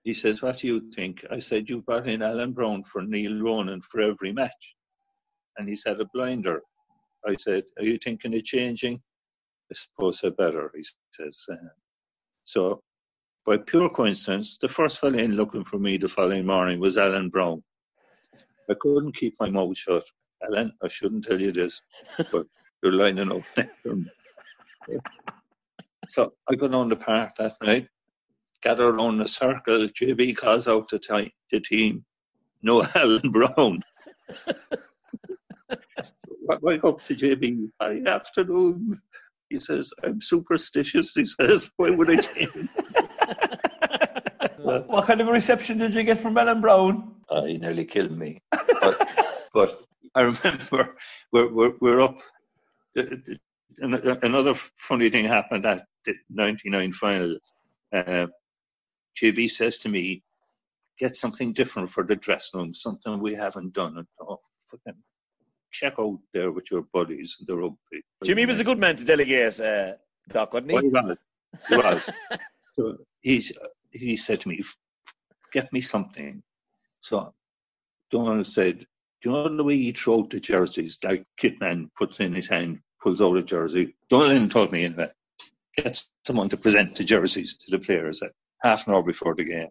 He 0.03 0.13
says, 0.13 0.41
What 0.41 0.59
do 0.59 0.67
you 0.67 0.91
think? 0.91 1.25
I 1.31 1.39
said, 1.39 1.69
You 1.69 1.81
brought 1.81 2.07
in 2.07 2.21
Alan 2.21 2.53
Browne 2.53 2.83
for 2.83 3.01
Neil 3.01 3.41
Ronan 3.41 3.81
for 3.81 4.01
every 4.01 4.33
match 4.33 4.75
and 5.57 5.69
he's 5.69 5.85
had 5.85 6.01
a 6.01 6.05
blinder. 6.13 6.61
I 7.25 7.35
said, 7.37 7.65
Are 7.79 7.85
you 7.85 7.97
thinking 7.97 8.35
of 8.35 8.43
changing? 8.43 9.01
I 9.71 9.75
suppose 9.75 10.23
I 10.23 10.29
better, 10.29 10.71
he 10.75 10.83
says. 11.13 11.45
Uh, 11.51 11.55
so, 12.45 12.81
by 13.45 13.57
pure 13.57 13.89
coincidence, 13.89 14.57
the 14.61 14.69
first 14.69 14.99
fellow 14.99 15.17
in 15.19 15.33
looking 15.33 15.63
for 15.65 15.79
me 15.79 15.97
the 15.97 16.09
following 16.09 16.45
morning 16.45 16.79
was 16.79 16.97
Alan 16.97 17.29
Browne. 17.29 17.63
I 18.69 18.75
couldn't 18.79 19.15
keep 19.17 19.35
my 19.39 19.49
mouth 19.49 19.77
shut. 19.77 20.05
Alan, 20.43 20.73
I 20.83 20.89
shouldn't 20.89 21.25
tell 21.25 21.41
you 21.41 21.51
this, 21.51 21.81
but 22.31 22.47
you're 22.83 22.93
lining 22.93 23.31
up 23.31 23.43
So 26.09 26.33
I 26.49 26.55
got 26.55 26.73
on 26.73 26.89
the 26.89 26.95
park 26.95 27.35
that 27.37 27.55
night, 27.63 27.87
gather 28.61 28.87
around 28.87 29.19
the 29.19 29.27
circle. 29.27 29.87
JB 29.87 30.37
calls 30.37 30.67
out 30.67 30.89
the, 30.89 30.99
t- 30.99 31.33
the 31.51 31.59
team, 31.61 32.05
no 32.61 32.83
Alan 32.95 33.31
Browne. 36.45 36.60
wake 36.62 36.84
up 36.84 37.03
to 37.03 37.15
JB. 37.15 37.69
Hi, 37.82 38.01
afternoon. 38.06 38.99
He 39.49 39.60
says, 39.60 39.91
I'm 40.03 40.21
superstitious. 40.21 41.13
He 41.13 41.25
says, 41.25 41.69
why 41.77 41.91
would 41.91 42.10
I 42.10 42.15
change? 42.21 42.69
what 44.58 45.06
kind 45.06 45.21
of 45.21 45.27
a 45.27 45.32
reception 45.32 45.77
did 45.77 45.93
you 45.93 46.03
get 46.03 46.17
from 46.17 46.38
Alan 46.38 46.62
Browne? 46.62 47.15
Uh, 47.29 47.43
he 47.43 47.58
nearly 47.58 47.86
killed 47.86 48.12
me. 48.12 48.41
But, 48.51 49.12
but 49.53 49.77
I 50.15 50.21
remember 50.21 50.95
we're, 51.32 51.53
we're, 51.53 51.73
we're 51.82 52.01
up. 52.01 52.19
Another 53.79 54.53
funny 54.53 55.10
thing 55.10 55.25
happened 55.25 55.65
at 55.65 55.86
the 56.06 56.15
99 56.29 56.93
final. 56.93 57.38
Uh, 57.91 58.27
JB 59.21 59.49
says 59.49 59.77
to 59.79 59.89
me, 59.89 60.23
get 60.99 61.15
something 61.15 61.53
different 61.53 61.89
for 61.89 62.03
the 62.03 62.15
dressing 62.15 62.60
room, 62.60 62.73
something 62.73 63.19
we 63.19 63.34
haven't 63.34 63.73
done. 63.73 64.06
Oh, 64.21 64.39
check 65.73 65.95
out 65.99 66.19
there 66.31 66.51
with 66.51 66.71
your 66.71 66.83
buddies, 66.93 67.36
the 67.45 67.57
rugby. 67.57 68.03
Jimmy 68.23 68.45
was 68.45 68.59
a 68.59 68.63
good 68.63 68.79
man 68.79 68.95
to 68.95 69.03
delegate, 69.03 69.59
uh, 69.59 69.93
Doc, 70.29 70.53
wasn't 70.53 70.71
he? 70.71 70.75
Well, 70.75 70.83
he 70.83 70.89
was. 70.89 71.19
He 71.67 71.75
was. 71.75 72.09
so 72.75 72.97
he's, 73.21 73.51
he 73.91 74.15
said 74.15 74.41
to 74.41 74.49
me, 74.49 74.62
get 75.51 75.73
me 75.73 75.81
something. 75.81 76.43
So 77.01 77.33
Donal 78.12 78.45
said, 78.45 78.86
do 79.21 79.29
you 79.29 79.31
know 79.31 79.57
the 79.57 79.63
way 79.63 79.77
he 79.77 79.91
throw 79.91 80.23
the 80.23 80.39
jerseys? 80.39 80.99
Like 81.03 81.25
Kitman 81.38 81.89
puts 81.97 82.19
in 82.19 82.33
his 82.33 82.47
hand, 82.47 82.79
pulls 83.01 83.21
out 83.21 83.38
a 83.38 83.43
jersey. 83.43 83.95
Donal 84.09 84.47
told 84.49 84.71
me 84.71 84.83
in 84.83 84.95
that, 84.95 85.13
get 85.75 86.01
someone 86.25 86.49
to 86.49 86.57
present 86.57 86.95
the 86.95 87.03
jerseys 87.03 87.57
to 87.57 87.71
the 87.71 87.83
players 87.83 88.21
at 88.21 88.31
half 88.62 88.88
an 88.88 88.93
hour 88.93 89.03
before 89.03 89.33
the 89.36 89.43
game. 89.43 89.69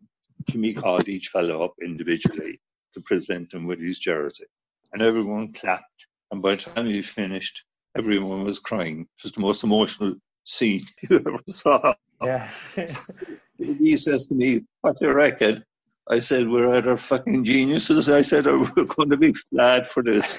Jimmy 0.48 0.72
called 0.72 1.08
each 1.08 1.28
fellow 1.28 1.64
up 1.64 1.74
individually 1.80 2.60
to 2.94 3.00
present 3.00 3.54
him 3.54 3.66
with 3.66 3.80
his 3.80 3.98
jersey 3.98 4.46
and 4.92 5.02
everyone 5.02 5.52
clapped. 5.52 5.85
And 6.31 6.42
by 6.42 6.57
the 6.57 6.62
time 6.62 6.87
he 6.87 7.02
finished, 7.02 7.64
everyone 7.96 8.44
was 8.44 8.59
crying. 8.59 9.02
It 9.02 9.24
was 9.24 9.33
the 9.33 9.40
most 9.40 9.64
emotional 9.64 10.14
scene 10.44 10.83
you 11.09 11.16
ever 11.18 11.40
saw. 11.48 11.94
Yeah. 12.22 12.48
he 13.59 13.96
says 13.96 14.26
to 14.28 14.35
me, 14.35 14.62
What 14.81 14.98
do 14.98 15.07
you 15.07 15.12
reckon? 15.12 15.64
I 16.09 16.20
said, 16.20 16.48
We're 16.48 16.74
either 16.74 16.96
fucking 16.96 17.44
geniuses. 17.44 18.09
I 18.09 18.22
said, 18.22 18.46
Or 18.46 18.57
oh, 18.57 18.68
we're 18.76 18.85
going 18.85 19.11
to 19.11 19.16
be 19.16 19.35
glad 19.52 19.90
for 19.90 20.02
this. 20.02 20.38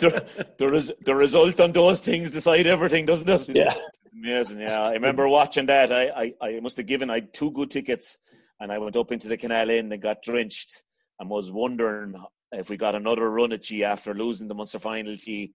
the, 0.00 0.44
the, 0.58 0.68
res- 0.68 0.92
the 1.04 1.14
result 1.14 1.60
on 1.60 1.72
those 1.72 2.00
things 2.00 2.30
decide 2.30 2.66
everything, 2.66 3.06
doesn't 3.06 3.28
it? 3.28 3.48
It's 3.48 3.50
yeah. 3.50 3.74
Amazing. 4.12 4.60
Yeah. 4.60 4.82
I 4.82 4.92
remember 4.92 5.28
watching 5.28 5.66
that. 5.66 5.92
I, 5.92 6.08
I, 6.08 6.34
I 6.46 6.60
must 6.60 6.76
have 6.76 6.86
given 6.86 7.10
I 7.10 7.20
two 7.20 7.50
good 7.52 7.70
tickets 7.70 8.18
and 8.60 8.70
I 8.70 8.78
went 8.78 8.96
up 8.96 9.10
into 9.10 9.28
the 9.28 9.36
Canal 9.36 9.70
Inn 9.70 9.90
and 9.90 10.02
got 10.02 10.22
drenched 10.22 10.82
and 11.18 11.30
was 11.30 11.50
wondering 11.50 12.14
if 12.52 12.68
we 12.68 12.76
got 12.76 12.94
another 12.94 13.30
run 13.30 13.52
at 13.52 13.62
G 13.62 13.84
after 13.84 14.14
losing 14.14 14.48
the 14.48 14.54
Munster 14.54 14.78
final 14.78 15.14
G, 15.16 15.52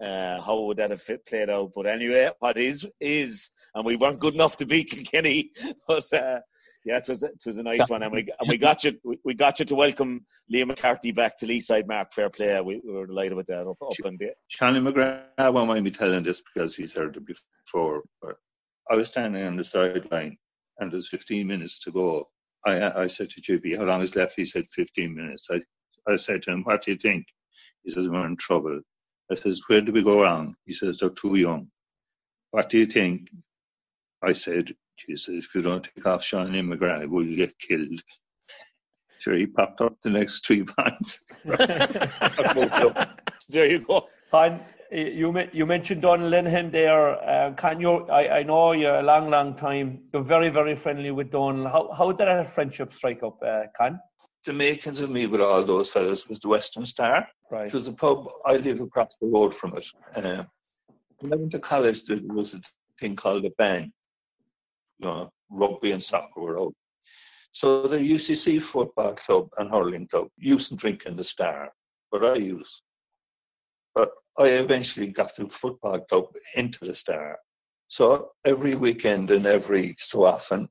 uh, 0.00 0.40
how 0.40 0.60
would 0.62 0.78
that 0.78 0.90
have 0.90 1.02
fit, 1.02 1.26
played 1.26 1.50
out? 1.50 1.72
But 1.74 1.86
anyway, 1.86 2.30
what 2.38 2.56
is 2.56 2.86
is, 3.00 3.50
and 3.74 3.84
we 3.84 3.96
weren't 3.96 4.20
good 4.20 4.34
enough 4.34 4.56
to 4.58 4.66
beat 4.66 4.90
Kilkenny, 4.90 5.50
but 5.86 6.12
uh, 6.12 6.40
yeah, 6.84 6.98
it 6.98 7.08
was 7.08 7.22
it 7.22 7.42
was 7.44 7.58
a 7.58 7.62
nice 7.62 7.88
one, 7.88 8.02
and 8.02 8.12
we 8.12 8.28
and 8.38 8.48
we 8.48 8.56
got 8.56 8.84
you 8.84 8.98
we 9.24 9.34
got 9.34 9.58
you 9.58 9.64
to 9.66 9.74
welcome 9.74 10.24
Liam 10.52 10.68
McCarthy 10.68 11.12
back 11.12 11.36
to 11.38 11.46
Leeside. 11.46 11.86
Mark, 11.86 12.12
fair 12.12 12.30
play. 12.30 12.60
We, 12.60 12.80
we 12.84 12.92
were 12.92 13.06
delighted 13.06 13.34
with 13.34 13.46
that 13.48 13.66
up, 13.66 13.76
up. 13.82 13.92
Charlie 14.48 14.80
McGrath 14.80 15.52
won't 15.52 15.68
mind 15.68 15.84
me 15.84 15.90
telling 15.90 16.22
this 16.22 16.40
because 16.42 16.76
he's 16.76 16.94
heard 16.94 17.16
it 17.16 17.26
before. 17.26 18.04
But 18.22 18.36
I 18.90 18.94
was 18.94 19.08
standing 19.08 19.44
on 19.44 19.56
the 19.56 19.64
sideline, 19.64 20.38
and 20.78 20.90
there's 20.90 21.08
15 21.08 21.46
minutes 21.46 21.80
to 21.84 21.92
go. 21.92 22.28
I 22.64 23.02
I 23.02 23.06
said 23.08 23.30
to 23.30 23.40
JB, 23.40 23.76
"How 23.76 23.84
long 23.84 24.02
is 24.02 24.16
left?" 24.16 24.34
He 24.36 24.44
said, 24.44 24.66
"15 24.66 25.14
minutes." 25.14 25.48
I 25.50 25.60
I 26.08 26.16
said 26.16 26.42
to 26.44 26.52
him, 26.52 26.64
"What 26.64 26.82
do 26.82 26.92
you 26.92 26.96
think?" 26.96 27.26
He 27.84 27.90
says, 27.90 28.08
"We're 28.08 28.26
in 28.26 28.36
trouble." 28.36 28.80
I 29.30 29.34
says, 29.34 29.62
"Where 29.66 29.80
did 29.80 29.94
we 29.94 30.02
go 30.02 30.22
wrong?" 30.22 30.56
He 30.66 30.72
says, 30.72 30.98
"They're 30.98 31.10
too 31.10 31.36
young." 31.36 31.70
What 32.50 32.70
do 32.70 32.78
you 32.78 32.86
think? 32.86 33.28
I 34.22 34.32
said, 34.32 34.72
Jesus, 34.98 35.46
if 35.46 35.54
you 35.54 35.62
don't 35.62 35.84
take 35.84 36.06
off 36.06 36.24
Sean 36.24 36.52
McGrath, 36.52 37.08
we'll 37.08 37.24
you 37.24 37.36
get 37.36 37.58
killed? 37.58 38.02
Sure, 39.20 39.34
he 39.34 39.48
popped 39.48 39.80
up 39.80 40.00
the 40.00 40.10
next 40.10 40.46
three 40.46 40.62
points. 40.78 41.18
there 43.48 43.66
you 43.66 43.80
go. 43.80 44.08
Con, 44.30 44.60
you 44.92 45.48
you 45.52 45.66
mentioned 45.66 46.02
Donal 46.02 46.30
Lenihan 46.30 46.70
there. 46.70 47.18
Uh, 47.28 47.52
can 47.54 47.80
you? 47.80 48.06
I, 48.06 48.38
I 48.38 48.42
know 48.44 48.70
you're 48.72 48.94
a 48.94 49.02
long, 49.02 49.28
long 49.28 49.56
time. 49.56 50.04
You're 50.12 50.22
very, 50.22 50.50
very 50.50 50.76
friendly 50.76 51.10
with 51.10 51.32
Don. 51.32 51.64
How 51.64 51.90
how 51.92 52.12
did 52.12 52.28
that 52.28 52.46
friendship 52.46 52.92
strike 52.92 53.24
up, 53.24 53.42
uh, 53.42 53.64
Con? 53.76 53.98
The 54.48 54.54
makings 54.54 55.02
of 55.02 55.10
me 55.10 55.26
with 55.26 55.42
all 55.42 55.62
those 55.62 55.92
fellows 55.92 56.26
was 56.26 56.38
the 56.38 56.48
Western 56.48 56.86
Star. 56.86 57.28
Right. 57.50 57.66
It 57.66 57.74
was 57.74 57.86
a 57.86 57.92
pub. 57.92 58.26
I 58.46 58.56
live 58.56 58.80
across 58.80 59.14
the 59.18 59.26
road 59.26 59.54
from 59.54 59.76
it. 59.76 59.84
Um, 60.16 60.46
when 61.20 61.34
I 61.34 61.36
went 61.36 61.50
to 61.52 61.58
college, 61.58 62.04
there 62.04 62.18
was 62.24 62.54
a 62.54 62.60
thing 62.98 63.14
called 63.14 63.44
a 63.44 63.50
band 63.50 63.92
uh, 65.02 65.26
rugby 65.50 65.92
and 65.92 66.02
soccer 66.02 66.40
were 66.40 66.58
out. 66.58 66.72
So 67.52 67.86
the 67.88 67.98
UCC 67.98 68.62
football 68.62 69.12
club 69.16 69.50
and 69.58 69.70
hurling 69.70 70.08
club 70.08 70.28
used 70.38 70.70
to 70.70 70.76
drink 70.76 71.04
in 71.04 71.16
the 71.16 71.24
star, 71.24 71.70
but 72.10 72.24
I 72.24 72.36
used. 72.36 72.82
But 73.94 74.12
I 74.38 74.46
eventually 74.64 75.08
got 75.08 75.36
the 75.36 75.46
football 75.50 76.00
club 76.00 76.28
into 76.56 76.86
the 76.86 76.94
star. 76.94 77.38
So 77.88 78.30
every 78.46 78.76
weekend 78.76 79.30
and 79.30 79.44
every 79.44 79.94
so 79.98 80.24
often, 80.24 80.70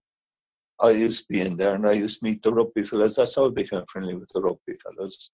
I 0.80 0.92
used 0.92 1.28
to 1.28 1.34
be 1.34 1.42
in 1.42 1.58
there 1.58 1.76
and 1.76 1.88
I 1.88 1.94
used 1.94 2.20
to 2.20 2.26
meet 2.26 2.44
the 2.44 2.54
rugby 2.54 2.84
fellows. 2.84 3.16
That's 3.16 3.36
how 3.36 3.48
I 3.48 3.50
became 3.50 3.84
friendly 3.88 4.16
with 4.16 4.30
the 4.34 4.42
rugby 4.42 4.74
fellows. 4.84 5.32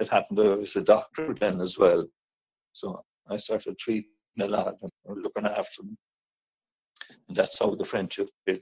It 0.00 0.08
happened 0.08 0.40
I 0.40 0.48
was 0.48 0.76
a 0.76 0.82
doctor 0.82 1.32
then 1.34 1.60
as 1.60 1.78
well. 1.78 2.06
So 2.72 3.02
I 3.28 3.36
started 3.38 3.78
treating 3.78 4.10
a 4.40 4.46
lot 4.46 4.74
and 4.82 5.22
looking 5.22 5.46
after 5.46 5.82
them. 5.82 5.96
And 7.28 7.36
that's 7.36 7.58
how 7.58 7.74
the 7.74 7.84
friendship 7.84 8.28
built 8.44 8.60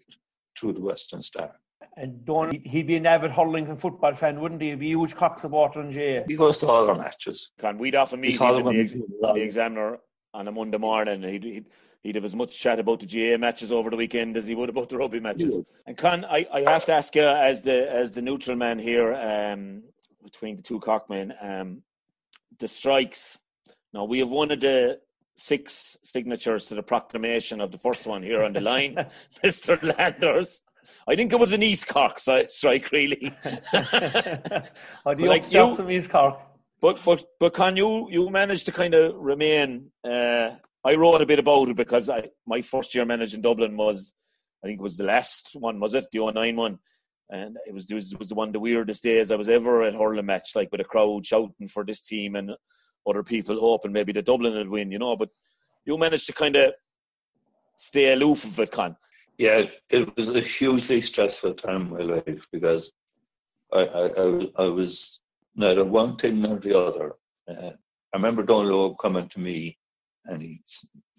through 0.59 0.75
the 0.75 0.81
Western 0.81 1.23
Star. 1.23 1.53
And 1.97 2.25
Don, 2.25 2.53
he'd 2.65 2.87
be 2.87 2.97
an 2.97 3.07
avid 3.07 3.31
hurling 3.31 3.67
and 3.69 3.81
football 3.81 4.15
fan, 4.15 4.41
wouldn't 4.41 4.63
he? 4.63 4.71
He'd 4.71 4.79
be 4.79 4.93
a 4.93 4.97
huge 4.97 5.17
Cork 5.17 5.39
supporter 5.39 5.81
in 5.81 5.91
Jay. 5.91 6.25
He 6.29 6.37
goes 6.37 6.59
to 6.59 6.69
all 6.69 6.89
our 6.89 6.97
matches. 6.97 7.53
Can 7.59 7.79
we'd 7.79 7.95
often 7.95 8.21
meet 8.21 8.41
him 8.41 8.65
the, 8.65 8.81
ex- 8.81 8.93
the 8.93 9.41
examiner 9.41 9.99
on 10.33 10.47
a 10.47 10.53
Monday 10.53 10.79
morning. 10.79 11.23
He'd, 11.23 11.45
he'd, 11.45 11.67
he'd 12.03 12.15
have 12.15 12.25
as 12.25 12.35
much 12.35 12.59
chat 12.59 12.79
about 12.79 13.01
the 13.01 13.07
GAA 13.07 13.39
matches 13.39 13.71
over 13.73 13.91
the 13.91 13.97
weekend 13.97 14.37
as 14.37 14.47
he 14.47 14.55
would 14.55 14.69
about 14.69 14.89
the 14.89 14.97
rugby 14.97 15.21
matches. 15.21 15.57
Yeah. 15.57 15.63
And 15.87 15.97
Con, 15.97 16.25
I, 16.25 16.47
I 16.53 16.61
have 16.63 16.85
to 16.87 16.93
ask 16.93 17.15
you, 17.15 17.23
as 17.23 17.63
the 17.63 17.91
as 17.91 18.15
the 18.15 18.23
neutral 18.23 18.57
man 18.57 18.79
here 18.79 19.15
um, 19.15 19.83
between 20.23 20.57
the 20.57 20.63
two 20.63 20.81
Corkmen, 20.81 21.33
um, 21.43 21.83
the 22.59 22.69
strikes. 22.69 23.39
Now 23.93 24.05
we 24.05 24.21
have 24.21 24.31
one 24.31 24.51
of 24.51 24.61
the 24.61 25.01
six 25.37 25.97
signatures 26.03 26.67
to 26.69 26.75
the 26.75 26.83
proclamation 26.83 27.61
of 27.61 27.73
the 27.73 27.79
first 27.79 28.07
one 28.07 28.23
here 28.23 28.45
on 28.45 28.53
the 28.53 28.61
line, 28.61 28.95
Mr. 29.45 29.83
Landers. 29.97 30.63
I 31.07 31.15
think 31.15 31.33
it 31.33 31.39
was 31.39 31.53
an 31.53 31.63
East 31.63 31.89
Cork 31.89 32.19
strike, 32.19 32.91
really. 32.91 33.33
Do 33.73 35.23
you 35.23 35.29
like 35.29 35.53
you, 35.53 35.75
from 35.75 35.91
East 35.91 36.11
Cork? 36.11 36.39
But 36.81 37.01
but 37.05 37.25
but 37.39 37.55
can 37.55 37.77
you 37.77 38.09
you 38.11 38.31
manage 38.31 38.65
to 38.65 38.73
kind 38.73 38.95
of 38.95 39.15
remain? 39.17 39.91
Uh, 40.03 40.53
I 40.85 40.95
wrote 40.95 41.21
a 41.21 41.27
bit 41.27 41.39
about 41.39 41.69
it 41.69 41.77
because 41.77 42.09
I 42.09 42.29
my 42.47 42.63
first 42.63 42.95
year 42.95 43.05
managing 43.05 43.43
Dublin 43.43 43.77
was 43.77 44.13
I 44.63 44.67
think 44.67 44.81
it 44.81 44.83
was 44.83 44.97
the 44.97 45.05
last 45.05 45.51
one 45.55 45.81
was 45.81 45.95
it 45.95 46.07
the 46.13 46.33
09 46.33 46.57
one 46.57 46.79
and 47.31 47.57
it 47.67 47.75
was, 47.75 47.91
it 47.91 47.95
was 47.95 48.13
it 48.13 48.19
was 48.19 48.29
the 48.29 48.35
one 48.35 48.49
of 48.49 48.53
the 48.53 48.61
weirdest 48.61 49.03
days 49.03 49.31
I 49.31 49.37
was 49.37 49.49
ever 49.49 49.83
at 49.83 49.95
hurling 49.95 50.27
match 50.27 50.55
like 50.55 50.71
with 50.73 50.81
a 50.81 50.85
crowd 50.85 51.25
shouting 51.27 51.69
for 51.69 51.85
this 51.85 52.01
team 52.01 52.35
and 52.35 52.53
other 53.09 53.23
people 53.23 53.59
hoping 53.59 53.93
maybe 53.93 54.13
the 54.13 54.23
Dublin 54.23 54.55
would 54.55 54.69
win, 54.69 54.91
you 54.91 54.99
know. 54.99 55.17
But 55.17 55.31
you 55.85 55.97
managed 55.99 56.27
to 56.27 56.33
kind 56.33 56.57
of 56.57 56.75
stay 57.77 58.13
aloof 58.13 58.45
of 58.45 58.59
it, 58.61 58.71
Con. 58.71 58.97
Yeah, 59.39 59.65
it 59.89 60.17
was 60.17 60.35
a 60.35 60.41
hugely 60.41 61.01
stressful 61.01 61.55
time 61.55 61.83
in 61.83 61.91
my 61.91 62.15
life 62.17 62.47
because 62.53 62.93
I, 63.73 63.87
I, 63.87 64.65
I, 64.65 64.69
was 64.69 65.21
neither 65.55 65.85
one 65.85 66.17
thing 66.17 66.41
nor 66.41 66.59
the 66.59 66.79
other. 66.79 67.15
Uh, 67.49 67.71
I 68.13 68.17
remember 68.17 68.45
Dónal 68.45 68.91
Óg 68.91 68.99
coming 68.99 69.29
to 69.29 69.41
me 69.41 69.79
and 70.27 70.43
he 70.43 70.61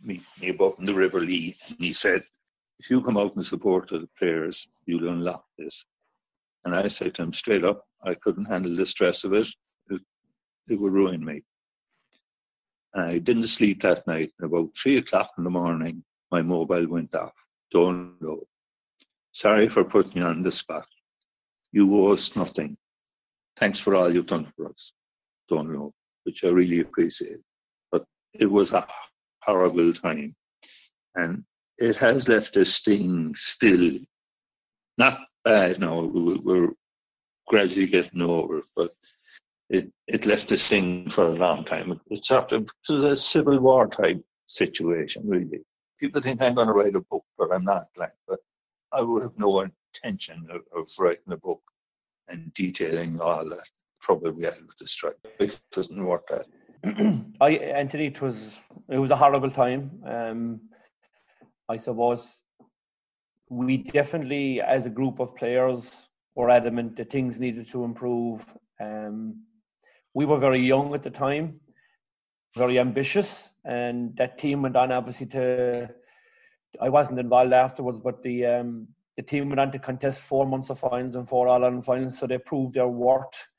meet 0.04 0.22
me 0.42 0.50
above 0.50 0.76
in 0.80 0.86
the 0.86 0.94
River 0.94 1.20
Lee 1.20 1.56
and 1.70 1.78
he 1.80 1.94
said, 1.94 2.24
if 2.80 2.90
you 2.90 3.02
come 3.02 3.18
out 3.18 3.36
in 3.36 3.44
support 3.44 3.92
of 3.92 4.02
the 4.02 4.10
players, 4.18 4.68
you'll 4.86 5.10
unlock 5.10 5.46
this. 5.58 5.86
And 6.66 6.76
I 6.76 6.88
said 6.88 7.14
to 7.16 7.24
him 7.24 7.34
straight 7.34 7.64
up, 7.64 7.84
I 8.04 8.16
couldn't 8.16 8.46
handle 8.46 8.76
the 8.76 8.86
stress 8.86 9.24
of 9.24 9.34
it. 9.34 9.48
It, 9.90 10.02
it 10.68 10.80
would 10.80 10.94
ruin 10.94 11.24
me. 11.24 11.44
I 12.94 13.20
didn't 13.20 13.44
sleep 13.44 13.82
that 13.82 14.06
night. 14.08 14.32
About 14.42 14.76
three 14.76 14.98
o'clock 14.98 15.32
in 15.38 15.44
the 15.44 15.50
morning, 15.50 16.04
my 16.32 16.42
mobile 16.42 16.88
went 16.88 17.16
off. 17.16 17.34
Dónal 17.74 18.20
Óg. 18.22 18.44
Sorry 19.32 19.70
for 19.70 19.84
putting 19.84 20.18
you 20.18 20.24
on 20.24 20.42
the 20.42 20.52
spot. 20.52 20.88
You 21.72 21.96
owe 21.96 22.14
us 22.14 22.36
nothing. 22.36 22.78
Thanks 23.56 23.80
for 23.80 23.96
all 23.96 24.12
you've 24.12 24.28
done 24.28 24.46
for 24.46 24.68
us. 24.68 24.94
Dónal 25.50 25.78
Óg, 25.78 25.94
which 26.24 26.44
I 26.44 26.50
really 26.50 26.80
appreciate. 26.80 27.40
It 28.34 28.50
was 28.50 28.74
a 28.74 28.88
horrible 29.44 29.94
time. 29.94 30.36
And 31.16 31.44
it 31.78 31.96
has 31.98 32.28
left 32.28 32.56
a 32.58 32.66
sting 32.66 33.34
still. 33.36 33.98
Not 34.98 35.20
bad 35.44 35.80
now, 35.80 36.06
we're 36.06 36.74
gradually 37.48 37.88
getting 37.88 38.22
over 38.22 38.60
it, 38.60 38.66
but 38.76 38.92
it, 39.70 39.92
it 40.08 40.26
left 40.26 40.52
a 40.52 40.58
sting 40.58 41.10
for 41.10 41.26
a 41.26 41.30
long 41.30 41.64
time. 41.64 42.00
It's 42.10 42.30
of 42.32 42.52
it 42.52 42.72
was 42.90 43.04
a 43.04 43.18
civil 43.18 43.60
war 43.60 43.88
type 43.88 44.24
situation, 44.48 45.24
really. 45.26 45.62
People 46.00 46.22
think 46.22 46.42
I'm 46.42 46.56
going 46.56 46.68
to 46.68 46.74
write 46.74 46.96
a 46.96 47.02
book, 47.02 47.26
but 47.38 47.54
I'm 47.54 47.64
not. 47.64 47.88
Like, 47.96 48.14
but 48.28 48.40
I 48.92 49.02
would 49.02 49.24
have 49.24 49.38
no 49.38 49.62
intention 49.62 50.48
of, 50.50 50.62
of 50.76 50.90
writing 51.00 51.32
a 51.32 51.38
book 51.38 51.62
and 52.28 52.54
detailing 52.54 53.20
all 53.20 53.48
that 53.50 53.70
trouble 54.02 54.32
we 54.32 54.44
had 54.44 54.54
with 54.66 54.78
the 54.78 54.88
strike. 54.88 55.18
It 55.40 55.60
doesn't 55.72 56.04
work 56.04 56.28
that. 56.28 56.46
I 56.84 57.52
Anthony, 57.52 58.08
it 58.08 58.22
was 58.22 58.60
it 58.90 58.98
was 58.98 59.12
a 59.12 59.16
horrible 59.16 59.52
time. 59.52 60.02
Um, 60.06 60.62
I 61.70 61.78
suppose 61.78 62.42
we 63.50 63.78
definitely, 63.78 64.62
as 64.62 64.86
a 64.86 64.90
group 64.90 65.20
of 65.20 65.36
players, 65.36 66.10
were 66.36 66.50
adamant 66.50 66.96
that 66.96 67.12
things 67.12 67.40
needed 67.40 67.68
to 67.68 67.84
improve. 67.84 68.46
Um, 68.80 69.44
we 70.14 70.26
were 70.26 70.40
very 70.40 70.62
young 70.66 70.94
at 70.94 71.04
the 71.04 71.10
time, 71.10 71.60
very 72.56 72.80
ambitious, 72.80 73.50
and 73.66 74.16
that 74.18 74.38
team 74.38 74.62
went 74.62 74.76
on 74.76 74.92
obviously 74.92 75.28
to. 75.28 75.90
I 76.82 76.90
wasn't 76.90 77.20
involved 77.20 77.54
afterwards, 77.54 78.00
but 78.00 78.24
the 78.24 78.46
um, 78.46 78.88
the 79.18 79.24
team 79.24 79.50
went 79.50 79.60
on 79.60 79.72
to 79.74 79.80
contest 79.80 80.22
four 80.22 80.48
months 80.48 80.70
of 80.70 80.80
finals 80.80 81.16
and 81.16 81.28
four 81.28 81.48
All 81.48 81.64
Ireland 81.64 81.86
finals, 81.86 82.18
so 82.18 82.26
they 82.26 82.38
proved 82.38 82.74
their 82.74 82.88
worth. 82.88 83.50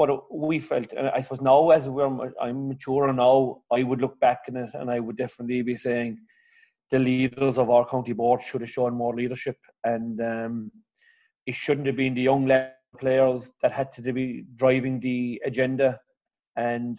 But 0.00 0.10
we 0.32 0.58
felt, 0.58 0.94
and 0.94 1.08
I 1.10 1.20
suppose 1.20 1.42
now 1.42 1.68
as 1.68 1.86
we're 1.86 2.32
I'm 2.40 2.68
mature 2.68 3.12
now, 3.12 3.60
I 3.70 3.82
would 3.82 4.00
look 4.00 4.18
back 4.18 4.44
in 4.48 4.56
it 4.56 4.70
and 4.72 4.90
I 4.90 4.98
would 4.98 5.18
definitely 5.18 5.60
be 5.60 5.74
saying 5.74 6.18
the 6.90 6.98
leaders 6.98 7.58
of 7.58 7.68
our 7.68 7.84
county 7.86 8.14
board 8.14 8.40
should 8.40 8.62
have 8.62 8.70
shown 8.70 8.94
more 8.94 9.14
leadership, 9.14 9.58
and 9.84 10.18
um, 10.22 10.72
it 11.44 11.54
shouldn't 11.54 11.86
have 11.86 11.96
been 11.96 12.14
the 12.14 12.22
young 12.22 12.50
players 12.98 13.52
that 13.60 13.72
had 13.72 13.92
to 13.92 14.12
be 14.14 14.46
driving 14.56 15.00
the 15.00 15.42
agenda. 15.44 16.00
And 16.56 16.98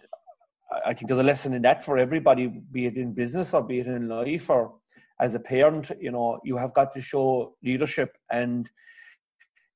I 0.86 0.94
think 0.94 1.08
there's 1.08 1.18
a 1.18 1.24
lesson 1.24 1.54
in 1.54 1.62
that 1.62 1.82
for 1.82 1.98
everybody, 1.98 2.46
be 2.46 2.86
it 2.86 2.96
in 2.96 3.14
business 3.14 3.52
or 3.52 3.64
be 3.64 3.80
it 3.80 3.88
in 3.88 4.08
life 4.08 4.48
or 4.48 4.76
as 5.20 5.34
a 5.34 5.40
parent. 5.40 5.90
You 6.00 6.12
know, 6.12 6.38
you 6.44 6.56
have 6.56 6.72
got 6.72 6.94
to 6.94 7.00
show 7.00 7.56
leadership. 7.64 8.16
And, 8.30 8.70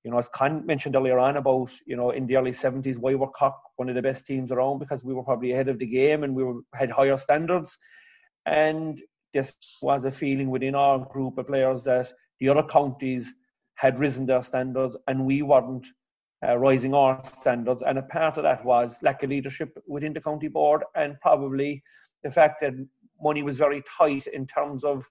you 0.07 0.13
know, 0.13 0.19
as 0.19 0.29
Con 0.29 0.65
mentioned 0.65 0.95
earlier 0.95 1.19
on 1.19 1.37
about, 1.37 1.73
you 1.85 1.97
know, 1.97 2.11
in 2.11 2.29
the 2.29 2.37
early 2.37 2.53
70s, 2.53 2.97
why 2.97 3.17
were 3.17 3.27
Cork 3.27 3.57
one 3.75 3.89
of 3.89 3.97
the 3.97 4.03
best 4.03 4.25
teams 4.25 4.53
around? 4.53 4.79
Because 4.79 5.03
we 5.03 5.13
were 5.13 5.25
probably 5.25 5.51
ahead 5.51 5.69
of 5.69 5.81
the 5.81 5.87
game 5.87 6.23
and 6.23 6.33
we 6.33 6.45
were, 6.45 6.61
had 6.73 6.93
higher 6.93 7.17
standards. 7.17 7.77
And 8.47 9.03
this 9.35 9.57
was 9.83 10.05
a 10.05 10.13
feeling 10.13 10.49
within 10.49 10.77
our 10.77 11.01
group 11.01 11.39
of 11.39 11.49
players 11.49 11.83
that 11.85 12.13
the 12.39 12.51
other 12.51 12.63
counties 12.63 13.35
had 13.75 13.99
risen 13.99 14.27
their 14.27 14.43
standards 14.43 14.97
and 15.09 15.27
we 15.27 15.43
weren't 15.43 15.89
uh, 16.47 16.57
rising 16.57 16.95
our 16.95 17.21
standards. 17.25 17.83
And 17.83 17.99
a 17.99 18.03
part 18.03 18.37
of 18.37 18.45
that 18.45 18.65
was 18.65 19.03
lack 19.03 19.25
of 19.25 19.31
leadership 19.31 19.77
within 19.89 20.13
the 20.13 20.21
county 20.21 20.47
board 20.47 20.85
and 20.95 21.21
probably 21.21 21.83
the 22.23 22.31
fact 22.31 22.61
that 22.61 22.75
money 23.21 23.43
was 23.43 23.59
very 23.59 23.83
tight 23.99 24.29
in 24.29 24.47
terms 24.47 24.85
of 24.85 25.05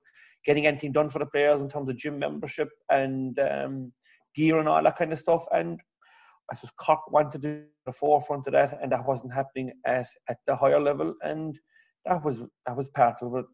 getting 0.46 0.68
anything 0.68 0.94
done 0.94 1.10
for 1.10 1.20
the 1.20 1.26
players 1.26 1.60
in 1.60 1.68
terms 1.68 1.90
of 1.90 1.98
gym 1.98 2.18
membership 2.18 2.70
and 2.90 3.38
um, 3.40 3.92
gear 4.36 4.60
and 4.60 4.68
all 4.68 4.84
that 4.84 4.98
kind 4.98 5.14
of 5.14 5.20
stuff. 5.20 5.46
And 5.52 5.80
I 6.52 6.56
suppose 6.56 6.72
Cork 6.78 7.12
wanted 7.12 7.42
to 7.42 7.48
do 7.48 7.64
the 7.86 7.94
forefront 7.94 8.48
of 8.48 8.54
that, 8.54 8.78
and 8.82 8.92
that 8.92 9.06
wasn't 9.08 9.34
happening 9.34 9.72
at, 9.86 10.08
at 10.30 10.38
the 10.46 10.56
higher 10.56 10.80
level, 10.80 11.16
and 11.22 11.58
that 12.06 12.24
was 12.24 12.44
that 12.66 12.78
was 12.78 12.90
part 12.90 13.22
of 13.22 13.36
it. 13.36 13.46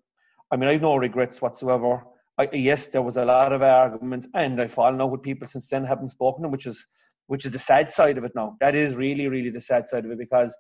I 0.52 0.58
mean, 0.58 0.70
I've 0.70 0.82
no 0.82 0.98
regrets 0.98 1.42
whatsoever. 1.42 2.04
I, 2.38 2.50
yes, 2.52 2.88
there 2.88 3.02
was 3.02 3.18
a 3.18 3.26
lot 3.26 3.54
of 3.54 3.62
arguments, 3.62 4.28
and 4.34 4.62
I've 4.62 4.74
fallen 4.74 5.02
out 5.02 5.12
with 5.12 5.22
people 5.22 5.48
since 5.48 5.68
then, 5.68 5.84
haven't 5.86 6.10
spoken, 6.10 6.52
which 6.52 6.66
is 6.66 6.86
which 7.28 7.46
is 7.46 7.54
the 7.54 7.60
sad 7.60 7.92
side 7.92 8.18
of 8.18 8.26
it 8.26 8.34
now. 8.36 8.58
That 8.60 8.76
is 8.76 8.96
really, 8.96 9.28
really 9.28 9.52
the 9.52 9.62
sad 9.62 9.88
side 9.88 10.04
of 10.04 10.12
it 10.12 10.18
because 10.18 10.56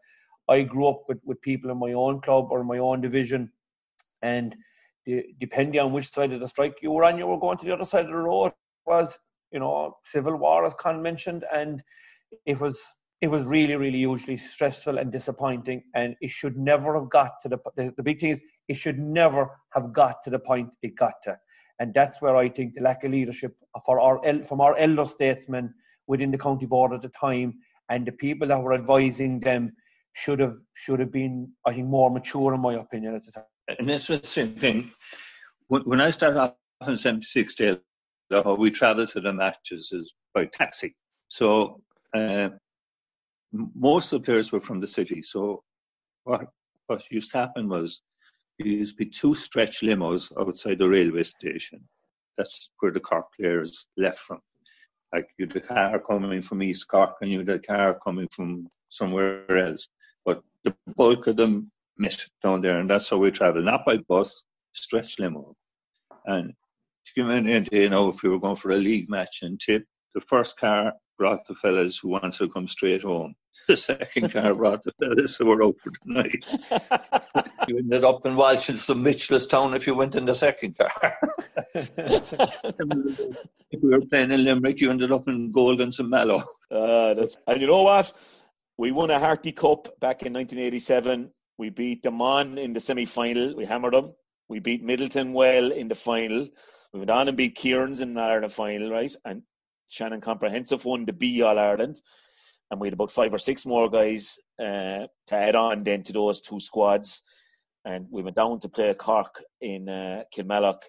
I 0.48 0.62
grew 0.62 0.88
up 0.88 1.04
with, 1.10 1.20
with 1.26 1.42
people 1.42 1.70
in 1.70 1.78
my 1.78 1.92
own 1.92 2.22
club 2.22 2.48
or 2.50 2.64
my 2.64 2.78
own 2.78 3.02
division, 3.02 3.52
and 4.22 4.56
depending 5.40 5.82
on 5.82 5.92
which 5.92 6.10
side 6.10 6.32
of 6.32 6.40
the 6.40 6.48
strike 6.48 6.78
you 6.82 6.92
were 6.92 7.04
on, 7.04 7.18
you 7.18 7.28
were 7.28 7.40
going 7.40 7.58
to 7.58 7.66
the 7.66 7.74
other 7.74 7.86
side 7.86 8.06
of 8.06 8.12
the 8.12 8.16
road. 8.16 8.54
Was 8.86 9.18
you 9.52 9.60
know 9.60 9.97
civil 10.04 10.36
war, 10.36 10.66
as 10.66 10.74
Con 10.74 11.02
mentioned, 11.02 11.45
and 11.54 11.84
it 12.45 12.60
was 12.60 12.82
it 13.22 13.30
was 13.30 13.45
really, 13.45 13.76
really 13.76 13.99
hugely 13.99 14.36
stressful 14.36 14.97
and 14.97 15.12
disappointing. 15.12 15.84
And 15.93 16.16
it 16.22 16.32
should 16.32 16.58
never 16.58 16.99
have 16.99 17.10
got 17.10 17.34
to 17.43 17.49
the, 17.49 17.60
the, 17.76 17.93
the 17.95 18.04
big 18.04 18.20
thing 18.20 18.32
is 18.32 18.41
it 18.68 18.78
should 18.78 18.97
never 18.97 19.47
have 19.74 19.93
got 19.93 20.24
to 20.24 20.32
the 20.32 20.39
point 20.39 20.76
it 20.82 20.95
got 20.95 21.14
to. 21.24 21.38
And 21.80 21.93
that's 21.93 22.22
where 22.22 22.36
I 22.36 22.49
think 22.49 22.74
the 22.74 22.82
lack 22.82 23.04
of 23.04 23.12
leadership 23.12 23.56
for 23.86 23.99
our 23.99 24.43
from 24.43 24.62
our 24.62 24.76
elder 24.78 25.06
statesmen 25.06 25.74
within 26.08 26.32
the 26.32 26.38
county 26.38 26.66
board 26.66 26.93
at 26.93 27.02
the 27.02 27.10
time 27.10 27.54
and 27.89 28.06
the 28.06 28.12
people 28.12 28.47
that 28.47 28.62
were 28.62 28.74
advising 28.74 29.39
them 29.39 29.72
should 30.14 30.39
have 30.39 30.56
should 30.74 30.99
have 30.99 31.12
been, 31.12 31.52
I 31.66 31.74
think, 31.74 31.88
more 31.88 32.10
mature 32.10 32.54
in 32.54 32.62
my 32.62 32.74
opinion 32.76 33.16
at 33.16 33.26
the 33.26 33.32
time. 33.32 33.43
An 33.80 33.89
interesting 33.89 34.47
thing, 34.47 34.91
when, 35.68 35.84
when 35.84 36.02
I 36.02 36.10
started 36.10 36.39
off 36.39 36.56
in 36.88 36.97
'76, 36.97 37.56
Dalo, 37.56 37.80
we 38.58 38.72
travel 38.72 39.08
to 39.08 39.22
the 39.22 39.34
matches 39.34 39.92
is 39.92 40.14
by 40.34 40.46
taxi. 40.46 40.96
So 41.28 41.82
uh, 42.14 42.50
most 43.52 44.14
of 44.14 44.22
the 44.22 44.26
players 44.26 44.52
were 44.52 44.62
from 44.62 44.80
the 44.80 44.88
city. 44.88 45.22
So 45.22 45.64
what 46.24 46.48
what 46.88 47.10
used 47.12 47.32
to 47.32 47.38
happen 47.38 47.70
was 47.70 48.02
there 48.58 48.68
used 48.68 48.98
to 48.98 49.06
be 49.06 49.10
two 49.10 49.34
stretch 49.34 49.82
limos 49.82 50.32
outside 50.38 50.78
the 50.78 50.90
railway 50.90 51.24
station. 51.24 51.88
That's 52.38 52.70
where 52.80 52.92
the 52.92 53.00
Cork 53.00 53.28
players 53.40 53.88
left 53.98 54.20
from. 54.20 54.40
Like 55.14 55.30
you 55.38 55.48
had 55.48 55.56
a 55.58 55.62
car 55.62 56.00
coming 56.00 56.42
from 56.42 56.64
East 56.64 56.88
Cork 56.88 57.18
and 57.22 57.30
you 57.30 57.40
had 57.40 57.50
a 57.50 57.60
car 57.60 58.00
coming 58.00 58.28
from 58.32 58.68
somewhere 58.90 59.58
else. 59.58 59.88
But 60.26 60.42
the 60.64 60.76
bulk 60.96 61.28
of 61.28 61.36
them 61.36 61.72
met 61.98 62.26
down 62.44 62.62
there 62.62 62.80
and 62.80 62.90
that's 62.90 63.10
how 63.10 63.18
we 63.18 63.32
travel. 63.32 63.62
Not 63.62 63.86
by 63.86 63.98
bus, 63.98 64.44
stretch 64.74 65.20
limo. 65.20 65.56
And 66.26 66.54
to 67.14 67.22
give 67.22 67.30
an 67.30 67.47
idea, 67.47 67.84
you 67.84 67.89
know, 67.89 68.09
if 68.09 68.24
we 68.24 68.30
were 68.30 68.39
going 68.39 68.55
for 68.55 68.72
a 68.72 68.78
league 68.78 69.09
match 69.09 69.41
and 69.41 69.59
Tip, 69.59 69.86
the 70.14 70.22
first 70.22 70.57
car 70.57 70.93
brought 71.18 71.45
the 71.47 71.55
fellas 71.55 71.97
who 71.99 72.09
wanted 72.09 72.34
to 72.34 72.49
come 72.49 72.68
straight 72.68 73.03
home. 73.03 73.36
The 73.68 73.78
second 73.78 74.32
car 74.32 74.55
brought 74.55 74.82
the 74.84 74.91
fellas 74.93 75.38
who 75.38 75.45
were 75.45 75.64
out 75.64 75.76
for 75.82 75.91
the 75.91 75.99
night. 76.05 76.43
you 77.68 77.78
ended 77.78 78.03
up 78.03 78.26
in 78.26 78.36
Walsh 78.36 78.70
and 78.70 78.80
some 78.80 79.03
Mitchelstown 79.03 79.76
if 79.76 79.86
you 79.86 79.95
went 79.95 80.16
in 80.16 80.26
the 80.26 80.34
second 80.34 80.76
car. 80.78 80.89
if 81.76 82.32
we 83.84 83.89
were 83.89 84.01
playing 84.01 84.32
in 84.32 84.45
Limerick, 84.45 84.82
you 84.82 84.89
ended 84.89 85.12
up 85.12 85.28
in 85.28 85.51
Goldens 85.51 85.84
and 85.84 85.93
some 85.93 86.09
Mallow. 86.09 86.41
Uh, 86.72 87.14
that's, 87.14 87.38
and 87.45 87.62
you 87.62 87.68
know 87.68 87.84
what? 87.84 88.12
We 88.78 88.91
won 88.91 89.12
a 89.12 89.20
Harty 89.20 89.51
Cup 89.51 89.99
back 89.99 90.24
in 90.24 90.34
1987. 90.34 91.30
We 91.59 91.70
beat 91.70 92.12
Mon 92.12 92.57
in 92.57 92.74
the 92.74 92.80
semi 92.80 93.05
final. 93.05 93.55
We 93.55 93.66
hammered 93.66 93.93
them. 93.93 94.16
We 94.49 94.57
beat 94.59 94.84
Midleton 94.84 95.34
well 95.34 95.72
in 95.72 95.88
the 95.88 95.95
final. 95.95 96.47
We 96.94 97.00
went 97.00 97.10
on 97.10 97.28
and 97.28 97.38
beat 97.38 97.56
Kieran's 97.56 98.02
in 98.02 98.14
the 98.14 98.22
Ireland 98.22 98.52
final, 98.52 98.92
right? 98.92 99.16
And 99.24 99.44
Shannon 99.88 100.22
Comprehensive 100.22 100.84
won 100.86 101.06
the 101.06 101.14
B 101.14 101.42
All 101.42 101.58
Ireland, 101.58 102.02
and 102.70 102.80
we 102.80 102.88
had 102.88 102.94
about 102.94 103.12
five 103.12 103.34
or 103.34 103.38
six 103.39 103.66
more 103.66 103.89
guys 103.89 104.39
uh, 104.60 105.08
to 105.28 105.36
add 105.36 105.56
on 105.56 105.84
then 105.84 106.04
to 106.04 106.14
those 106.14 106.42
two 106.42 106.60
squads. 106.60 107.22
And 107.86 108.08
we 108.10 108.22
went 108.22 108.36
down 108.36 108.60
to 108.60 108.70
play 108.70 108.94
Cork 108.94 109.44
in 109.60 109.89
uh, 109.89 110.24
Kilmallock 110.36 110.84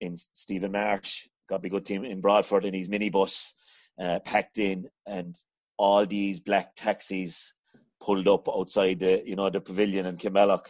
in 0.00 0.16
Stephen 0.16 0.72
Marsh. 0.72 1.26
Got 1.48 1.56
a 1.56 1.58
be 1.60 1.68
good 1.68 1.86
team 1.86 2.04
in 2.04 2.20
Broadford 2.20 2.64
in 2.64 2.74
his 2.74 2.88
minibus, 2.88 3.52
uh, 4.00 4.18
packed 4.20 4.58
in, 4.58 4.88
and 5.06 5.36
all 5.76 6.06
these 6.06 6.40
black 6.40 6.74
taxis 6.76 7.54
pulled 8.00 8.28
up 8.28 8.48
outside 8.48 9.00
the 9.00 9.22
you 9.24 9.36
know 9.36 9.50
the 9.50 9.60
pavilion 9.60 10.06
in 10.06 10.16
Kilmallock. 10.16 10.66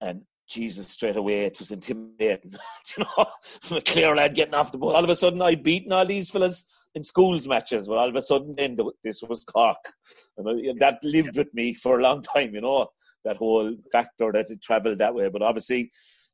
And 0.00 0.22
Jesus, 0.50 0.88
straight 0.88 1.16
away 1.16 1.44
it 1.44 1.58
was 1.58 1.70
intimidating. 1.70 2.50
you 2.98 3.04
know, 3.04 3.26
from 3.62 3.76
a 3.76 3.80
Clare 3.80 4.16
lad 4.16 4.34
getting 4.34 4.54
off 4.54 4.72
the 4.72 4.78
ball. 4.78 4.96
All 4.96 5.04
of 5.04 5.08
a 5.08 5.16
sudden, 5.16 5.40
I'd 5.40 5.62
beaten 5.62 5.92
all 5.92 6.04
these 6.04 6.28
fellas 6.28 6.64
in 6.94 7.04
schools 7.04 7.46
matches. 7.46 7.86
But 7.86 7.98
all 7.98 8.08
of 8.08 8.16
a 8.16 8.22
sudden, 8.22 8.54
then 8.56 8.76
this 9.04 9.22
was 9.22 9.44
Cork, 9.44 9.78
and 10.36 10.80
that 10.80 10.98
lived 11.04 11.36
with 11.36 11.54
me 11.54 11.72
for 11.72 12.00
a 12.00 12.02
long 12.02 12.20
time. 12.22 12.54
You 12.54 12.62
know, 12.62 12.88
that 13.24 13.36
whole 13.36 13.76
factor 13.92 14.32
that 14.32 14.50
it 14.50 14.60
travelled 14.60 14.98
that 14.98 15.14
way. 15.14 15.28
But 15.28 15.42
obviously, 15.42 15.90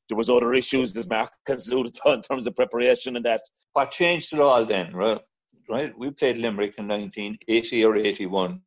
there 0.09 0.17
was 0.17 0.31
other 0.31 0.55
issues 0.55 0.97
as 0.97 1.09
Mark 1.09 1.31
alluded 1.49 1.95
to 1.95 2.13
in 2.13 2.23
terms 2.23 2.47
of 2.47 2.57
preparation 2.57 3.17
and 3.17 3.25
that. 3.27 3.43
What 3.75 3.91
changed 3.91 4.33
it 4.33 4.41
all 4.41 4.65
then, 4.65 4.95
right? 4.95 5.21
Right, 5.69 5.93
we 5.99 6.13
played 6.13 6.39
Limerick 6.39 6.79
in 6.79 6.87
1980 6.87 7.85
or 7.85 7.97
81 7.97 8.61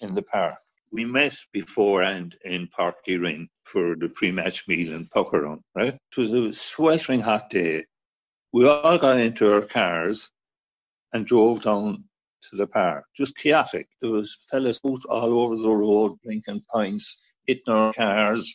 in 0.00 0.14
the 0.14 0.22
park 0.22 0.56
we 0.90 1.04
met 1.04 1.36
beforehand 1.52 2.36
in 2.44 2.68
Páirc 2.78 2.94
Uí 3.08 3.20
Rinn 3.20 3.48
for 3.72 3.94
the 3.96 4.08
pre-match 4.08 4.66
meal 4.66 5.04
pucker 5.12 5.42
run, 5.42 5.60
right? 5.74 5.94
It 5.94 6.16
was 6.16 6.32
a 6.32 6.52
sweltering 6.52 7.20
hot 7.20 7.50
day. 7.50 7.84
We 8.52 8.66
all 8.66 8.98
got 8.98 9.20
into 9.20 9.52
our 9.52 9.62
cars 9.62 10.30
and 11.12 11.26
drove 11.26 11.62
down 11.62 12.04
to 12.42 12.56
the 12.56 12.66
park. 12.66 13.04
Just 13.14 13.36
chaotic. 13.36 13.88
There 14.00 14.10
was 14.10 14.38
fellas 14.50 14.80
out 14.84 15.04
all 15.08 15.38
over 15.38 15.56
the 15.56 15.68
road 15.68 16.18
drinking 16.24 16.64
pints, 16.72 17.20
hitting 17.46 17.72
our 17.72 17.92
cars, 17.92 18.54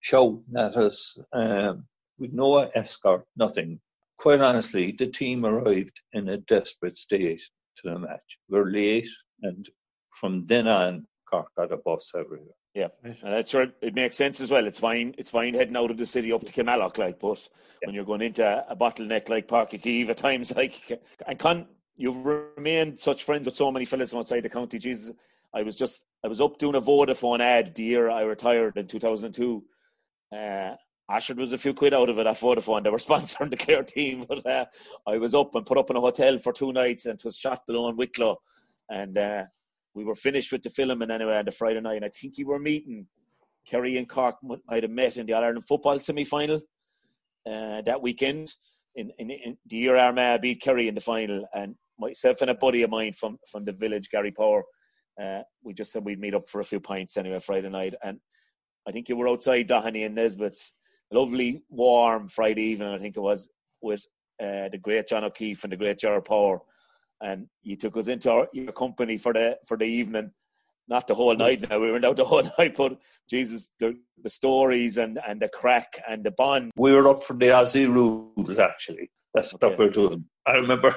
shouting 0.00 0.44
at 0.56 0.76
us. 0.76 1.18
Um, 1.32 1.86
with 2.18 2.32
no 2.32 2.58
escort, 2.58 3.24
nothing. 3.36 3.80
Quite 4.18 4.40
honestly, 4.40 4.92
the 4.92 5.08
team 5.08 5.44
arrived 5.44 6.00
in 6.12 6.28
a 6.28 6.38
desperate 6.38 6.96
state 6.96 7.42
to 7.78 7.90
the 7.90 7.98
match. 7.98 8.38
We 8.48 8.58
we're 8.58 8.70
late, 8.70 9.08
and 9.42 9.68
from 10.12 10.46
then 10.46 10.68
on, 10.68 11.06
Cork 11.28 11.48
got 11.56 11.72
a 11.72 11.76
bus 11.76 12.12
everywhere. 12.14 12.54
Yeah, 12.74 12.88
and 13.04 13.16
that's 13.22 13.50
sure 13.50 13.68
it 13.80 13.94
makes 13.94 14.16
sense 14.16 14.40
as 14.40 14.50
well. 14.50 14.66
It's 14.66 14.80
fine. 14.80 15.14
It's 15.16 15.30
fine 15.30 15.54
heading 15.54 15.76
out 15.76 15.92
of 15.92 15.96
the 15.96 16.06
city 16.06 16.32
up 16.32 16.42
to 16.44 16.52
Kilmallock, 16.52 16.98
like, 16.98 17.20
but 17.20 17.48
yeah. 17.80 17.86
when 17.86 17.94
you're 17.94 18.04
going 18.04 18.22
into 18.22 18.44
a 18.68 18.74
bottleneck 18.74 19.28
like 19.28 19.46
Uí 19.46 19.80
Chaoimh 19.80 20.08
at 20.08 20.16
times, 20.16 20.52
like, 20.56 21.00
and 21.24 21.38
con, 21.38 21.68
you've 21.96 22.26
remained 22.26 22.98
such 22.98 23.22
friends 23.22 23.46
with 23.46 23.54
so 23.54 23.70
many 23.70 23.84
fellas 23.84 24.10
from 24.10 24.20
outside 24.20 24.40
the 24.40 24.48
county. 24.48 24.80
Jesus, 24.80 25.12
I 25.54 25.62
was 25.62 25.76
just, 25.76 26.04
I 26.24 26.28
was 26.28 26.40
up 26.40 26.58
doing 26.58 26.74
a 26.74 26.80
Vodafone 26.80 27.38
ad 27.38 27.76
the 27.76 27.84
year 27.84 28.10
I 28.10 28.22
retired 28.22 28.76
in 28.76 28.88
2002. 28.88 29.64
Uh, 30.32 30.74
Ashford 31.08 31.38
was 31.38 31.52
a 31.52 31.58
few 31.58 31.74
quid 31.74 31.94
out 31.94 32.08
of 32.08 32.18
it 32.18 32.26
at 32.26 32.36
Vodafone. 32.36 32.82
They 32.82 32.90
were 32.90 32.98
sponsoring 32.98 33.50
the 33.50 33.56
Clare 33.56 33.84
team, 33.84 34.26
but 34.28 34.44
uh, 34.44 34.64
I 35.06 35.18
was 35.18 35.32
up 35.32 35.54
and 35.54 35.64
put 35.64 35.78
up 35.78 35.90
in 35.90 35.96
a 35.96 36.00
hotel 36.00 36.38
for 36.38 36.52
two 36.52 36.72
nights, 36.72 37.06
and 37.06 37.20
it 37.20 37.24
was 37.24 37.36
shot 37.36 37.64
below 37.68 37.88
in 37.88 37.96
Wicklow, 37.96 38.40
and. 38.88 39.16
Uh, 39.16 39.44
we 39.94 40.04
were 40.04 40.14
finished 40.14 40.52
with 40.52 40.62
the 40.62 40.70
film 40.70 41.02
and 41.02 41.12
anyway 41.12 41.36
on 41.36 41.44
the 41.44 41.50
Friday 41.50 41.80
night, 41.80 41.96
and 41.96 42.04
I 42.04 42.08
think 42.08 42.36
you 42.36 42.46
were 42.46 42.58
meeting 42.58 43.06
Kerry 43.66 43.96
and 43.96 44.08
Cork 44.08 44.36
might 44.42 44.82
have 44.82 44.92
met 44.92 45.16
in 45.16 45.26
the 45.26 45.32
All 45.32 45.42
Ireland 45.42 45.66
football 45.66 45.98
semi 45.98 46.24
final 46.24 46.60
uh, 47.46 47.82
that 47.82 48.02
weekend. 48.02 48.52
In, 48.96 49.10
in, 49.18 49.30
in, 49.30 49.56
the 49.66 49.76
year 49.76 49.96
Armagh 49.96 50.42
beat 50.42 50.60
Kerry 50.62 50.86
in 50.86 50.94
the 50.94 51.00
final, 51.00 51.44
and 51.54 51.74
myself 51.98 52.40
and 52.42 52.50
a 52.50 52.54
buddy 52.54 52.82
of 52.82 52.90
mine 52.90 53.12
from 53.12 53.38
from 53.50 53.64
the 53.64 53.72
village, 53.72 54.10
Gary 54.10 54.30
Power, 54.30 54.64
uh, 55.20 55.40
we 55.62 55.74
just 55.74 55.92
said 55.92 56.04
we'd 56.04 56.20
meet 56.20 56.34
up 56.34 56.48
for 56.48 56.60
a 56.60 56.64
few 56.64 56.80
pints 56.80 57.16
anyway 57.16 57.38
Friday 57.38 57.70
night, 57.70 57.94
and 58.02 58.20
I 58.86 58.92
think 58.92 59.08
you 59.08 59.16
were 59.16 59.28
outside 59.28 59.68
Doheny 59.68 60.04
and 60.06 60.14
Nesbitt's 60.14 60.74
lovely 61.10 61.62
warm 61.70 62.28
Friday 62.28 62.62
evening, 62.62 62.88
I 62.88 62.98
think 62.98 63.16
it 63.16 63.20
was, 63.20 63.48
with 63.80 64.04
uh, 64.42 64.68
the 64.70 64.78
great 64.80 65.08
John 65.08 65.24
O'Keefe 65.24 65.64
and 65.64 65.72
the 65.72 65.76
great 65.76 65.98
Gerard 65.98 66.24
Power 66.24 66.60
and 67.24 67.48
you 67.62 67.76
took 67.76 67.96
us 67.96 68.08
into 68.08 68.30
our, 68.30 68.48
your 68.52 68.72
company 68.72 69.16
for 69.16 69.32
the 69.32 69.58
for 69.66 69.76
the 69.76 69.84
evening 69.84 70.30
not 70.86 71.06
the 71.06 71.14
whole 71.14 71.34
night 71.34 71.68
now 71.68 71.78
we 71.80 71.90
were 71.90 72.04
out 72.06 72.16
the 72.16 72.24
whole 72.24 72.42
night 72.58 72.76
but 72.76 72.98
jesus 73.28 73.70
the, 73.80 73.96
the 74.22 74.28
stories 74.28 74.98
and 74.98 75.18
and 75.26 75.40
the 75.40 75.48
crack 75.48 76.00
and 76.08 76.22
the 76.24 76.30
bond 76.30 76.70
we 76.76 76.92
were 76.92 77.08
up 77.08 77.22
for 77.22 77.34
the 77.34 77.46
aussie 77.46 77.88
rules 77.88 78.58
actually 78.58 79.10
that's 79.32 79.54
okay. 79.54 79.68
what 79.68 79.78
we're 79.78 79.90
doing 79.90 80.24
i 80.46 80.52
remember 80.52 80.94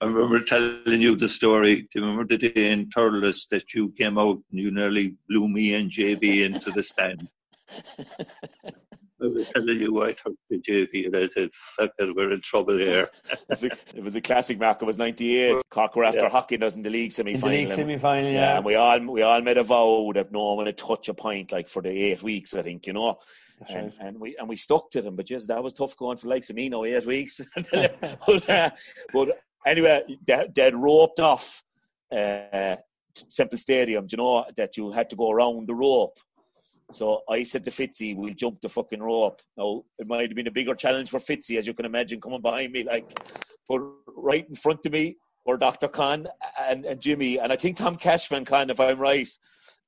I 0.00 0.06
remember 0.06 0.44
telling 0.44 1.00
you 1.00 1.16
the 1.16 1.30
story. 1.30 1.76
Do 1.76 1.88
you 1.94 2.02
remember 2.02 2.26
the 2.26 2.36
day 2.36 2.70
in 2.70 2.90
Thurles 2.90 3.48
that 3.48 3.72
you 3.72 3.90
came 3.92 4.18
out 4.18 4.38
and 4.50 4.60
you 4.60 4.70
nearly 4.70 5.16
blew 5.28 5.48
me 5.48 5.74
and 5.74 5.90
JB 5.90 6.44
into 6.44 6.70
the 6.70 6.82
stand? 6.82 7.26
I 9.22 9.26
was 9.26 9.48
telling 9.48 9.80
you, 9.80 10.02
I 10.02 10.12
took 10.12 10.34
to 10.50 10.58
JB 10.58 11.06
and 11.06 11.16
I 11.16 11.26
said, 11.26 11.50
fuck 11.52 11.90
it, 11.98 12.16
we're 12.16 12.32
in 12.32 12.40
trouble 12.40 12.76
here. 12.78 13.08
it, 13.30 13.40
was 13.48 13.62
a, 13.64 13.70
it 13.94 14.02
was 14.02 14.14
a 14.14 14.20
classic 14.20 14.58
mark. 14.58 14.82
It 14.82 14.84
was 14.84 14.98
98. 14.98 15.62
Cork 15.70 15.96
were 15.96 16.04
after 16.04 16.22
yeah. 16.22 16.28
hockey 16.28 16.60
us 16.62 16.76
in 16.76 16.82
the 16.82 16.90
league 16.90 17.12
semi 17.12 17.34
final. 17.34 17.56
league 17.56 17.68
semi 17.68 17.96
final, 17.96 18.30
yeah. 18.30 18.40
yeah. 18.40 18.56
And 18.56 18.64
we 18.64 18.74
all, 18.74 19.00
we 19.00 19.22
all 19.22 19.40
made 19.40 19.58
a 19.58 19.62
vow 19.62 20.10
that 20.14 20.32
no 20.32 20.54
one 20.54 20.64
would 20.64 20.76
touch 20.76 21.08
a 21.08 21.14
point 21.14 21.52
like 21.52 21.68
for 21.68 21.82
the 21.82 21.90
eight 21.90 22.22
weeks, 22.22 22.54
I 22.54 22.62
think, 22.62 22.86
you 22.86 22.92
know. 22.92 23.18
And, 23.68 23.86
right. 23.86 23.94
and, 24.00 24.18
we 24.18 24.36
and 24.38 24.48
we 24.48 24.56
stuck 24.56 24.90
to 24.90 25.02
them, 25.02 25.14
but 25.14 25.26
just 25.26 25.48
that 25.48 25.62
was 25.62 25.72
tough 25.72 25.96
going 25.96 26.16
for 26.16 26.28
likes 26.28 26.50
of 26.50 26.56
me 26.56 26.68
now 26.68 26.84
eight 26.84 27.06
weeks. 27.06 27.40
but, 27.72 28.50
uh, 28.50 28.70
but 29.12 29.28
anyway, 29.66 30.02
they, 30.26 30.48
they'd 30.54 30.74
roped 30.74 31.20
off 31.20 31.62
uh, 32.10 32.76
Semple 33.14 33.58
Stadium. 33.58 34.06
Do 34.06 34.14
you 34.14 34.22
know 34.22 34.44
that 34.56 34.76
you 34.76 34.90
had 34.90 35.10
to 35.10 35.16
go 35.16 35.30
around 35.30 35.68
the 35.68 35.74
rope? 35.74 36.18
So 36.90 37.22
I 37.28 37.42
said 37.42 37.64
to 37.64 37.70
Fitzy, 37.70 38.16
we'll 38.16 38.34
jump 38.34 38.60
the 38.60 38.68
fucking 38.68 39.02
rope. 39.02 39.40
Now, 39.56 39.84
it 39.98 40.06
might 40.06 40.28
have 40.28 40.34
been 40.34 40.46
a 40.46 40.52
bigger 40.52 40.74
challenge 40.74 41.10
for 41.10 41.20
Fitzy, 41.20 41.58
as 41.58 41.66
you 41.66 41.74
can 41.74 41.86
imagine, 41.86 42.20
coming 42.20 42.42
behind 42.42 42.72
me. 42.72 42.84
Like, 42.84 43.18
but 43.68 43.80
right 44.16 44.46
in 44.48 44.54
front 44.54 44.84
of 44.86 44.92
me 44.92 45.16
were 45.46 45.56
Dr. 45.56 45.88
Con 45.88 46.28
and, 46.60 46.84
and 46.84 47.00
Jimmy, 47.00 47.38
and 47.38 47.52
I 47.52 47.56
think 47.56 47.76
Tom 47.76 47.96
Cashman, 47.96 48.44
Con, 48.44 48.70
if 48.70 48.80
I'm 48.80 48.98
right. 48.98 49.28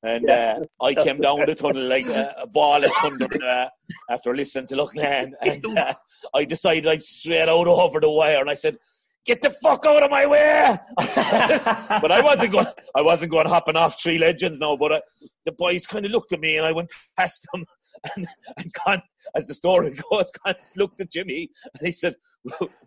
And 0.03 0.27
yeah. 0.29 0.61
uh, 0.81 0.85
I 0.85 0.95
came 0.95 1.19
down 1.19 1.47
the 1.47 1.55
tunnel 1.55 1.87
like 1.87 2.07
a, 2.07 2.35
a 2.43 2.47
ball 2.47 2.85
of 2.85 2.91
thunder 2.93 3.27
uh, 3.43 3.69
after 4.11 4.37
listening 4.37 4.67
to 4.67 4.75
Loughnane. 4.75 5.33
And 5.41 5.65
uh, 5.79 5.95
I 6.35 6.45
decided 6.45 6.87
I'd 6.87 7.03
straight 7.03 7.49
out 7.49 7.67
over 7.67 8.01
the 8.01 8.11
wire. 8.11 8.41
And 8.43 8.51
I 8.51 8.55
said, 8.55 8.77
get 9.25 9.43
the 9.43 9.51
fuck 9.51 9.85
out 9.87 10.03
of 10.03 10.11
my 10.11 10.27
way. 10.27 10.77
but 10.99 12.13
I 12.13 12.21
wasn't 12.23 12.53
going. 12.53 12.67
I 12.95 13.03
wasn't 13.03 13.33
going 13.33 13.49
hopping 13.49 13.77
off 13.77 14.01
three 14.01 14.19
legends 14.19 14.61
now. 14.61 14.77
But 14.77 14.93
uh, 14.93 15.01
the 15.45 15.53
boys 15.53 15.87
kind 15.87 16.05
of 16.05 16.13
looked 16.13 16.33
at 16.33 16.41
me, 16.41 16.57
and 16.57 16.67
I 16.67 16.73
went 16.73 16.91
past 17.17 17.47
them, 17.53 17.65
and, 18.17 18.27
and 18.57 18.73
Con, 18.75 19.03
as 19.35 19.47
the 19.47 19.55
story 19.55 19.91
goes, 20.11 20.31
Con 20.45 20.55
looked 20.77 21.01
at 21.01 21.11
Jimmy, 21.11 21.51
and 21.79 21.87
he 21.87 21.93
said, 21.93 22.15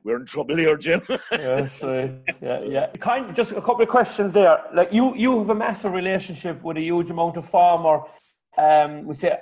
"We're 0.04 0.18
in 0.18 0.26
trouble 0.26 0.56
here, 0.56 0.78
Jim." 0.78 1.02
yeah, 1.10 1.18
that's 1.32 1.82
right. 1.84 2.12
Yeah, 2.42 2.62
yeah. 2.62 2.88
Kind. 3.00 3.36
Just 3.36 3.52
a 3.52 3.62
couple 3.62 3.82
of 3.82 3.90
questions 3.90 4.34
there. 4.34 4.64
Like 4.74 4.94
you, 4.94 5.16
you 5.16 5.40
have 5.40 5.50
a 5.50 5.56
massive 5.56 5.94
relationship 5.94 6.62
with 6.64 6.78
a 6.78 6.82
huge 6.82 7.10
amount 7.10 7.38
of 7.38 7.48
farmer. 7.48 8.02
Um, 8.58 9.06
we 9.06 9.14
say 9.14 9.38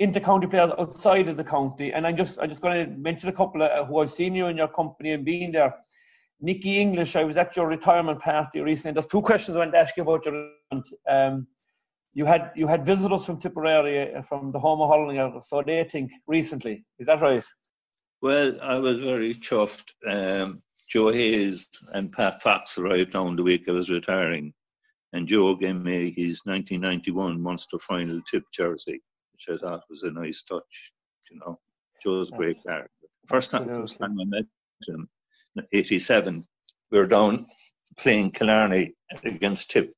inter-county 0.00 0.46
players 0.46 0.70
outside 0.78 1.28
of 1.28 1.36
the 1.36 1.44
county, 1.44 1.92
and 1.92 2.06
I'm 2.06 2.16
just 2.16 2.40
I'm 2.40 2.48
just 2.48 2.62
going 2.62 2.86
to 2.86 2.96
mention 2.96 3.28
a 3.28 3.32
couple 3.32 3.62
of 3.62 3.86
who 3.86 3.98
I've 3.98 4.10
seen 4.10 4.34
you 4.34 4.46
in 4.46 4.56
your 4.56 4.68
company 4.68 5.12
and 5.12 5.24
being 5.24 5.52
there. 5.52 5.74
Nicky 6.40 6.78
English, 6.78 7.16
I 7.16 7.24
was 7.24 7.36
at 7.36 7.56
your 7.56 7.66
retirement 7.66 8.20
party 8.20 8.60
recently. 8.60 8.94
There's 8.94 9.06
two 9.06 9.22
questions 9.22 9.56
I 9.56 9.60
want 9.60 9.72
to 9.72 9.78
ask 9.78 9.96
you 9.96 10.02
about 10.02 10.24
your 10.24 10.50
um, 11.08 11.46
you 12.12 12.24
had 12.24 12.50
you 12.56 12.66
had 12.66 12.84
visitors 12.84 13.24
from 13.24 13.38
Tipperary 13.38 14.14
uh, 14.14 14.22
from 14.22 14.50
the 14.52 14.58
home 14.58 14.80
of 14.80 14.90
Hurling, 14.90 15.42
so 15.42 15.62
they 15.62 15.84
think 15.84 16.10
recently. 16.26 16.84
Is 16.98 17.06
that 17.06 17.20
right? 17.20 17.44
Well, 18.22 18.58
I 18.60 18.76
was 18.76 18.98
very 18.98 19.34
chuffed. 19.34 19.92
Um, 20.06 20.62
Joe 20.88 21.12
Hayes 21.12 21.68
and 21.94 22.10
Pat 22.10 22.42
Fox 22.42 22.76
arrived 22.76 23.14
on 23.14 23.36
the 23.36 23.44
week 23.44 23.68
I 23.68 23.72
was 23.72 23.90
retiring, 23.90 24.52
and 25.12 25.28
Joe 25.28 25.54
gave 25.54 25.76
me 25.76 26.12
his 26.16 26.42
1991 26.44 27.40
Munster 27.40 27.78
final 27.78 28.20
tip 28.28 28.44
jersey, 28.52 29.00
which 29.32 29.48
I 29.48 29.56
thought 29.56 29.84
was 29.88 30.02
a 30.02 30.10
nice 30.10 30.42
touch. 30.42 30.92
You 31.30 31.38
know, 31.38 31.60
Joe's 32.02 32.30
a 32.32 32.36
great 32.36 32.62
character. 32.64 32.90
First 33.28 33.52
time, 33.52 33.66
first 33.66 33.98
time 33.98 34.16
I 34.20 34.24
met 34.24 34.46
him, 34.88 35.08
87, 35.72 36.46
we 36.90 36.98
were 36.98 37.06
down 37.06 37.46
playing 37.96 38.30
Killarney 38.32 38.94
against 39.24 39.70
Tip. 39.70 39.94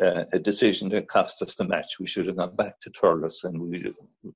Uh, 0.00 0.24
a 0.32 0.40
decision 0.40 0.88
that 0.88 1.06
cost 1.06 1.40
us 1.42 1.54
the 1.54 1.64
match. 1.64 2.00
We 2.00 2.06
should 2.06 2.26
have 2.26 2.36
gone 2.36 2.56
back 2.56 2.80
to 2.80 2.90
Thurles 2.90 3.44
and 3.44 3.60
we, 3.60 3.92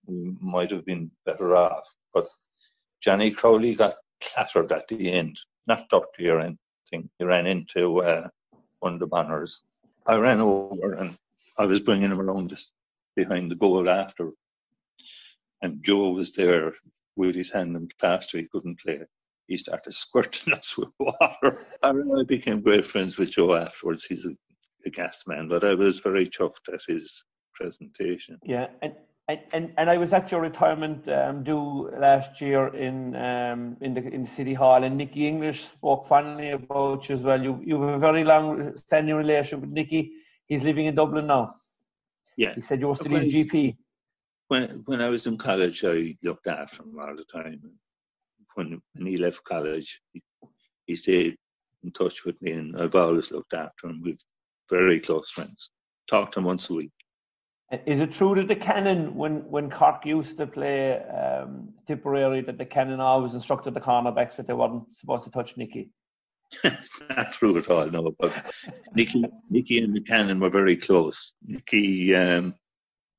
we 0.06 0.36
might 0.40 0.70
have 0.70 0.84
been 0.84 1.10
better 1.26 1.56
off. 1.56 1.92
But 2.14 2.28
Johnny 3.00 3.32
Crowley 3.32 3.74
got 3.74 3.96
clattered 4.20 4.70
at 4.70 4.86
the 4.86 5.10
end, 5.10 5.36
not 5.66 5.88
dirty 5.88 6.30
or 6.30 6.38
anything. 6.38 7.10
He 7.18 7.24
ran 7.24 7.46
into 7.46 8.02
uh, 8.02 8.28
one 8.78 8.94
of 8.94 9.00
the 9.00 9.08
banners. 9.08 9.64
I 10.06 10.16
ran 10.16 10.40
over 10.40 10.94
and 10.94 11.16
I 11.58 11.66
was 11.66 11.80
bringing 11.80 12.12
him 12.12 12.20
around 12.20 12.50
just 12.50 12.72
behind 13.16 13.50
the 13.50 13.56
goal 13.56 13.90
after. 13.90 14.30
And 15.60 15.82
Joe 15.82 16.10
was 16.10 16.32
there 16.32 16.74
with 17.16 17.34
his 17.34 17.50
hand 17.50 17.74
in 17.74 17.88
plaster. 17.98 18.38
He 18.38 18.46
couldn't 18.46 18.78
play 18.80 19.00
he 19.48 19.56
started 19.56 19.92
squirting 19.92 20.52
us 20.58 20.76
with 20.78 20.90
water. 21.00 21.58
I 21.82 21.90
really 21.90 22.24
became 22.24 22.60
great 22.60 22.84
friends 22.84 23.18
with 23.18 23.32
Joe 23.32 23.54
afterwards. 23.54 24.04
He's 24.04 24.26
a, 24.26 24.36
a 24.86 24.90
guest 24.90 25.26
man, 25.26 25.48
but 25.48 25.64
I 25.64 25.74
was 25.74 26.00
very 26.00 26.26
chuffed 26.26 26.72
at 26.72 26.80
his 26.86 27.24
presentation. 27.54 28.38
Yeah, 28.44 28.68
and 28.82 28.92
and, 29.52 29.74
and, 29.76 29.90
I 29.90 29.98
was 29.98 30.14
at 30.14 30.32
your 30.32 30.40
retirement 30.40 31.06
um, 31.10 31.44
do 31.44 31.90
last 31.90 32.40
year 32.40 32.68
in 32.68 33.14
um, 33.14 33.76
in 33.82 33.92
the 33.92 34.00
in 34.00 34.22
the 34.22 34.28
city 34.28 34.54
hall, 34.54 34.82
and 34.82 34.96
Nicky 34.96 35.28
English 35.28 35.66
spoke 35.66 36.06
fondly 36.06 36.52
about 36.52 37.06
you 37.08 37.16
as 37.16 37.22
well. 37.22 37.42
You 37.42 37.60
you 37.62 37.78
have 37.82 37.96
a 37.96 37.98
very 37.98 38.24
long 38.24 38.74
standing 38.78 39.14
relationship 39.14 39.60
with 39.60 39.70
Nicky. 39.70 40.12
He's 40.46 40.62
living 40.62 40.86
in 40.86 40.94
Dublin 40.94 41.26
now. 41.26 41.54
Yeah, 42.38 42.54
he 42.54 42.62
said 42.62 42.80
you 42.80 42.88
were 42.88 42.94
still 42.94 43.18
his 43.18 43.34
GP. 43.34 43.76
When 44.46 44.82
when 44.86 45.02
I 45.02 45.10
was 45.10 45.26
in 45.26 45.36
college, 45.36 45.84
I 45.84 46.16
looked 46.22 46.46
after 46.46 46.84
him 46.84 46.98
all 46.98 47.14
the 47.14 47.24
time 47.24 47.60
when 48.58 48.82
when 48.94 49.06
he 49.06 49.16
left 49.16 49.44
college, 49.44 50.02
he, 50.12 50.22
he 50.86 50.96
stayed 50.96 51.36
in 51.84 51.92
touch 51.92 52.24
with 52.24 52.40
me, 52.42 52.52
and 52.52 52.76
I've 52.76 52.94
always 52.94 53.30
looked 53.30 53.54
after 53.54 53.88
him. 53.88 54.02
We're 54.04 54.16
very 54.68 55.00
close 55.00 55.30
friends. 55.30 55.70
Talk 56.10 56.32
to 56.32 56.40
him 56.40 56.44
once 56.44 56.68
a 56.68 56.74
week. 56.74 56.92
Is 57.86 58.00
it 58.00 58.12
true 58.12 58.34
that 58.34 58.48
the 58.48 58.56
Canon, 58.56 59.14
when, 59.14 59.46
when 59.50 59.70
Cork 59.70 60.06
used 60.06 60.38
to 60.38 60.46
play 60.46 60.98
um, 61.02 61.74
Tipperary, 61.86 62.40
that 62.40 62.56
the 62.56 62.64
Canon 62.64 62.98
always 62.98 63.34
instructed 63.34 63.74
the 63.74 63.80
cornerbacks 63.80 64.36
that 64.36 64.46
they 64.46 64.54
weren't 64.54 64.90
supposed 64.94 65.24
to 65.24 65.30
touch 65.30 65.58
Nicky? 65.58 65.90
Not 66.64 67.34
true 67.34 67.58
at 67.58 67.68
all, 67.68 67.86
no. 67.90 68.14
But 68.18 68.32
Nicky, 68.94 69.22
Nicky 69.50 69.80
and 69.80 69.94
the 69.94 70.00
Canon 70.00 70.40
were 70.40 70.48
very 70.48 70.76
close. 70.76 71.34
Nicky 71.46 72.14
um, 72.14 72.54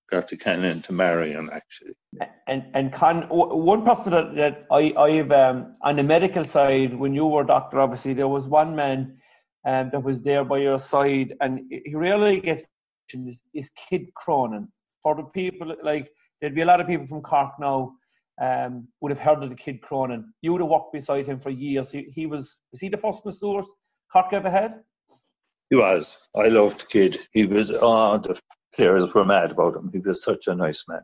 got 0.09 0.27
to 0.29 0.37
Canon 0.37 0.81
to 0.83 0.93
marry 0.93 1.31
him 1.31 1.49
actually. 1.53 1.93
And 2.47 2.65
and 2.73 2.91
Con, 2.91 3.23
one 3.29 3.85
person 3.85 4.11
that, 4.11 4.35
that 4.35 4.65
I 4.71 4.93
I've 4.97 5.31
um, 5.31 5.75
on 5.81 5.95
the 5.95 6.03
medical 6.03 6.43
side 6.43 6.97
when 6.97 7.13
you 7.13 7.25
were 7.25 7.43
doctor, 7.43 7.79
obviously 7.79 8.13
there 8.13 8.27
was 8.27 8.47
one 8.47 8.75
man 8.75 9.17
um, 9.65 9.89
that 9.91 10.03
was 10.03 10.21
there 10.21 10.43
by 10.43 10.59
your 10.59 10.79
side, 10.79 11.35
and 11.41 11.61
he 11.69 11.93
really 11.95 12.39
gets 12.39 12.65
is, 13.13 13.41
is 13.53 13.69
Kid 13.89 14.13
Cronin. 14.13 14.67
For 15.03 15.15
the 15.15 15.23
people 15.23 15.75
like 15.83 16.11
there'd 16.41 16.55
be 16.55 16.61
a 16.61 16.65
lot 16.65 16.81
of 16.81 16.87
people 16.87 17.07
from 17.07 17.21
Cork 17.21 17.53
now 17.59 17.93
um, 18.41 18.87
would 19.01 19.11
have 19.11 19.19
heard 19.19 19.43
of 19.43 19.49
the 19.49 19.55
Kid 19.55 19.81
Cronin. 19.81 20.33
You 20.41 20.53
would 20.53 20.61
have 20.61 20.69
walked 20.69 20.93
beside 20.93 21.27
him 21.27 21.39
for 21.39 21.49
years. 21.49 21.91
He, 21.91 22.11
he 22.15 22.25
was 22.25 22.59
was 22.71 22.81
he 22.81 22.89
the 22.89 22.97
first 22.97 23.25
masseur 23.25 23.63
Cork 24.11 24.33
ever 24.33 24.49
had? 24.49 24.81
He 25.69 25.75
was. 25.75 26.29
I 26.35 26.47
loved 26.47 26.89
Kid. 26.89 27.17
He 27.31 27.45
was 27.45 27.71
oh, 27.71 28.17
the 28.17 28.39
players 28.75 29.13
were 29.13 29.25
mad 29.25 29.51
about 29.51 29.75
him. 29.75 29.89
He 29.91 29.99
was 29.99 30.23
such 30.23 30.47
a 30.47 30.55
nice 30.55 30.85
man. 30.87 31.01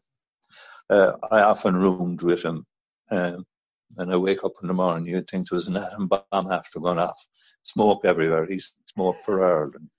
Uh, 0.89 1.13
I 1.31 1.41
often 1.41 1.75
roomed 1.75 2.21
with 2.21 2.43
him, 2.43 2.65
um, 3.11 3.45
and 3.97 4.13
I 4.13 4.17
wake 4.17 4.43
up 4.43 4.53
in 4.61 4.67
the 4.67 4.73
morning, 4.73 5.07
you'd 5.07 5.29
think 5.29 5.49
there 5.49 5.57
was 5.57 5.67
an 5.67 5.77
atom 5.77 6.07
bomb 6.07 6.51
after 6.51 6.79
going 6.79 6.99
off. 6.99 7.27
Smoke 7.63 8.05
everywhere. 8.05 8.45
He 8.45 8.59
smoked 8.85 9.25
for 9.25 9.43
Ireland, 9.43 9.89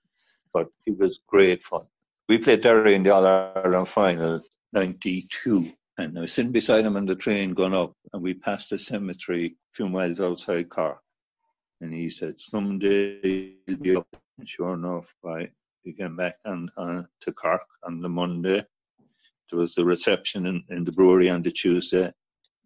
but 0.53 0.69
he 0.85 0.91
was 0.91 1.19
great 1.27 1.63
fun. 1.63 1.85
We 2.29 2.37
played 2.37 2.61
Derry 2.61 2.95
in 2.95 3.03
the 3.03 3.11
All 3.11 3.25
Ireland 3.25 3.87
final, 3.87 4.41
92, 4.73 5.71
and 5.97 6.17
I 6.17 6.21
was 6.21 6.33
sitting 6.33 6.51
beside 6.51 6.85
him 6.85 6.95
on 6.95 7.05
the 7.05 7.15
train 7.15 7.53
going 7.53 7.73
up, 7.73 7.93
and 8.13 8.21
we 8.21 8.33
passed 8.33 8.71
a 8.71 8.77
cemetery 8.77 9.45
a 9.45 9.73
few 9.73 9.89
miles 9.89 10.21
outside 10.21 10.69
Cork. 10.69 11.01
And 11.81 11.93
he 11.93 12.09
said, 12.09 12.39
Someday 12.39 13.55
he'll 13.65 13.77
be 13.77 13.95
up. 13.95 14.07
And 14.37 14.47
sure 14.47 14.73
enough, 14.73 15.07
by 15.23 15.49
we 15.87 15.93
came 15.93 16.17
back 16.17 16.35
on, 16.45 16.69
on 16.75 16.97
uh, 16.97 17.03
to 17.21 17.31
Cork 17.31 17.61
on 17.81 18.01
the 18.01 18.09
Monday. 18.09 18.61
There 19.49 19.59
was 19.59 19.73
the 19.73 19.85
reception 19.85 20.45
in, 20.45 20.63
in 20.69 20.83
the 20.83 20.91
brewery 20.91 21.29
on 21.29 21.43
the 21.43 21.51
Tuesday, 21.51 22.11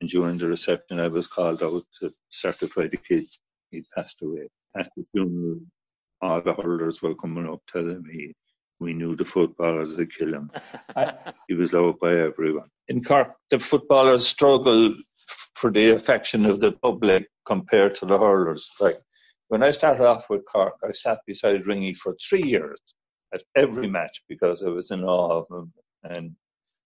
and 0.01 0.09
during 0.09 0.39
the 0.39 0.47
reception, 0.47 0.99
I 0.99 1.09
was 1.09 1.27
called 1.27 1.61
out 1.61 1.83
to 1.99 2.11
certify 2.29 2.87
the 2.87 2.97
kid 2.97 3.25
he'd 3.69 3.85
passed 3.95 4.23
away. 4.23 4.47
At 4.75 4.89
the 4.97 5.03
funeral, 5.11 5.59
all 6.19 6.41
the 6.41 6.55
hurlers 6.55 6.99
were 7.03 7.13
coming 7.13 7.47
up 7.47 7.61
telling 7.71 8.01
me 8.01 8.33
we 8.79 8.95
knew 8.95 9.15
the 9.15 9.23
footballers 9.23 9.95
would 9.95 10.11
kill 10.11 10.33
him. 10.33 10.51
he 11.47 11.53
was 11.53 11.73
loved 11.73 11.99
by 11.99 12.15
everyone. 12.15 12.69
In 12.87 13.03
Cork, 13.03 13.35
the 13.51 13.59
footballers 13.59 14.25
struggle 14.25 14.95
for 15.53 15.71
the 15.71 15.91
affection 15.91 16.47
of 16.47 16.59
the 16.59 16.71
public 16.71 17.27
compared 17.45 17.93
to 17.95 18.07
the 18.07 18.17
hurlers. 18.17 18.71
Like 18.79 18.95
when 19.49 19.61
I 19.61 19.69
started 19.69 20.07
off 20.07 20.27
with 20.27 20.43
Cork, 20.51 20.73
I 20.83 20.93
sat 20.93 21.19
beside 21.27 21.65
Ringy 21.65 21.95
for 21.95 22.15
three 22.15 22.41
years 22.41 22.79
at 23.33 23.43
every 23.55 23.87
match 23.87 24.23
because 24.27 24.63
I 24.63 24.69
was 24.69 24.91
in 24.91 25.03
awe 25.03 25.39
of 25.39 25.47
him, 25.49 25.73
and 26.03 26.35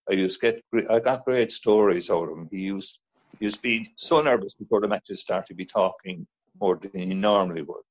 I 0.08 0.14
used 0.14 0.40
to 0.40 0.52
get 0.52 0.86
I 0.90 1.00
got 1.00 1.24
great 1.24 1.52
stories 1.52 2.10
out 2.10 2.28
of 2.28 2.38
him. 2.38 2.48
He 2.50 2.62
used 2.62 2.98
he 3.38 3.46
used 3.46 3.56
to 3.56 3.62
be 3.62 3.92
so 3.96 4.22
nervous 4.22 4.54
before 4.54 4.80
the 4.80 4.88
matches 4.88 5.20
started 5.20 5.48
to 5.48 5.54
be 5.54 5.64
talking 5.64 6.26
more 6.60 6.76
than 6.76 6.90
he 6.94 7.14
normally 7.14 7.62
would. 7.62 7.82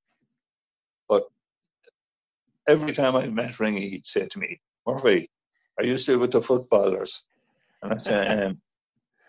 But 1.08 1.24
every 2.68 2.94
time 2.94 3.16
I 3.16 3.28
met 3.28 3.52
Ringy, 3.52 3.90
he'd 3.90 4.06
say 4.06 4.28
to 4.28 4.40
me, 4.40 4.60
"Murphy, 4.88 5.30
are 5.78 5.86
you 5.86 5.98
still 5.98 6.20
with 6.20 6.32
the 6.32 6.42
footballers?" 6.42 7.24
And 7.82 7.94
I 7.94 7.98
said, 7.98 8.44
um, 8.46 8.62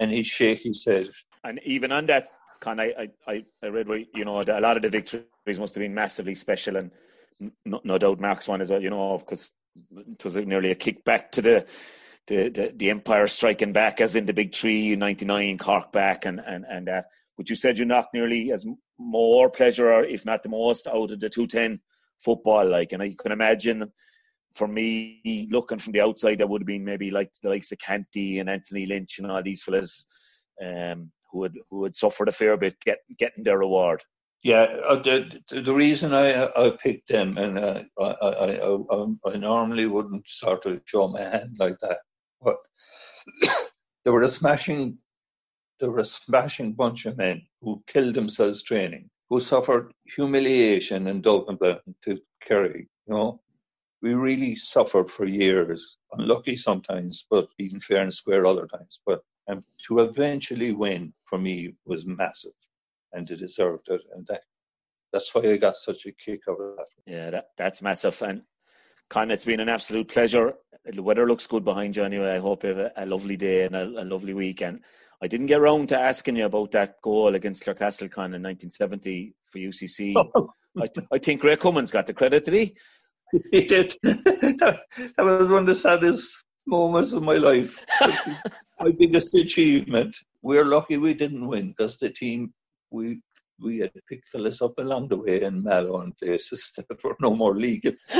and 0.00 0.10
he'd 0.10 0.26
shake 0.26 0.60
his 0.62 0.84
head. 0.84 1.10
And 1.44 1.60
even 1.64 1.92
on 1.92 2.06
that, 2.06 2.30
Con, 2.60 2.80
I, 2.80 3.08
I, 3.26 3.44
I 3.62 3.66
read 3.66 4.06
you 4.14 4.24
know, 4.24 4.40
a 4.40 4.60
lot 4.60 4.76
of 4.76 4.82
the 4.82 4.88
victories 4.88 5.58
must 5.58 5.74
have 5.74 5.82
been 5.82 5.94
massively 5.94 6.34
special 6.34 6.76
and 6.76 6.90
no, 7.64 7.80
no 7.84 7.98
doubt 7.98 8.20
Mark's 8.20 8.48
one 8.48 8.60
as 8.60 8.70
well, 8.70 8.82
you 8.82 8.90
know, 8.90 9.18
because 9.18 9.52
it 9.90 10.24
was 10.24 10.36
nearly 10.36 10.70
a 10.70 10.74
kick 10.74 11.04
back 11.04 11.32
to 11.32 11.42
the, 11.42 11.66
the, 12.26 12.48
the, 12.48 12.72
the 12.74 12.90
Empire 12.90 13.26
striking 13.26 13.72
back 13.72 14.00
as 14.00 14.16
in 14.16 14.26
the 14.26 14.32
big 14.32 14.54
three, 14.54 14.96
99, 14.96 15.58
Cork 15.58 15.92
back. 15.92 16.24
And, 16.24 16.40
and, 16.40 16.64
and 16.68 16.88
uh, 16.88 17.02
but 17.36 17.50
you 17.50 17.56
said 17.56 17.78
you 17.78 17.84
knocked 17.84 18.14
nearly 18.14 18.52
as 18.52 18.66
more 18.98 19.50
pleasure, 19.50 20.02
if 20.02 20.24
not 20.24 20.42
the 20.42 20.48
most, 20.48 20.86
out 20.86 21.10
of 21.10 21.20
the 21.20 21.28
210 21.28 21.80
football. 22.18 22.68
Like, 22.68 22.92
and 22.92 23.02
I 23.02 23.14
can 23.18 23.32
imagine 23.32 23.92
for 24.56 24.66
me, 24.66 25.48
looking 25.50 25.78
from 25.78 25.92
the 25.92 26.00
outside, 26.00 26.38
that 26.38 26.48
would 26.48 26.62
have 26.62 26.66
been 26.66 26.84
maybe 26.84 27.10
like 27.10 27.30
the 27.42 27.50
likes 27.50 27.70
of 27.72 27.78
Canty 27.78 28.38
and 28.38 28.48
Anthony 28.48 28.86
Lynch 28.86 29.18
and 29.18 29.30
all 29.30 29.42
these 29.42 29.62
fellas 29.62 30.06
um, 30.64 31.12
who 31.30 31.42
had 31.42 31.52
who 31.70 31.84
had 31.84 31.94
suffered 31.94 32.28
a 32.28 32.32
fair 32.32 32.56
bit 32.56 32.76
get, 32.84 32.98
getting 33.18 33.44
their 33.44 33.58
reward. 33.58 34.02
Yeah, 34.42 34.62
uh, 34.62 34.96
the, 35.02 35.42
the 35.50 35.74
reason 35.74 36.14
I 36.14 36.46
I 36.46 36.70
picked 36.70 37.08
them, 37.08 37.38
and 37.38 37.58
uh, 37.58 37.82
I, 37.98 38.04
I, 38.04 38.68
I 38.68 39.32
I 39.32 39.36
normally 39.36 39.86
wouldn't 39.86 40.28
sort 40.28 40.66
of 40.66 40.82
show 40.86 41.08
my 41.08 41.22
hand 41.22 41.56
like 41.58 41.78
that, 41.80 42.00
but 42.42 42.56
they 44.04 44.10
were 44.12 44.22
a 44.22 44.28
smashing, 44.28 44.98
they 45.80 45.88
were 45.88 46.00
a 46.00 46.04
smashing 46.04 46.74
bunch 46.74 47.06
of 47.06 47.16
men 47.18 47.42
who 47.62 47.82
killed 47.86 48.14
themselves 48.14 48.62
training, 48.62 49.10
who 49.30 49.40
suffered 49.40 49.92
humiliation 50.04 51.08
and 51.08 51.22
Dublin 51.22 51.58
to 52.04 52.18
Kerry, 52.40 52.88
you 53.08 53.14
know, 53.14 53.40
we 54.02 54.14
really 54.14 54.56
suffered 54.56 55.10
for 55.10 55.24
years. 55.26 55.98
Unlucky 56.12 56.56
sometimes, 56.56 57.26
but 57.30 57.48
being 57.58 57.80
fair 57.80 58.02
and 58.02 58.14
square 58.14 58.46
other 58.46 58.66
times. 58.66 59.02
But 59.06 59.22
um, 59.48 59.64
to 59.86 60.00
eventually 60.00 60.72
win 60.72 61.12
for 61.24 61.38
me 61.38 61.74
was 61.84 62.06
massive, 62.06 62.52
and 63.16 63.26
they 63.26 63.34
deserved 63.34 63.88
it, 63.88 64.02
and 64.14 64.26
that 64.28 64.42
that's 65.12 65.34
why 65.34 65.42
I 65.42 65.56
got 65.56 65.76
such 65.76 66.06
a 66.06 66.12
kick 66.12 66.42
out 66.48 66.60
of 66.60 66.76
that. 66.76 66.86
Yeah, 67.06 67.30
that, 67.30 67.46
that's 67.56 67.82
massive, 67.82 68.20
and 68.22 68.42
Con, 69.08 69.30
it's 69.30 69.44
been 69.44 69.60
an 69.60 69.68
absolute 69.68 70.08
pleasure. 70.08 70.54
The 70.84 71.02
weather 71.02 71.26
looks 71.26 71.46
good 71.46 71.64
behind 71.64 71.96
you 71.96 72.04
anyway. 72.04 72.34
I 72.34 72.38
hope 72.38 72.64
you 72.64 72.70
have 72.70 72.78
a, 72.78 72.92
a 72.96 73.06
lovely 73.06 73.36
day 73.36 73.64
and 73.64 73.76
a, 73.76 73.84
a, 73.84 74.04
lovely 74.04 74.34
weekend. 74.34 74.80
I 75.22 75.28
didn't 75.28 75.46
get 75.46 75.60
round 75.60 75.88
to 75.90 75.98
asking 75.98 76.36
you 76.36 76.46
about 76.46 76.72
that 76.72 77.00
goal 77.02 77.34
against 77.34 77.64
Clarecastle 77.64 78.10
Con 78.10 78.34
in 78.34 78.42
1970 78.42 79.34
for 79.44 79.58
UCC. 79.58 80.14
Oh. 80.34 80.50
I, 80.78 80.86
th- 80.88 81.06
I 81.10 81.16
think 81.16 81.42
Ray 81.42 81.56
Cummins 81.56 81.90
got 81.90 82.04
the 82.04 82.12
credit, 82.12 82.44
did 82.44 82.52
he? 82.52 82.76
he 83.50 83.66
did. 83.66 83.94
that, 84.02 84.82
was 85.16 85.48
one 85.48 85.60
of 85.60 85.66
the 85.66 85.74
saddest 85.74 86.44
moments 86.66 87.14
of 87.14 87.22
my 87.22 87.36
life. 87.36 87.82
my 88.78 88.90
biggest 88.98 89.34
achievement. 89.34 90.14
We're 90.42 90.66
lucky 90.66 90.98
we 90.98 91.14
didn't 91.14 91.46
win 91.46 91.68
because 91.68 91.96
the 91.96 92.10
team 92.10 92.52
we 92.90 93.20
we 93.60 93.78
had 93.78 93.92
picked 94.08 94.28
fellas 94.28 94.60
up 94.60 94.74
along 94.78 95.08
the 95.08 95.16
way 95.16 95.42
in 95.42 95.62
Mallow 95.62 96.02
and 96.02 96.16
places 96.18 96.72
that 96.76 97.02
were 97.02 97.16
no 97.20 97.34
more 97.34 97.56
legal. 97.56 97.92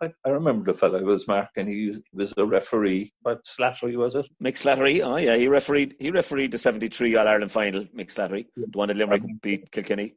I, 0.00 0.12
I, 0.24 0.28
remember 0.28 0.72
the 0.72 0.78
fellow 0.78 1.02
was 1.02 1.26
marking. 1.26 1.68
He 1.68 2.02
was 2.12 2.34
a 2.36 2.44
referee. 2.44 3.12
But 3.22 3.44
Slattery 3.44 3.96
was 3.96 4.14
it? 4.14 4.26
Mick 4.42 4.56
Slattery. 4.56 5.02
Oh 5.02 5.16
yeah, 5.16 5.36
he 5.36 5.48
refereed. 5.48 5.94
He 5.98 6.10
refereed 6.10 6.52
the 6.52 6.58
'73 6.58 7.16
All 7.16 7.28
Ireland 7.28 7.52
final. 7.52 7.84
Mick 7.86 8.12
Slattery, 8.12 8.46
the 8.56 8.66
one 8.72 8.88
that 8.88 8.96
Limerick 8.96 9.22
beat 9.40 9.70
Kilkenny. 9.70 10.14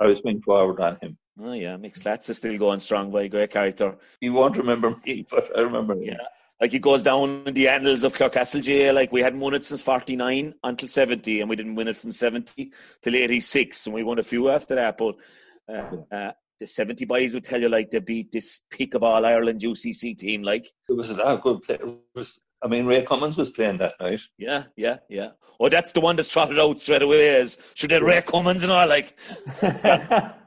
I 0.00 0.06
was 0.06 0.20
being 0.20 0.42
forward 0.42 0.80
on 0.80 0.98
him. 1.00 1.16
Oh 1.40 1.52
yeah, 1.52 1.76
Mick 1.76 1.96
Slats 1.96 2.30
is 2.30 2.38
still 2.38 2.56
going 2.58 2.80
strong 2.80 3.10
by 3.10 3.28
great 3.28 3.50
character. 3.50 3.96
You 4.20 4.32
won't 4.32 4.56
remember 4.56 4.94
me, 5.04 5.26
but 5.30 5.50
I 5.56 5.60
remember 5.60 5.94
him. 5.94 6.02
Yeah. 6.02 6.26
Like 6.60 6.72
he 6.72 6.78
goes 6.78 7.02
down 7.02 7.42
in 7.46 7.54
the 7.54 7.68
annals 7.68 8.02
of 8.02 8.14
Clarecastle 8.14 8.62
jail. 8.62 8.94
Like 8.94 9.12
we 9.12 9.22
hadn't 9.22 9.40
won 9.40 9.54
it 9.54 9.64
since 9.64 9.82
forty 9.82 10.16
nine 10.16 10.54
until 10.64 10.88
seventy, 10.88 11.40
and 11.40 11.50
we 11.50 11.56
didn't 11.56 11.74
win 11.74 11.88
it 11.88 11.96
from 11.96 12.12
seventy 12.12 12.72
till 13.02 13.14
eighty 13.14 13.40
six, 13.40 13.86
and 13.86 13.94
we 13.94 14.02
won 14.02 14.18
a 14.18 14.22
few 14.22 14.48
after 14.48 14.74
that. 14.74 14.96
But 14.96 15.16
uh, 15.68 16.14
uh, 16.14 16.32
the 16.58 16.66
seventy 16.66 17.04
boys 17.04 17.34
would 17.34 17.44
tell 17.44 17.60
you 17.60 17.68
like 17.68 17.90
they 17.90 17.98
beat 17.98 18.32
this 18.32 18.60
peak 18.70 18.94
of 18.94 19.02
all 19.02 19.26
Ireland 19.26 19.60
UCC 19.60 20.16
team. 20.16 20.42
Like 20.42 20.66
it 20.88 20.94
was 20.94 21.14
that 21.14 21.40
good 21.42 21.62
play. 21.62 21.74
It 21.76 21.98
was 22.14 22.40
I 22.62 22.68
mean, 22.68 22.86
Ray 22.86 23.02
Cummins 23.02 23.36
was 23.36 23.50
playing 23.50 23.76
that 23.78 24.00
night. 24.00 24.20
Yeah, 24.38 24.64
yeah, 24.76 24.98
yeah. 25.10 25.30
Oh, 25.60 25.68
that's 25.68 25.92
the 25.92 26.00
one 26.00 26.16
that's 26.16 26.30
trotted 26.30 26.58
out 26.58 26.80
straight 26.80 27.02
away. 27.02 27.26
Is 27.36 27.58
should 27.74 27.90
have 27.90 28.02
Ray 28.02 28.22
Cummins 28.22 28.62
and 28.62 28.72
all 28.72 28.88
like. 28.88 29.18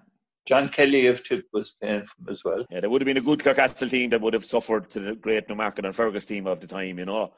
John 0.49 0.67
Kelly 0.67 1.05
of 1.05 1.23
Tip 1.23 1.45
was 1.53 1.75
playing 1.79 2.05
for 2.05 2.15
them 2.17 2.33
as 2.33 2.43
well. 2.43 2.65
Yeah, 2.71 2.79
there 2.79 2.89
would 2.89 3.03
have 3.03 3.05
been 3.05 3.17
a 3.17 3.21
good 3.21 3.37
Clarecastle 3.37 3.87
team 3.87 4.09
that 4.09 4.19
would 4.19 4.33
have 4.33 4.43
suffered 4.43 4.89
to 4.89 4.99
the 4.99 5.13
great 5.13 5.47
Newmarket 5.47 5.85
and 5.85 5.93
Fergus 5.93 6.25
team 6.25 6.47
of 6.47 6.59
the 6.59 6.65
time, 6.65 6.97
you 6.97 7.05
know. 7.05 7.33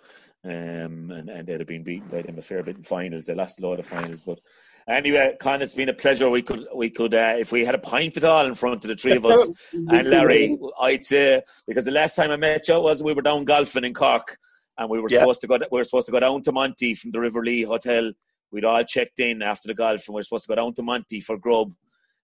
Um, 0.45 1.12
and, 1.12 1.30
and 1.30 1.45
they'd 1.45 1.59
have 1.59 1.68
been 1.68 1.84
beaten 1.84 2.07
by 2.07 2.22
them 2.22 2.39
a 2.39 2.41
fair 2.41 2.64
bit 2.64 2.78
in 2.78 2.84
finals. 2.84 3.26
They 3.26 3.36
lost 3.36 3.59
a 3.59 3.68
lot 3.68 3.80
of 3.80 3.86
finals, 3.86 4.22
but 4.22 4.39
anyway, 4.88 5.36
Con, 5.41 5.62
it's 5.62 5.74
been 5.74 5.89
a 5.89 5.93
pleasure. 5.93 6.30
We 6.30 6.41
could, 6.41 6.66
we 6.74 6.89
could, 6.89 7.14
uh, 7.14 7.36
if 7.38 7.51
we 7.51 7.66
had 7.66 7.76
a 7.76 7.80
pint 7.80 8.16
at 8.16 8.24
all 8.24 8.45
in 8.45 8.55
front 8.55 8.86
of 8.86 8.88
the 8.88 8.95
three 8.95 9.18
of 9.18 9.26
us, 9.26 9.49
and 9.74 10.09
Larry, 10.09 10.57
I'd 10.80 11.03
say 11.03 11.41
because 11.68 11.84
the 11.84 11.91
last 11.91 12.16
time 12.16 12.32
I 12.32 12.38
met 12.38 12.70
you 12.70 12.80
was 12.80 13.03
we 13.03 13.12
were 13.12 13.22
down 13.22 13.43
golfing 13.43 13.84
in 13.84 13.93
Cork, 13.93 14.38
and 14.78 14.89
we 14.89 15.01
were 15.01 15.09
yeah. 15.09 15.20
supposed 15.20 15.41
to 15.41 15.47
go, 15.47 15.57
we 15.70 15.80
were 15.80 15.84
supposed 15.84 16.05
to 16.05 16.14
go 16.14 16.22
down 16.22 16.43
to 16.43 16.53
Monty 16.53 16.93
from 16.93 17.12
the 17.12 17.20
River 17.20 17.43
Lee 17.43 17.64
Hotel. 17.64 18.14
We'd 18.53 18.64
all 18.64 18.86
checked 18.86 19.20
in 19.20 19.41
after 19.41 19.68
the 19.68 19.74
golf, 19.74 20.07
and 20.07 20.16
we 20.16 20.20
were 20.20 20.24
supposed 20.24 20.45
to 20.45 20.55
go 20.55 20.55
down 20.55 20.74
to 20.76 20.82
Monty 20.82 21.20
for 21.20 21.38
grub 21.38 21.74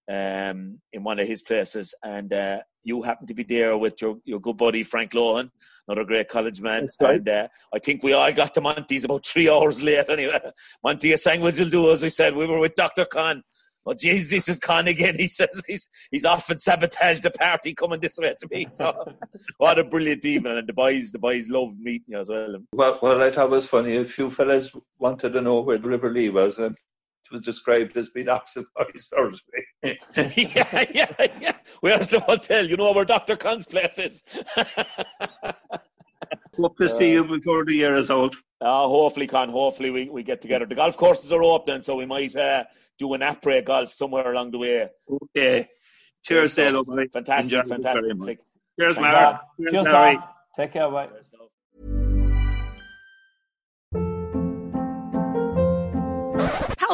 um, 0.08 0.80
in 0.92 1.04
one 1.04 1.18
of 1.18 1.26
his 1.26 1.42
places, 1.42 1.94
and 2.02 2.32
uh, 2.32 2.60
you 2.82 3.02
happened 3.02 3.28
to 3.28 3.34
be 3.34 3.42
there 3.42 3.76
with 3.76 4.00
your, 4.00 4.16
your 4.24 4.40
good 4.40 4.56
buddy 4.56 4.82
Frank 4.82 5.12
Lohan, 5.12 5.50
another 5.86 6.04
great 6.04 6.28
college 6.28 6.60
man. 6.60 6.88
Right. 7.00 7.16
And 7.16 7.28
uh, 7.28 7.48
I 7.74 7.78
think 7.78 8.02
we 8.02 8.12
all 8.12 8.32
got 8.32 8.54
to 8.54 8.60
Monty's 8.60 9.04
about 9.04 9.26
three 9.26 9.48
hours 9.52 9.82
late 9.82 10.08
anyway. 10.08 10.40
Monty, 10.82 11.12
a 11.12 11.18
sandwich 11.18 11.58
will 11.58 11.68
do, 11.68 11.92
as 11.92 12.02
we 12.02 12.10
said. 12.10 12.34
We 12.34 12.46
were 12.46 12.58
with 12.58 12.74
Dr. 12.74 13.04
Con. 13.04 13.42
Oh, 13.86 13.94
Jesus, 13.94 14.30
this 14.30 14.48
is 14.48 14.58
Con 14.58 14.86
again. 14.86 15.16
He 15.18 15.28
says 15.28 15.62
he's 15.66 15.88
he's 16.10 16.26
often 16.26 16.58
sabotaged 16.58 17.22
the 17.22 17.30
party 17.30 17.72
coming 17.72 18.00
this 18.00 18.18
way 18.18 18.34
to 18.38 18.48
me. 18.50 18.66
So, 18.70 19.14
what 19.56 19.78
a 19.78 19.84
brilliant 19.84 20.24
evening. 20.26 20.58
And 20.58 20.68
the 20.68 20.74
boys, 20.74 21.10
the 21.10 21.18
boys 21.18 21.48
loved 21.48 21.78
meeting 21.80 22.08
you 22.08 22.18
as 22.18 22.28
well. 22.28 22.56
Well, 22.72 22.98
well, 23.00 23.22
I 23.22 23.30
thought 23.30 23.46
it 23.46 23.50
was 23.50 23.66
funny. 23.66 23.96
A 23.96 24.04
few 24.04 24.30
fellas 24.30 24.70
wanted 24.98 25.32
to 25.32 25.40
know 25.40 25.60
where 25.60 25.78
the 25.78 25.88
River 25.88 26.12
Lee 26.12 26.28
was, 26.28 26.58
and 26.58 26.76
was 27.30 27.40
described 27.40 27.96
as 27.96 28.10
being 28.10 28.28
absent 28.28 28.66
by 28.76 28.84
Thursday. 28.94 29.66
yeah, 29.82 30.84
yeah, 30.94 31.26
yeah. 31.40 31.52
Where's 31.80 32.08
the 32.08 32.20
hotel? 32.20 32.66
You 32.66 32.76
know 32.76 32.92
where 32.92 33.04
Dr. 33.04 33.36
Con's 33.36 33.66
place 33.66 33.98
is. 33.98 34.24
Hope 36.56 36.76
to 36.78 36.88
see 36.88 37.12
you 37.12 37.24
before 37.24 37.64
the 37.64 37.74
year 37.74 37.94
is 37.94 38.10
out. 38.10 38.34
Uh, 38.60 38.88
hopefully, 38.88 39.28
Con. 39.28 39.48
Hopefully, 39.50 39.90
we, 39.90 40.08
we 40.08 40.24
get 40.24 40.40
together. 40.40 40.66
The 40.66 40.74
golf 40.74 40.96
courses 40.96 41.30
are 41.30 41.42
open, 41.42 41.82
so 41.82 41.94
we 41.94 42.06
might 42.06 42.34
uh, 42.34 42.64
do 42.98 43.14
an 43.14 43.20
après 43.20 43.64
golf 43.64 43.92
somewhere 43.92 44.32
along 44.32 44.50
the 44.50 44.58
way. 44.58 44.88
Okay. 45.08 45.68
Cheers, 46.24 46.56
Dalo. 46.56 46.84
Fantastic, 47.12 47.52
Enjoy 47.52 47.68
fantastic. 47.68 48.40
Cheers, 48.78 48.98
Mark. 48.98 49.40
Cheers, 49.60 49.86
Cheers 49.86 50.16
Take 50.56 50.72
care, 50.72 50.90
bye. 50.90 51.08